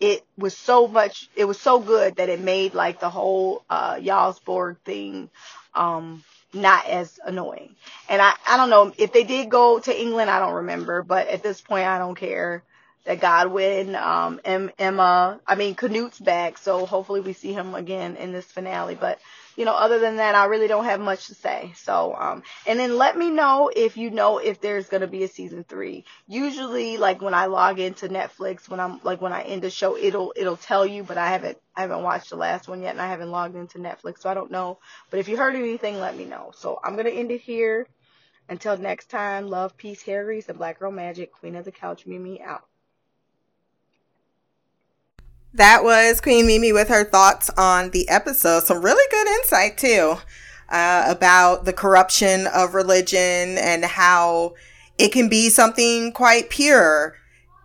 it 0.00 0.24
was 0.36 0.56
so 0.56 0.86
much, 0.88 1.28
it 1.36 1.44
was 1.44 1.60
so 1.60 1.80
good 1.80 2.16
that 2.16 2.28
it 2.28 2.40
made 2.40 2.74
like 2.74 3.00
the 3.00 3.10
whole, 3.10 3.64
uh, 3.68 3.96
Jomsborg 3.96 4.78
thing, 4.84 5.30
um, 5.74 6.22
not 6.52 6.86
as 6.86 7.18
annoying. 7.24 7.74
And 8.08 8.22
I, 8.22 8.34
I 8.46 8.56
don't 8.56 8.70
know 8.70 8.92
if 8.96 9.12
they 9.12 9.24
did 9.24 9.50
go 9.50 9.78
to 9.78 10.00
England, 10.00 10.30
I 10.30 10.38
don't 10.38 10.54
remember, 10.54 11.02
but 11.02 11.28
at 11.28 11.42
this 11.42 11.60
point, 11.60 11.86
I 11.86 11.98
don't 11.98 12.14
care 12.14 12.62
that 13.06 13.20
Godwin, 13.20 13.94
um, 13.94 14.40
Emma, 14.44 15.40
I 15.46 15.54
mean, 15.54 15.76
Knut's 15.76 16.18
back, 16.18 16.58
so 16.58 16.86
hopefully 16.86 17.20
we 17.20 17.34
see 17.34 17.52
him 17.52 17.76
again 17.76 18.16
in 18.16 18.32
this 18.32 18.46
finale. 18.46 18.96
But, 18.96 19.20
you 19.54 19.64
know, 19.64 19.74
other 19.74 20.00
than 20.00 20.16
that, 20.16 20.34
I 20.34 20.46
really 20.46 20.66
don't 20.66 20.86
have 20.86 20.98
much 20.98 21.28
to 21.28 21.36
say. 21.36 21.72
So, 21.76 22.16
um, 22.18 22.42
and 22.66 22.80
then 22.80 22.96
let 22.96 23.16
me 23.16 23.30
know 23.30 23.70
if 23.74 23.96
you 23.96 24.10
know 24.10 24.38
if 24.38 24.60
there's 24.60 24.88
going 24.88 25.02
to 25.02 25.06
be 25.06 25.22
a 25.22 25.28
season 25.28 25.62
three. 25.62 26.04
Usually, 26.26 26.96
like 26.96 27.22
when 27.22 27.32
I 27.32 27.46
log 27.46 27.78
into 27.78 28.08
Netflix, 28.08 28.68
when 28.68 28.80
I'm, 28.80 29.00
like 29.04 29.20
when 29.20 29.32
I 29.32 29.42
end 29.42 29.64
a 29.64 29.70
show, 29.70 29.96
it'll, 29.96 30.32
it'll 30.34 30.56
tell 30.56 30.84
you, 30.84 31.04
but 31.04 31.16
I 31.16 31.28
haven't, 31.28 31.58
I 31.76 31.82
haven't 31.82 32.02
watched 32.02 32.30
the 32.30 32.36
last 32.36 32.66
one 32.66 32.82
yet 32.82 32.90
and 32.90 33.00
I 33.00 33.06
haven't 33.06 33.30
logged 33.30 33.54
into 33.54 33.78
Netflix, 33.78 34.22
so 34.22 34.30
I 34.30 34.34
don't 34.34 34.50
know. 34.50 34.78
But 35.10 35.20
if 35.20 35.28
you 35.28 35.36
heard 35.36 35.54
anything, 35.54 36.00
let 36.00 36.16
me 36.16 36.24
know. 36.24 36.50
So 36.56 36.80
I'm 36.82 36.96
to 36.96 37.08
end 37.08 37.30
it 37.30 37.40
here. 37.40 37.86
Until 38.48 38.76
next 38.76 39.10
time, 39.10 39.48
love, 39.48 39.76
peace, 39.76 40.02
grease, 40.04 40.48
and 40.48 40.58
black 40.58 40.78
girl 40.78 40.92
magic. 40.92 41.32
Queen 41.32 41.56
of 41.56 41.64
the 41.64 41.72
couch, 41.72 42.06
Mimi 42.06 42.40
out. 42.40 42.62
That 45.56 45.84
was 45.84 46.20
Queen 46.20 46.46
Mimi 46.46 46.70
with 46.74 46.88
her 46.88 47.02
thoughts 47.02 47.48
on 47.56 47.88
the 47.88 48.06
episode. 48.10 48.64
Some 48.64 48.84
really 48.84 49.06
good 49.10 49.26
insight 49.38 49.78
too 49.78 50.16
uh, 50.68 51.04
about 51.08 51.64
the 51.64 51.72
corruption 51.72 52.46
of 52.48 52.74
religion 52.74 53.56
and 53.56 53.82
how 53.82 54.52
it 54.98 55.12
can 55.12 55.30
be 55.30 55.48
something 55.48 56.12
quite 56.12 56.50
pure 56.50 57.16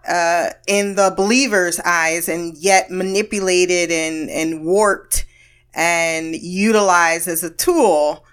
uh, 0.07 0.51
in 0.67 0.95
the 0.95 1.13
believer's 1.17 1.81
eyes 1.81 2.29
and 2.29 2.57
yet 2.57 2.89
manipulated 2.91 3.91
and, 3.91 4.29
and 4.29 4.63
warped 4.63 5.25
and 5.73 6.33
utilized 6.33 7.27
as 7.27 7.43
a 7.43 7.49
tool 7.49 8.23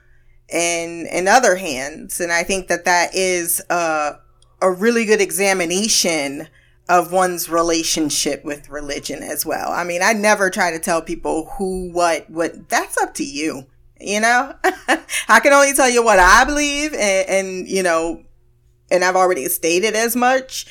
in 0.48 1.08
in 1.10 1.26
other 1.26 1.56
hands. 1.56 2.20
And 2.20 2.30
I 2.30 2.44
think 2.44 2.68
that 2.68 2.84
that 2.84 3.12
is 3.12 3.60
a, 3.68 4.20
a 4.62 4.70
really 4.70 5.04
good 5.04 5.20
examination 5.20 6.46
of 6.88 7.12
one's 7.12 7.48
relationship 7.48 8.44
with 8.44 8.70
religion 8.70 9.22
as 9.22 9.44
well. 9.44 9.70
I 9.70 9.84
mean, 9.84 10.02
I 10.02 10.14
never 10.14 10.48
try 10.48 10.70
to 10.70 10.78
tell 10.78 11.02
people 11.02 11.46
who, 11.58 11.92
what, 11.92 12.28
what, 12.30 12.68
that's 12.68 12.96
up 12.98 13.14
to 13.14 13.24
you. 13.24 13.66
You 14.00 14.20
know, 14.20 14.54
I 15.28 15.40
can 15.40 15.52
only 15.52 15.74
tell 15.74 15.90
you 15.90 16.04
what 16.04 16.18
I 16.20 16.44
believe 16.44 16.94
and, 16.94 17.28
and, 17.28 17.68
you 17.68 17.82
know, 17.82 18.22
and 18.90 19.04
I've 19.04 19.16
already 19.16 19.46
stated 19.46 19.94
as 19.94 20.14
much, 20.14 20.66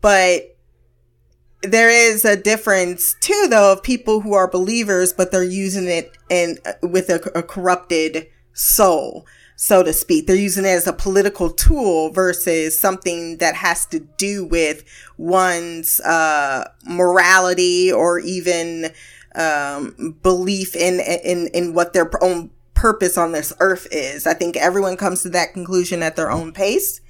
but 0.00 0.56
there 1.62 1.90
is 1.90 2.24
a 2.24 2.36
difference 2.36 3.16
too, 3.20 3.46
though, 3.48 3.72
of 3.72 3.82
people 3.82 4.20
who 4.20 4.34
are 4.34 4.48
believers, 4.48 5.12
but 5.12 5.30
they're 5.30 5.42
using 5.42 5.88
it 5.88 6.16
in 6.28 6.58
with 6.82 7.08
a, 7.08 7.20
a 7.34 7.42
corrupted 7.42 8.28
soul 8.52 9.26
so 9.60 9.82
to 9.82 9.92
speak. 9.92 10.26
They're 10.26 10.36
using 10.36 10.64
it 10.64 10.68
as 10.68 10.86
a 10.86 10.92
political 10.94 11.50
tool 11.50 12.08
versus 12.12 12.80
something 12.80 13.36
that 13.36 13.54
has 13.56 13.84
to 13.86 14.00
do 14.00 14.46
with 14.46 14.84
one's 15.18 16.00
uh, 16.00 16.66
morality 16.86 17.92
or 17.92 18.18
even 18.20 18.86
um, 19.34 20.16
belief 20.22 20.74
in 20.74 20.98
in 20.98 21.48
in 21.48 21.74
what 21.74 21.92
their 21.92 22.10
own 22.24 22.48
purpose 22.72 23.18
on 23.18 23.32
this 23.32 23.52
earth 23.60 23.86
is. 23.90 24.26
I 24.26 24.32
think 24.32 24.56
everyone 24.56 24.96
comes 24.96 25.22
to 25.24 25.28
that 25.28 25.52
conclusion 25.52 26.02
at 26.02 26.16
their 26.16 26.30
own 26.30 26.54
pace 26.54 27.02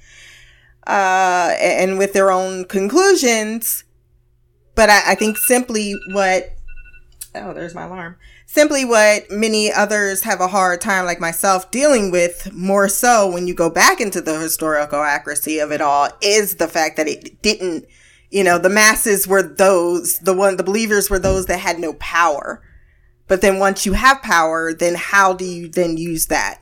uh, 0.87 1.55
and 1.57 1.97
with 1.97 2.11
their 2.11 2.33
own 2.33 2.65
conclusions. 2.65 3.85
But 4.75 4.89
I, 4.89 5.11
I 5.11 5.15
think 5.15 5.37
simply 5.37 5.95
what 6.11 6.49
oh, 7.33 7.53
there's 7.53 7.73
my 7.73 7.83
alarm 7.83 8.17
simply 8.51 8.83
what 8.83 9.31
many 9.31 9.71
others 9.71 10.23
have 10.23 10.41
a 10.41 10.47
hard 10.49 10.81
time, 10.81 11.05
like 11.05 11.21
myself, 11.21 11.71
dealing 11.71 12.11
with 12.11 12.51
more 12.51 12.89
so 12.89 13.31
when 13.31 13.47
you 13.47 13.53
go 13.53 13.69
back 13.69 14.01
into 14.01 14.19
the 14.19 14.37
historical 14.37 14.99
accuracy 14.99 15.59
of 15.59 15.71
it 15.71 15.79
all 15.79 16.09
is 16.21 16.55
the 16.55 16.67
fact 16.67 16.97
that 16.97 17.07
it 17.07 17.41
didn't, 17.41 17.85
you 18.29 18.43
know, 18.43 18.57
the 18.57 18.67
masses 18.67 19.25
were 19.25 19.41
those, 19.41 20.19
the 20.19 20.33
one, 20.33 20.57
the 20.57 20.63
believers 20.63 21.09
were 21.09 21.17
those 21.17 21.45
that 21.45 21.61
had 21.61 21.79
no 21.79 21.93
power. 21.93 22.61
But 23.29 23.39
then 23.39 23.57
once 23.57 23.85
you 23.85 23.93
have 23.93 24.21
power, 24.21 24.73
then 24.73 24.95
how 24.95 25.31
do 25.31 25.45
you 25.45 25.69
then 25.69 25.95
use 25.95 26.27
that? 26.27 26.61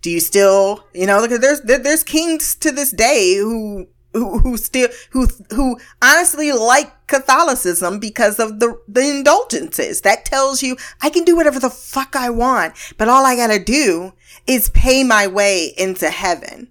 Do 0.00 0.08
you 0.08 0.20
still, 0.20 0.86
you 0.94 1.06
know, 1.06 1.20
because 1.20 1.40
there's, 1.40 1.60
there's 1.60 2.02
kings 2.02 2.54
to 2.54 2.72
this 2.72 2.92
day 2.92 3.36
who 3.36 3.88
who, 4.12 4.38
who 4.38 4.56
still 4.56 4.88
who 5.10 5.28
who 5.50 5.78
honestly 6.02 6.50
like 6.52 6.92
Catholicism 7.10 7.98
because 7.98 8.38
of 8.38 8.60
the 8.60 8.80
the 8.88 9.08
indulgences. 9.10 10.00
That 10.00 10.24
tells 10.24 10.62
you 10.62 10.76
I 11.02 11.10
can 11.10 11.24
do 11.24 11.36
whatever 11.36 11.58
the 11.58 11.70
fuck 11.70 12.16
I 12.16 12.30
want, 12.30 12.74
but 12.96 13.08
all 13.08 13.26
I 13.26 13.36
gotta 13.36 13.62
do 13.62 14.14
is 14.46 14.70
pay 14.70 15.04
my 15.04 15.26
way 15.26 15.74
into 15.76 16.08
heaven. 16.08 16.68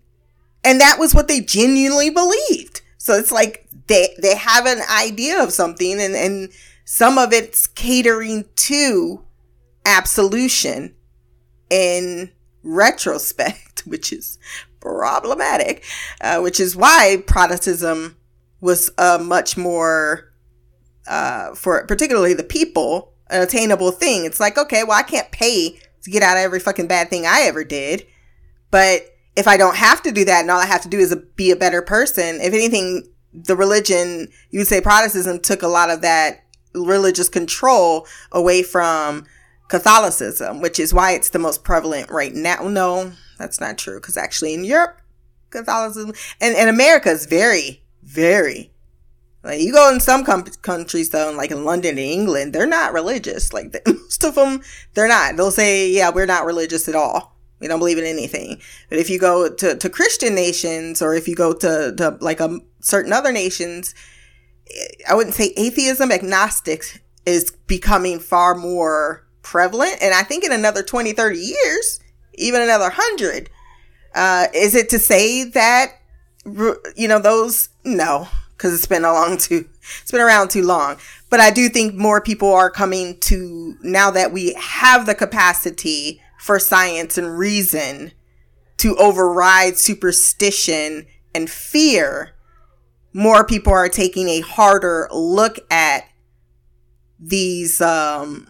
And 0.63 0.81
that 0.81 0.97
was 0.99 1.13
what 1.13 1.27
they 1.27 1.41
genuinely 1.41 2.09
believed. 2.09 2.81
So 2.97 3.13
it's 3.13 3.31
like 3.31 3.67
they 3.87 4.15
they 4.19 4.35
have 4.35 4.65
an 4.65 4.79
idea 4.91 5.41
of 5.41 5.53
something 5.53 6.01
and, 6.01 6.15
and 6.15 6.49
some 6.85 7.19
of 7.19 7.31
it's 7.31 7.67
catering 7.67 8.45
to 8.55 9.23
absolution 9.85 10.95
in 11.69 12.31
retrospect, 12.63 13.81
which 13.85 14.11
is 14.11 14.39
problematic, 14.79 15.83
uh, 16.21 16.39
which 16.39 16.59
is 16.59 16.75
why 16.75 17.23
Protestantism 17.27 18.17
was 18.61 18.91
a 18.97 19.19
much 19.19 19.57
more, 19.57 20.28
uh, 21.09 21.55
for 21.55 21.85
particularly 21.87 22.33
the 22.33 22.43
people, 22.43 23.11
an 23.29 23.41
attainable 23.41 23.91
thing. 23.91 24.25
It's 24.25 24.39
like, 24.39 24.57
okay, 24.57 24.83
well, 24.83 24.97
I 24.97 25.03
can't 25.03 25.31
pay 25.31 25.79
to 26.03 26.11
get 26.11 26.23
out 26.23 26.37
of 26.37 26.43
every 26.43 26.59
fucking 26.59 26.87
bad 26.87 27.09
thing 27.09 27.25
I 27.25 27.41
ever 27.41 27.63
did. 27.63 28.05
But 28.71 29.01
if 29.35 29.47
I 29.47 29.57
don't 29.57 29.75
have 29.75 30.01
to 30.03 30.11
do 30.11 30.23
that 30.25 30.41
and 30.41 30.51
all 30.51 30.59
I 30.59 30.67
have 30.67 30.83
to 30.83 30.89
do 30.89 30.99
is 30.99 31.11
a, 31.11 31.17
be 31.17 31.51
a 31.51 31.55
better 31.55 31.81
person, 31.81 32.39
if 32.41 32.53
anything, 32.53 33.09
the 33.33 33.55
religion, 33.55 34.27
you 34.51 34.59
would 34.59 34.67
say 34.67 34.81
Protestantism 34.81 35.39
took 35.39 35.63
a 35.63 35.67
lot 35.67 35.89
of 35.89 36.01
that 36.01 36.43
religious 36.73 37.27
control 37.27 38.05
away 38.31 38.61
from 38.61 39.25
Catholicism, 39.67 40.61
which 40.61 40.79
is 40.79 40.93
why 40.93 41.11
it's 41.11 41.29
the 41.29 41.39
most 41.39 41.63
prevalent 41.63 42.09
right 42.11 42.33
now. 42.33 42.67
No, 42.67 43.13
that's 43.37 43.59
not 43.59 43.77
true. 43.77 43.99
Cause 43.99 44.17
actually 44.17 44.53
in 44.53 44.63
Europe, 44.63 45.01
Catholicism 45.49 46.13
and, 46.39 46.55
and 46.55 46.69
America 46.69 47.09
is 47.09 47.25
very, 47.25 47.81
very 48.03 48.71
like 49.43 49.61
you 49.61 49.71
go 49.71 49.91
in 49.91 49.99
some 49.99 50.25
com- 50.25 50.43
countries 50.61 51.09
though, 51.09 51.31
like 51.31 51.51
in 51.51 51.63
London 51.63 51.91
and 51.91 51.99
England, 51.99 52.53
they're 52.53 52.67
not 52.67 52.93
religious. 52.93 53.53
Like 53.53 53.71
the, 53.71 53.81
most 54.03 54.23
of 54.23 54.35
them, 54.35 54.61
they're 54.93 55.07
not. 55.07 55.37
They'll 55.37 55.51
say, 55.51 55.89
"Yeah, 55.89 56.09
we're 56.09 56.25
not 56.25 56.45
religious 56.45 56.87
at 56.89 56.95
all. 56.95 57.37
We 57.59 57.67
don't 57.67 57.79
believe 57.79 57.97
in 57.97 58.05
anything." 58.05 58.59
But 58.89 58.99
if 58.99 59.09
you 59.09 59.19
go 59.19 59.53
to, 59.53 59.75
to 59.77 59.89
Christian 59.89 60.35
nations, 60.35 61.01
or 61.01 61.13
if 61.13 61.27
you 61.27 61.35
go 61.35 61.53
to, 61.53 61.93
to 61.95 62.17
like 62.19 62.39
a 62.39 62.45
um, 62.45 62.61
certain 62.81 63.13
other 63.13 63.31
nations, 63.31 63.95
I 65.07 65.15
wouldn't 65.15 65.35
say 65.35 65.53
atheism, 65.55 66.11
agnostics 66.11 66.99
is 67.25 67.51
becoming 67.67 68.19
far 68.19 68.55
more 68.55 69.25
prevalent. 69.41 69.97
And 70.01 70.13
I 70.13 70.23
think 70.23 70.43
in 70.43 70.51
another 70.51 70.83
20, 70.83 71.13
30 71.13 71.37
years, 71.37 71.99
even 72.35 72.61
another 72.61 72.85
100, 72.85 73.49
uh, 74.15 74.47
is 74.53 74.75
it 74.75 74.89
to 74.89 74.99
say 74.99 75.43
that, 75.45 75.93
you 76.95 77.07
know, 77.07 77.19
those, 77.19 77.69
no, 77.83 78.27
because 78.59 78.73
it's 78.73 78.85
been 78.85 79.05
a 79.05 79.13
long 79.13 79.37
too, 79.37 79.67
it's 80.01 80.11
been 80.11 80.19
around 80.19 80.49
too 80.49 80.63
long. 80.63 80.97
But 81.29 81.39
I 81.39 81.49
do 81.49 81.69
think 81.69 81.95
more 81.95 82.19
people 82.19 82.53
are 82.53 82.69
coming 82.69 83.17
to, 83.21 83.77
now 83.81 84.11
that 84.11 84.33
we 84.33 84.53
have 84.59 85.05
the 85.05 85.15
capacity 85.15 86.21
for 86.39 86.59
science 86.59 87.17
and 87.17 87.37
reason 87.37 88.11
to 88.77 88.97
override 88.97 89.77
superstition 89.77 91.05
and 91.33 91.49
fear, 91.49 92.31
more 93.13 93.45
people 93.45 93.71
are 93.71 93.87
taking 93.87 94.27
a 94.27 94.41
harder 94.41 95.07
look 95.11 95.59
at 95.71 96.03
these 97.21 97.81
um 97.81 98.47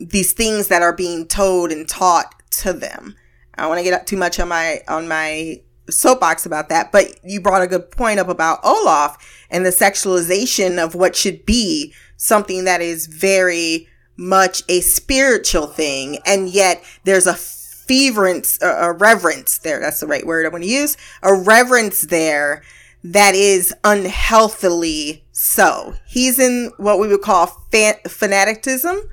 these 0.00 0.32
things 0.32 0.66
that 0.68 0.82
are 0.82 0.94
being 0.94 1.28
told 1.28 1.70
and 1.70 1.88
taught 1.88 2.34
to 2.50 2.72
them. 2.72 3.14
I 3.54 3.62
don't 3.62 3.68
want 3.68 3.78
to 3.78 3.84
get 3.84 3.92
up 3.92 4.06
too 4.06 4.16
much 4.16 4.40
on 4.40 4.48
my 4.48 4.80
on 4.88 5.06
my 5.06 5.60
soapbox 5.88 6.46
about 6.46 6.68
that, 6.68 6.92
but 6.92 7.18
you 7.24 7.40
brought 7.40 7.62
a 7.62 7.66
good 7.66 7.90
point 7.90 8.20
up 8.20 8.28
about 8.28 8.60
Olaf 8.64 9.16
and 9.50 9.64
the 9.64 9.70
sexualization 9.70 10.82
of 10.82 10.94
what 10.94 11.16
should 11.16 11.44
be 11.46 11.92
something 12.16 12.64
that 12.64 12.80
is 12.80 13.06
very 13.06 13.88
much 14.16 14.62
a 14.68 14.80
spiritual 14.80 15.66
thing, 15.66 16.18
and 16.26 16.48
yet 16.48 16.84
there's 17.04 17.26
a 17.26 17.34
feverence, 17.34 18.58
a 18.62 18.92
reverence 18.92 19.58
there. 19.58 19.80
That's 19.80 20.00
the 20.00 20.06
right 20.06 20.26
word 20.26 20.46
I 20.46 20.50
want 20.50 20.62
to 20.62 20.70
use. 20.70 20.96
A 21.22 21.34
reverence 21.34 22.02
there 22.02 22.62
that 23.02 23.34
is 23.34 23.74
unhealthily 23.82 25.24
so. 25.32 25.94
He's 26.06 26.38
in 26.38 26.70
what 26.76 27.00
we 27.00 27.08
would 27.08 27.22
call 27.22 27.46
fan- 27.72 27.98
fanaticism 28.06 29.08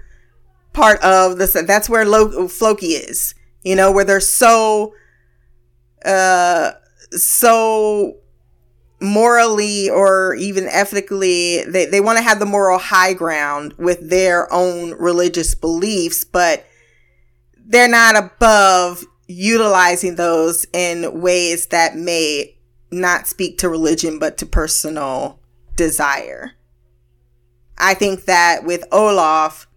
part 0.73 1.01
of 1.01 1.39
the 1.39 1.63
that's 1.65 1.89
where 1.89 2.05
Lo- 2.05 2.47
Floki 2.47 2.87
is. 2.87 3.33
You 3.63 3.75
know, 3.75 3.91
where 3.91 4.05
they're 4.05 4.19
so 4.19 4.93
uh 6.07 6.71
so 7.11 8.17
morally 8.99 9.89
or 9.89 10.33
even 10.35 10.65
ethically 10.65 11.63
they, 11.65 11.85
they 11.85 12.01
want 12.01 12.17
to 12.17 12.23
have 12.23 12.39
the 12.39 12.45
moral 12.45 12.79
high 12.79 13.13
ground 13.13 13.73
with 13.77 14.09
their 14.09 14.51
own 14.51 14.91
religious 14.93 15.53
beliefs 15.53 16.23
but 16.23 16.65
they're 17.67 17.87
not 17.87 18.15
above 18.17 19.03
utilizing 19.27 20.15
those 20.15 20.65
in 20.73 21.21
ways 21.21 21.67
that 21.67 21.95
may 21.95 22.57
not 22.91 23.27
speak 23.27 23.57
to 23.59 23.69
religion, 23.69 24.19
but 24.19 24.37
to 24.37 24.45
personal 24.45 25.39
desire. 25.75 26.53
I 27.77 27.93
think 27.93 28.25
that 28.25 28.63
with 28.63 28.85
Olaf, 28.91 29.67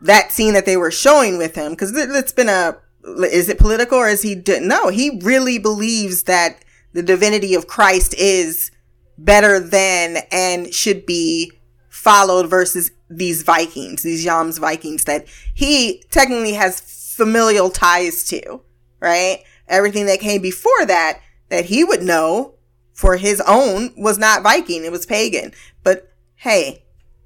that 0.00 0.32
scene 0.32 0.54
that 0.54 0.66
they 0.66 0.76
were 0.76 0.90
showing 0.90 1.36
with 1.36 1.54
him, 1.54 1.72
because 1.72 1.92
it's 1.96 2.32
been 2.32 2.48
a, 2.48 2.78
is 3.06 3.48
it 3.48 3.58
political 3.58 3.98
or 3.98 4.08
is 4.08 4.22
he, 4.22 4.42
no, 4.60 4.88
he 4.88 5.20
really 5.22 5.58
believes 5.58 6.24
that 6.24 6.64
the 6.92 7.02
divinity 7.02 7.54
of 7.54 7.66
Christ 7.66 8.14
is 8.14 8.70
better 9.18 9.60
than 9.60 10.18
and 10.30 10.72
should 10.72 11.06
be 11.06 11.52
followed 11.88 12.48
versus 12.48 12.90
these 13.08 13.42
Vikings, 13.42 14.02
these 14.02 14.24
Jomsvikings 14.24 15.04
that 15.04 15.26
he 15.54 16.02
technically 16.10 16.54
has 16.54 16.80
familial 17.16 17.70
ties 17.70 18.24
to, 18.24 18.60
right? 19.00 19.42
Everything 19.68 20.06
that 20.06 20.20
came 20.20 20.42
before 20.42 20.86
that 20.86 21.20
that 21.48 21.66
he 21.66 21.84
would 21.84 22.02
know 22.02 22.54
for 22.92 23.16
his 23.16 23.40
own 23.46 23.92
was 23.96 24.18
not 24.18 24.42
Viking, 24.42 24.84
it 24.84 24.92
was 24.92 25.06
pagan. 25.06 25.52
But 25.82 26.12
hey, 26.36 26.84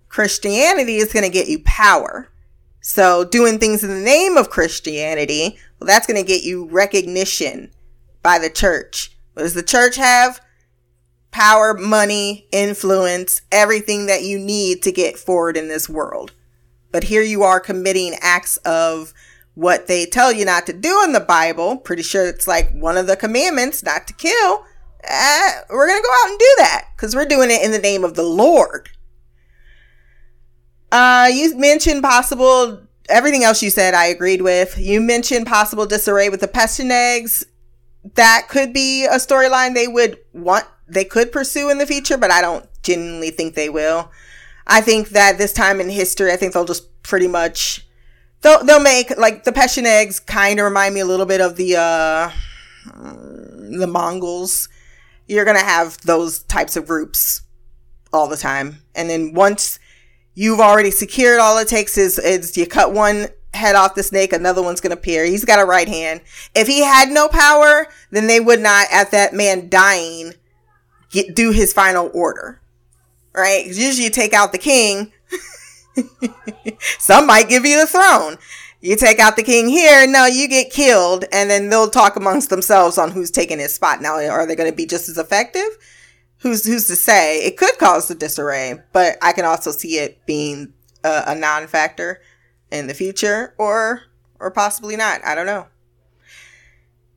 Christianity 0.08 0.96
is 0.96 1.12
going 1.12 1.24
to 1.24 1.30
get 1.30 1.48
you 1.48 1.60
power. 1.64 2.28
So 2.80 3.24
doing 3.24 3.58
things 3.58 3.84
in 3.84 3.90
the 3.90 4.00
name 4.00 4.36
of 4.36 4.50
Christianity, 4.50 5.58
well, 5.80 5.86
that's 5.86 6.06
going 6.06 6.20
to 6.22 6.26
get 6.26 6.44
you 6.44 6.66
recognition 6.66 7.70
by 8.22 8.38
the 8.38 8.50
church. 8.50 9.16
What 9.32 9.42
does 9.42 9.54
the 9.54 9.62
church 9.62 9.96
have? 9.96 10.40
Power, 11.30 11.74
money, 11.74 12.46
influence, 12.52 13.40
everything 13.50 14.06
that 14.06 14.22
you 14.22 14.38
need 14.38 14.82
to 14.82 14.92
get 14.92 15.18
forward 15.18 15.56
in 15.56 15.68
this 15.68 15.88
world. 15.88 16.32
But 16.92 17.04
here 17.04 17.22
you 17.22 17.42
are 17.42 17.60
committing 17.60 18.14
acts 18.20 18.56
of 18.58 19.14
what 19.54 19.86
they 19.86 20.06
tell 20.06 20.32
you 20.32 20.44
not 20.44 20.66
to 20.66 20.72
do 20.72 21.02
in 21.04 21.12
the 21.12 21.20
Bible. 21.20 21.76
Pretty 21.76 22.02
sure 22.02 22.26
it's 22.26 22.48
like 22.48 22.70
one 22.72 22.96
of 22.96 23.06
the 23.06 23.16
commandments 23.16 23.82
not 23.82 24.06
to 24.08 24.14
kill. 24.14 24.64
Uh, 25.08 25.52
we're 25.70 25.86
going 25.86 26.00
to 26.00 26.06
go 26.06 26.14
out 26.24 26.30
and 26.30 26.38
do 26.38 26.54
that 26.58 26.88
because 26.94 27.14
we're 27.14 27.24
doing 27.24 27.50
it 27.50 27.62
in 27.62 27.70
the 27.70 27.78
name 27.78 28.04
of 28.04 28.14
the 28.16 28.22
Lord. 28.22 28.90
Uh, 30.92 31.30
you 31.32 31.56
mentioned 31.56 32.02
possible, 32.02 32.82
everything 33.10 33.44
else 33.44 33.62
you 33.62 33.70
said, 33.70 33.94
I 33.94 34.06
agreed 34.06 34.42
with. 34.42 34.78
You 34.78 35.00
mentioned 35.00 35.46
possible 35.46 35.86
disarray 35.86 36.28
with 36.28 36.40
the 36.40 36.48
Pechenegs. 36.48 37.44
That 38.14 38.46
could 38.48 38.72
be 38.72 39.04
a 39.04 39.16
storyline 39.16 39.74
they 39.74 39.88
would 39.88 40.18
want, 40.32 40.64
they 40.88 41.04
could 41.04 41.32
pursue 41.32 41.68
in 41.68 41.78
the 41.78 41.86
future, 41.86 42.16
but 42.16 42.30
I 42.30 42.40
don't 42.40 42.66
genuinely 42.82 43.30
think 43.30 43.54
they 43.54 43.68
will. 43.68 44.10
I 44.66 44.80
think 44.80 45.10
that 45.10 45.36
this 45.36 45.52
time 45.52 45.80
in 45.80 45.90
history, 45.90 46.32
I 46.32 46.36
think 46.36 46.54
they'll 46.54 46.64
just 46.64 47.02
pretty 47.02 47.26
much 47.26 47.86
they'll 48.42 48.64
they'll 48.64 48.80
make 48.80 49.16
like 49.18 49.42
the 49.42 49.50
Pechenegs 49.52 50.24
kind 50.24 50.60
of 50.60 50.64
remind 50.64 50.94
me 50.94 51.00
a 51.00 51.06
little 51.06 51.26
bit 51.26 51.40
of 51.40 51.56
the 51.56 51.76
uh 51.76 52.30
the 52.94 53.88
Mongols. 53.88 54.68
You're 55.26 55.44
gonna 55.44 55.58
have 55.58 55.98
those 56.02 56.44
types 56.44 56.76
of 56.76 56.86
groups 56.86 57.42
all 58.12 58.28
the 58.28 58.36
time, 58.36 58.82
and 58.94 59.10
then 59.10 59.34
once 59.34 59.79
you've 60.40 60.60
already 60.60 60.90
secured, 60.90 61.40
all 61.40 61.58
it 61.58 61.68
takes 61.68 61.98
is 61.98 62.18
is 62.18 62.56
you 62.56 62.66
cut 62.66 62.92
one 62.92 63.28
head 63.52 63.74
off 63.74 63.94
the 63.94 64.02
snake, 64.02 64.32
another 64.32 64.62
one's 64.62 64.80
gonna 64.80 64.94
appear. 64.94 65.24
He's 65.24 65.44
got 65.44 65.60
a 65.60 65.64
right 65.64 65.88
hand. 65.88 66.20
If 66.54 66.66
he 66.66 66.82
had 66.82 67.10
no 67.10 67.28
power, 67.28 67.86
then 68.10 68.26
they 68.26 68.40
would 68.40 68.60
not, 68.60 68.86
at 68.92 69.10
that 69.10 69.34
man 69.34 69.68
dying, 69.68 70.34
get, 71.10 71.34
do 71.34 71.50
his 71.50 71.72
final 71.72 72.10
order, 72.14 72.60
right? 73.34 73.66
Usually 73.66 74.04
you 74.04 74.10
take 74.10 74.32
out 74.32 74.52
the 74.52 74.58
king 74.58 75.12
Some 76.98 77.26
might 77.26 77.48
give 77.48 77.64
you 77.64 77.78
the 77.78 77.86
throne. 77.86 78.36
You 78.80 78.96
take 78.96 79.18
out 79.18 79.36
the 79.36 79.42
king 79.42 79.68
here, 79.68 80.06
no, 80.06 80.24
you 80.24 80.48
get 80.48 80.72
killed, 80.72 81.26
and 81.32 81.50
then 81.50 81.68
they'll 81.68 81.90
talk 81.90 82.16
amongst 82.16 82.48
themselves 82.48 82.96
on 82.96 83.10
who's 83.10 83.30
taking 83.30 83.58
his 83.58 83.74
spot. 83.74 84.00
Now, 84.00 84.14
are 84.14 84.46
they 84.46 84.56
going 84.56 84.70
to 84.70 84.76
be 84.76 84.86
just 84.86 85.08
as 85.08 85.18
effective? 85.18 85.76
Who's 86.40 86.66
who's 86.66 86.86
to 86.86 86.96
say? 86.96 87.44
It 87.44 87.56
could 87.56 87.78
cause 87.78 88.08
the 88.08 88.14
disarray, 88.14 88.82
but 88.92 89.18
I 89.20 89.32
can 89.32 89.44
also 89.44 89.70
see 89.72 89.98
it 89.98 90.24
being 90.26 90.72
a, 91.04 91.24
a 91.28 91.34
non-factor 91.34 92.20
in 92.70 92.86
the 92.86 92.94
future, 92.94 93.54
or 93.58 94.02
or 94.38 94.50
possibly 94.50 94.96
not. 94.96 95.24
I 95.24 95.34
don't 95.34 95.46
know. 95.46 95.66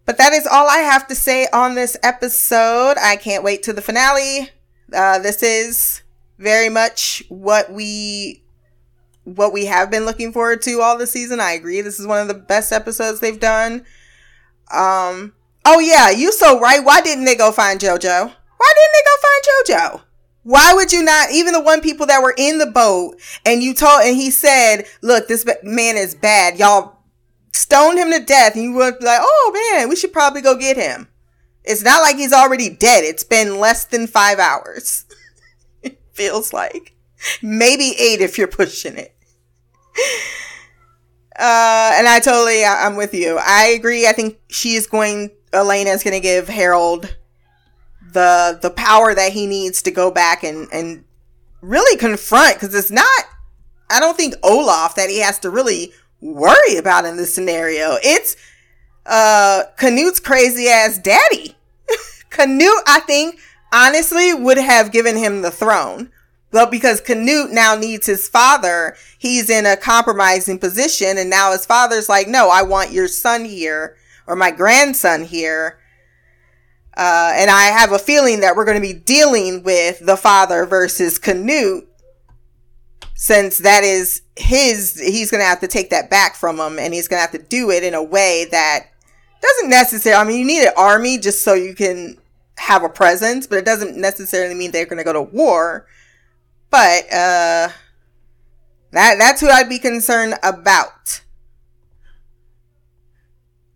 But 0.06 0.18
that 0.18 0.34
is 0.34 0.46
all 0.46 0.68
I 0.68 0.80
have 0.80 1.08
to 1.08 1.16
say 1.16 1.48
on 1.54 1.76
this 1.76 1.96
episode. 2.04 2.98
I 2.98 3.16
can't 3.16 3.44
wait 3.44 3.64
to 3.64 3.74
the 3.74 3.82
finale. 3.82 4.50
Uh, 4.94 5.20
this 5.20 5.42
is 5.42 6.02
very 6.38 6.70
much 6.70 7.24
what 7.30 7.72
we 7.72 8.44
what 9.24 9.54
we 9.54 9.66
have 9.66 9.90
been 9.90 10.06
looking 10.06 10.34
forward 10.34 10.62
to 10.64 10.82
all 10.82 10.98
the 10.98 11.08
season. 11.08 11.40
I 11.40 11.54
agree. 11.54 11.80
This 11.80 12.00
is 12.00 12.08
one 12.08 12.20
of 12.20 12.28
the 12.28 12.34
best 12.34 12.74
episodes 12.74 13.22
they've 13.22 13.40
done. 13.40 13.86
Um, 14.70 15.34
oh 15.64 15.80
yeah, 15.80 16.10
you 16.10 16.34
so 16.34 16.60
right. 16.60 16.84
Why 16.84 17.00
didn't 17.00 17.24
they 17.26 17.36
go 17.36 17.54
find 17.54 17.80
JoJo? 17.80 18.34
Why 18.64 18.74
didn't 18.76 18.94
they 18.94 19.76
go 19.76 19.84
find 19.84 20.00
JoJo? 20.00 20.06
Why 20.44 20.74
would 20.74 20.94
you 20.94 21.04
not? 21.04 21.32
Even 21.32 21.54
the 21.54 21.62
one 21.62 21.82
people 21.82 22.06
that 22.06 22.22
were 22.22 22.34
in 22.38 22.60
the 22.60 22.66
boat 22.66 23.16
and 23.46 23.62
you 23.62 23.74
told, 23.74 24.02
and 24.04 24.16
he 24.16 24.32
said, 24.32 24.86
look, 25.02 25.28
this 25.28 25.46
man 25.64 25.98
is 25.98 26.16
bad. 26.16 26.58
Y'all 26.58 27.00
stoned 27.52 28.00
him 28.00 28.12
to 28.12 28.20
death. 28.20 28.56
And 28.56 28.64
you 28.64 28.74
were 28.74 28.92
like, 28.92 29.20
oh 29.22 29.72
man, 29.74 29.90
we 29.90 29.96
should 29.96 30.14
probably 30.14 30.42
go 30.42 30.56
get 30.56 30.78
him. 30.78 31.08
It's 31.66 31.84
not 31.84 32.02
like 32.02 32.16
he's 32.16 32.34
already 32.34 32.70
dead. 32.70 33.04
It's 33.04 33.24
been 33.24 33.60
less 33.60 33.86
than 33.86 34.08
five 34.08 34.40
hours. 34.40 35.06
it 35.84 36.00
feels 36.14 36.54
like 36.54 36.94
maybe 37.42 37.96
eight 38.00 38.22
if 38.22 38.38
you're 38.38 38.48
pushing 38.48 38.98
it. 38.98 39.16
Uh, 41.36 41.96
and 41.96 42.08
I 42.08 42.20
totally, 42.24 42.64
I'm 42.64 42.96
with 42.96 43.14
you. 43.14 43.40
I 43.42 43.68
agree. 43.78 44.08
I 44.08 44.14
think 44.14 44.40
she 44.50 44.76
is 44.76 44.88
going, 44.88 45.32
Elena 45.52 45.90
is 45.90 46.04
going 46.04 46.14
to 46.14 46.20
give 46.20 46.48
Harald 46.48 47.16
the 48.14 48.60
the 48.62 48.70
power 48.70 49.14
that 49.14 49.34
he 49.34 49.48
needs 49.48 49.82
to 49.84 49.92
go 49.92 50.12
back 50.12 50.44
and 50.44 50.68
and 50.72 51.04
really 51.62 51.98
confront 51.98 52.56
because 52.56 52.74
it's 52.76 52.92
not 52.92 53.26
I 53.90 54.00
don't 54.00 54.18
think 54.18 54.36
Olaf 54.44 54.96
that 54.96 55.10
he 55.10 55.20
has 55.20 55.40
to 55.40 55.50
really 55.50 55.92
worry 56.22 56.78
about 56.78 57.06
in 57.06 57.18
this 57.18 57.34
scenario. 57.34 57.98
It's 58.04 58.36
uh 59.06 59.64
Canute's 59.78 60.20
crazy 60.20 60.68
ass 60.68 60.98
daddy. 60.98 61.56
Canute, 62.30 62.84
I 62.88 63.02
think, 63.02 63.40
honestly 63.72 64.34
would 64.34 64.58
have 64.58 64.92
given 64.92 65.18
him 65.18 65.42
the 65.42 65.52
throne. 65.52 66.12
But 66.52 66.70
because 66.70 67.02
Canute 67.02 67.52
now 67.52 67.76
needs 67.76 68.06
his 68.06 68.28
father, 68.28 68.96
he's 69.18 69.50
in 69.50 69.66
a 69.66 69.76
compromising 69.76 70.60
position. 70.60 71.18
And 71.18 71.30
now 71.30 71.52
his 71.52 71.66
father's 71.66 72.08
like, 72.08 72.28
no, 72.28 72.50
I 72.50 72.62
want 72.62 72.92
your 72.92 73.08
son 73.08 73.44
here 73.44 73.98
or 74.28 74.36
my 74.36 74.52
grandson 74.52 75.26
here. 75.26 75.80
Uh, 76.96 77.34
and 77.36 77.50
I 77.50 77.64
have 77.66 77.92
a 77.92 78.00
feeling 78.00 78.42
that 78.42 78.56
we're 78.56 78.66
going 78.66 78.82
to 78.82 78.88
be 78.88 78.94
dealing 78.94 79.64
with 79.64 80.06
the 80.06 80.16
father 80.16 80.66
versus 80.66 81.18
Canute 81.18 81.88
since 83.16 83.60
that 83.60 83.84
is 83.84 84.22
his, 84.36 85.00
he's 85.00 85.32
going 85.32 85.40
to 85.40 85.46
have 85.46 85.62
to 85.62 85.68
take 85.68 85.90
that 85.92 86.10
back 86.10 86.36
from 86.36 86.60
him 86.60 86.78
and 86.78 86.94
he's 86.94 87.08
going 87.08 87.18
to 87.18 87.22
have 87.22 87.32
to 87.32 87.48
do 87.48 87.72
it 87.72 87.84
in 87.84 87.94
a 87.94 88.04
way 88.04 88.46
that 88.52 88.88
doesn't 89.42 89.70
necessarily, 89.70 90.22
I 90.22 90.28
mean, 90.28 90.40
you 90.40 90.46
need 90.46 90.68
an 90.68 90.74
army 90.76 91.18
just 91.18 91.44
so 91.44 91.54
you 91.54 91.74
can 91.74 92.18
have 92.58 92.84
a 92.84 92.90
presence, 92.90 93.48
but 93.48 93.58
it 93.58 93.66
doesn't 93.66 93.98
necessarily 93.98 94.56
mean 94.56 94.72
they're 94.72 94.86
going 94.86 94.98
to 94.98 95.04
go 95.04 95.14
to 95.14 95.22
war. 95.22 95.88
But, 96.70 97.06
uh, 97.06 97.70
that, 98.92 99.16
that's 99.18 99.42
who 99.42 99.48
I'd 99.48 99.70
be 99.70 99.80
concerned 99.80 100.36
about. 100.44 101.22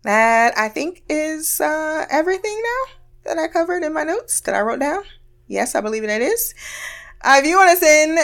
That 0.02 0.56
I 0.56 0.68
think 0.68 1.02
is, 1.08 1.60
uh, 1.60 2.06
everything 2.10 2.60
now 2.62 2.97
that 3.28 3.38
I 3.38 3.48
covered 3.48 3.84
in 3.84 3.92
my 3.92 4.04
notes 4.04 4.40
that 4.40 4.54
I 4.54 4.60
wrote 4.60 4.80
down? 4.80 5.02
Yes, 5.46 5.74
I 5.74 5.80
believe 5.80 6.04
it 6.04 6.22
is. 6.22 6.54
Uh, 7.22 7.36
if 7.38 7.46
you 7.46 7.56
want 7.56 7.78
to 7.78 7.84
send 7.84 8.18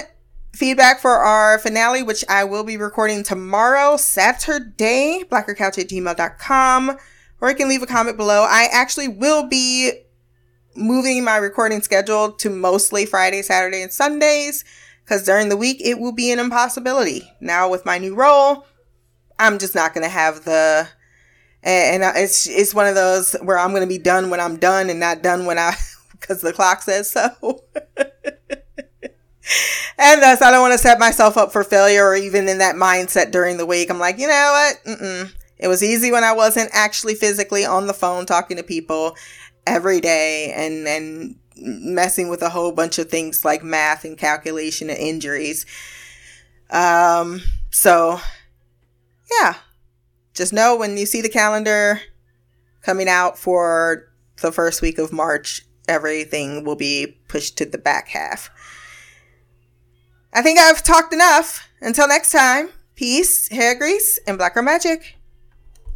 feedback 0.55 1.01
for 1.01 1.13
our 1.13 1.59
finale, 1.59 2.03
which 2.03 2.25
I 2.29 2.45
will 2.45 2.65
be 2.65 2.77
recording 2.77 3.23
tomorrow, 3.23 3.97
Saturday, 3.97 5.23
blackercouch 5.31 5.79
at 5.79 5.89
gmail.com, 5.89 6.97
or 7.41 7.51
you 7.51 7.57
can 7.57 7.69
leave 7.69 7.83
a 7.83 7.87
comment 7.87 8.17
below. 8.17 8.47
I 8.49 8.69
actually 8.73 9.09
will 9.09 9.49
be 9.49 9.93
moving 10.77 11.25
my 11.25 11.37
recording 11.37 11.83
schedule 11.83 12.33
to 12.33 12.51
mostly 12.51 13.07
Friday, 13.07 13.43
Saturday, 13.43 13.83
and 13.83 13.93
Sundays 13.93 14.65
because 15.05 15.25
during 15.25 15.49
the 15.49 15.57
week 15.57 15.81
it 15.81 15.99
will 15.99 16.13
be 16.13 16.33
an 16.33 16.39
impossibility. 16.39 17.31
Now, 17.41 17.69
with 17.69 17.85
my 17.85 17.99
new 17.99 18.15
role, 18.15 18.67
I'm 19.39 19.59
just 19.59 19.75
not 19.75 19.95
going 19.95 20.05
to 20.05 20.11
have 20.11 20.45
the 20.45 20.89
and, 21.65 22.03
and 22.03 22.17
it's 22.17 22.47
it's 22.47 22.75
one 22.75 22.87
of 22.87 22.95
those 22.95 23.35
where 23.43 23.59
I'm 23.59 23.71
going 23.71 23.83
to 23.83 23.89
be 23.89 23.99
done 23.99 24.31
when 24.31 24.39
I'm 24.41 24.59
done 24.59 24.91
and 24.91 25.01
not 25.01 25.23
done 25.23 25.47
when 25.47 25.59
I 25.59 25.75
because 26.13 26.43
the 26.43 26.53
clock 26.53 26.83
says 26.83 27.11
so. 27.11 27.31
and 29.99 30.23
thus, 30.23 30.43
I 30.43 30.51
don't 30.51 30.61
want 30.61 30.73
to 30.73 30.79
set 30.79 30.99
myself 30.99 31.37
up 31.37 31.53
for 31.53 31.65
failure 31.65 32.05
or 32.05 32.15
even 32.15 32.49
in 32.49 32.59
that 32.59 32.77
mindset 32.77 33.31
during 33.33 33.57
the 33.57 33.67
week. 33.67 33.91
I'm 33.91 33.99
like, 33.99 34.19
you 34.19 34.29
know 34.29 34.51
what? 34.53 34.99
Mm-mm. 34.99 35.33
It 35.59 35.69
was 35.69 35.83
easy 35.83 36.13
when 36.13 36.25
I 36.25 36.33
wasn't 36.33 36.71
actually 36.73 37.15
physically 37.15 37.65
on 37.65 37.87
the 37.87 37.95
phone 37.95 38.27
talking 38.27 38.59
to 38.59 38.63
people 38.63 39.17
every 39.67 40.01
day 40.01 40.53
and 40.55 40.87
and 40.87 41.37
messing 41.57 42.29
with 42.29 42.43
a 42.43 42.51
whole 42.51 42.73
bunch 42.73 42.99
of 42.99 43.09
things 43.09 43.45
like 43.45 43.63
math 43.63 44.05
and 44.05 44.19
calculation 44.19 44.91
and 44.91 44.99
injuries. 44.99 45.65
Um, 46.71 47.41
so 47.71 48.21
yeah, 49.41 49.55
just 50.35 50.53
know 50.53 50.77
when 50.77 50.97
you 50.97 51.07
see 51.07 51.23
the 51.23 51.29
calendar 51.29 52.01
coming 52.83 53.09
out 53.09 53.39
for 53.39 54.13
the 54.43 54.53
first 54.53 54.83
week 54.83 54.99
of 54.99 55.13
March, 55.13 55.63
everything 55.89 56.65
will 56.65 56.77
be 56.77 57.19
pushed 57.29 57.57
to 57.59 57.65
the 57.65 57.79
back 57.79 58.09
half. 58.09 58.51
I 60.33 60.43
think 60.43 60.59
I've 60.59 60.83
talked 60.83 61.15
enough. 61.15 61.69
Until 61.81 62.09
next 62.09 62.33
time, 62.33 62.71
peace, 62.97 63.49
hair 63.49 63.75
grease, 63.75 64.19
and 64.27 64.37
blacker 64.37 64.63
magic. 64.63 65.17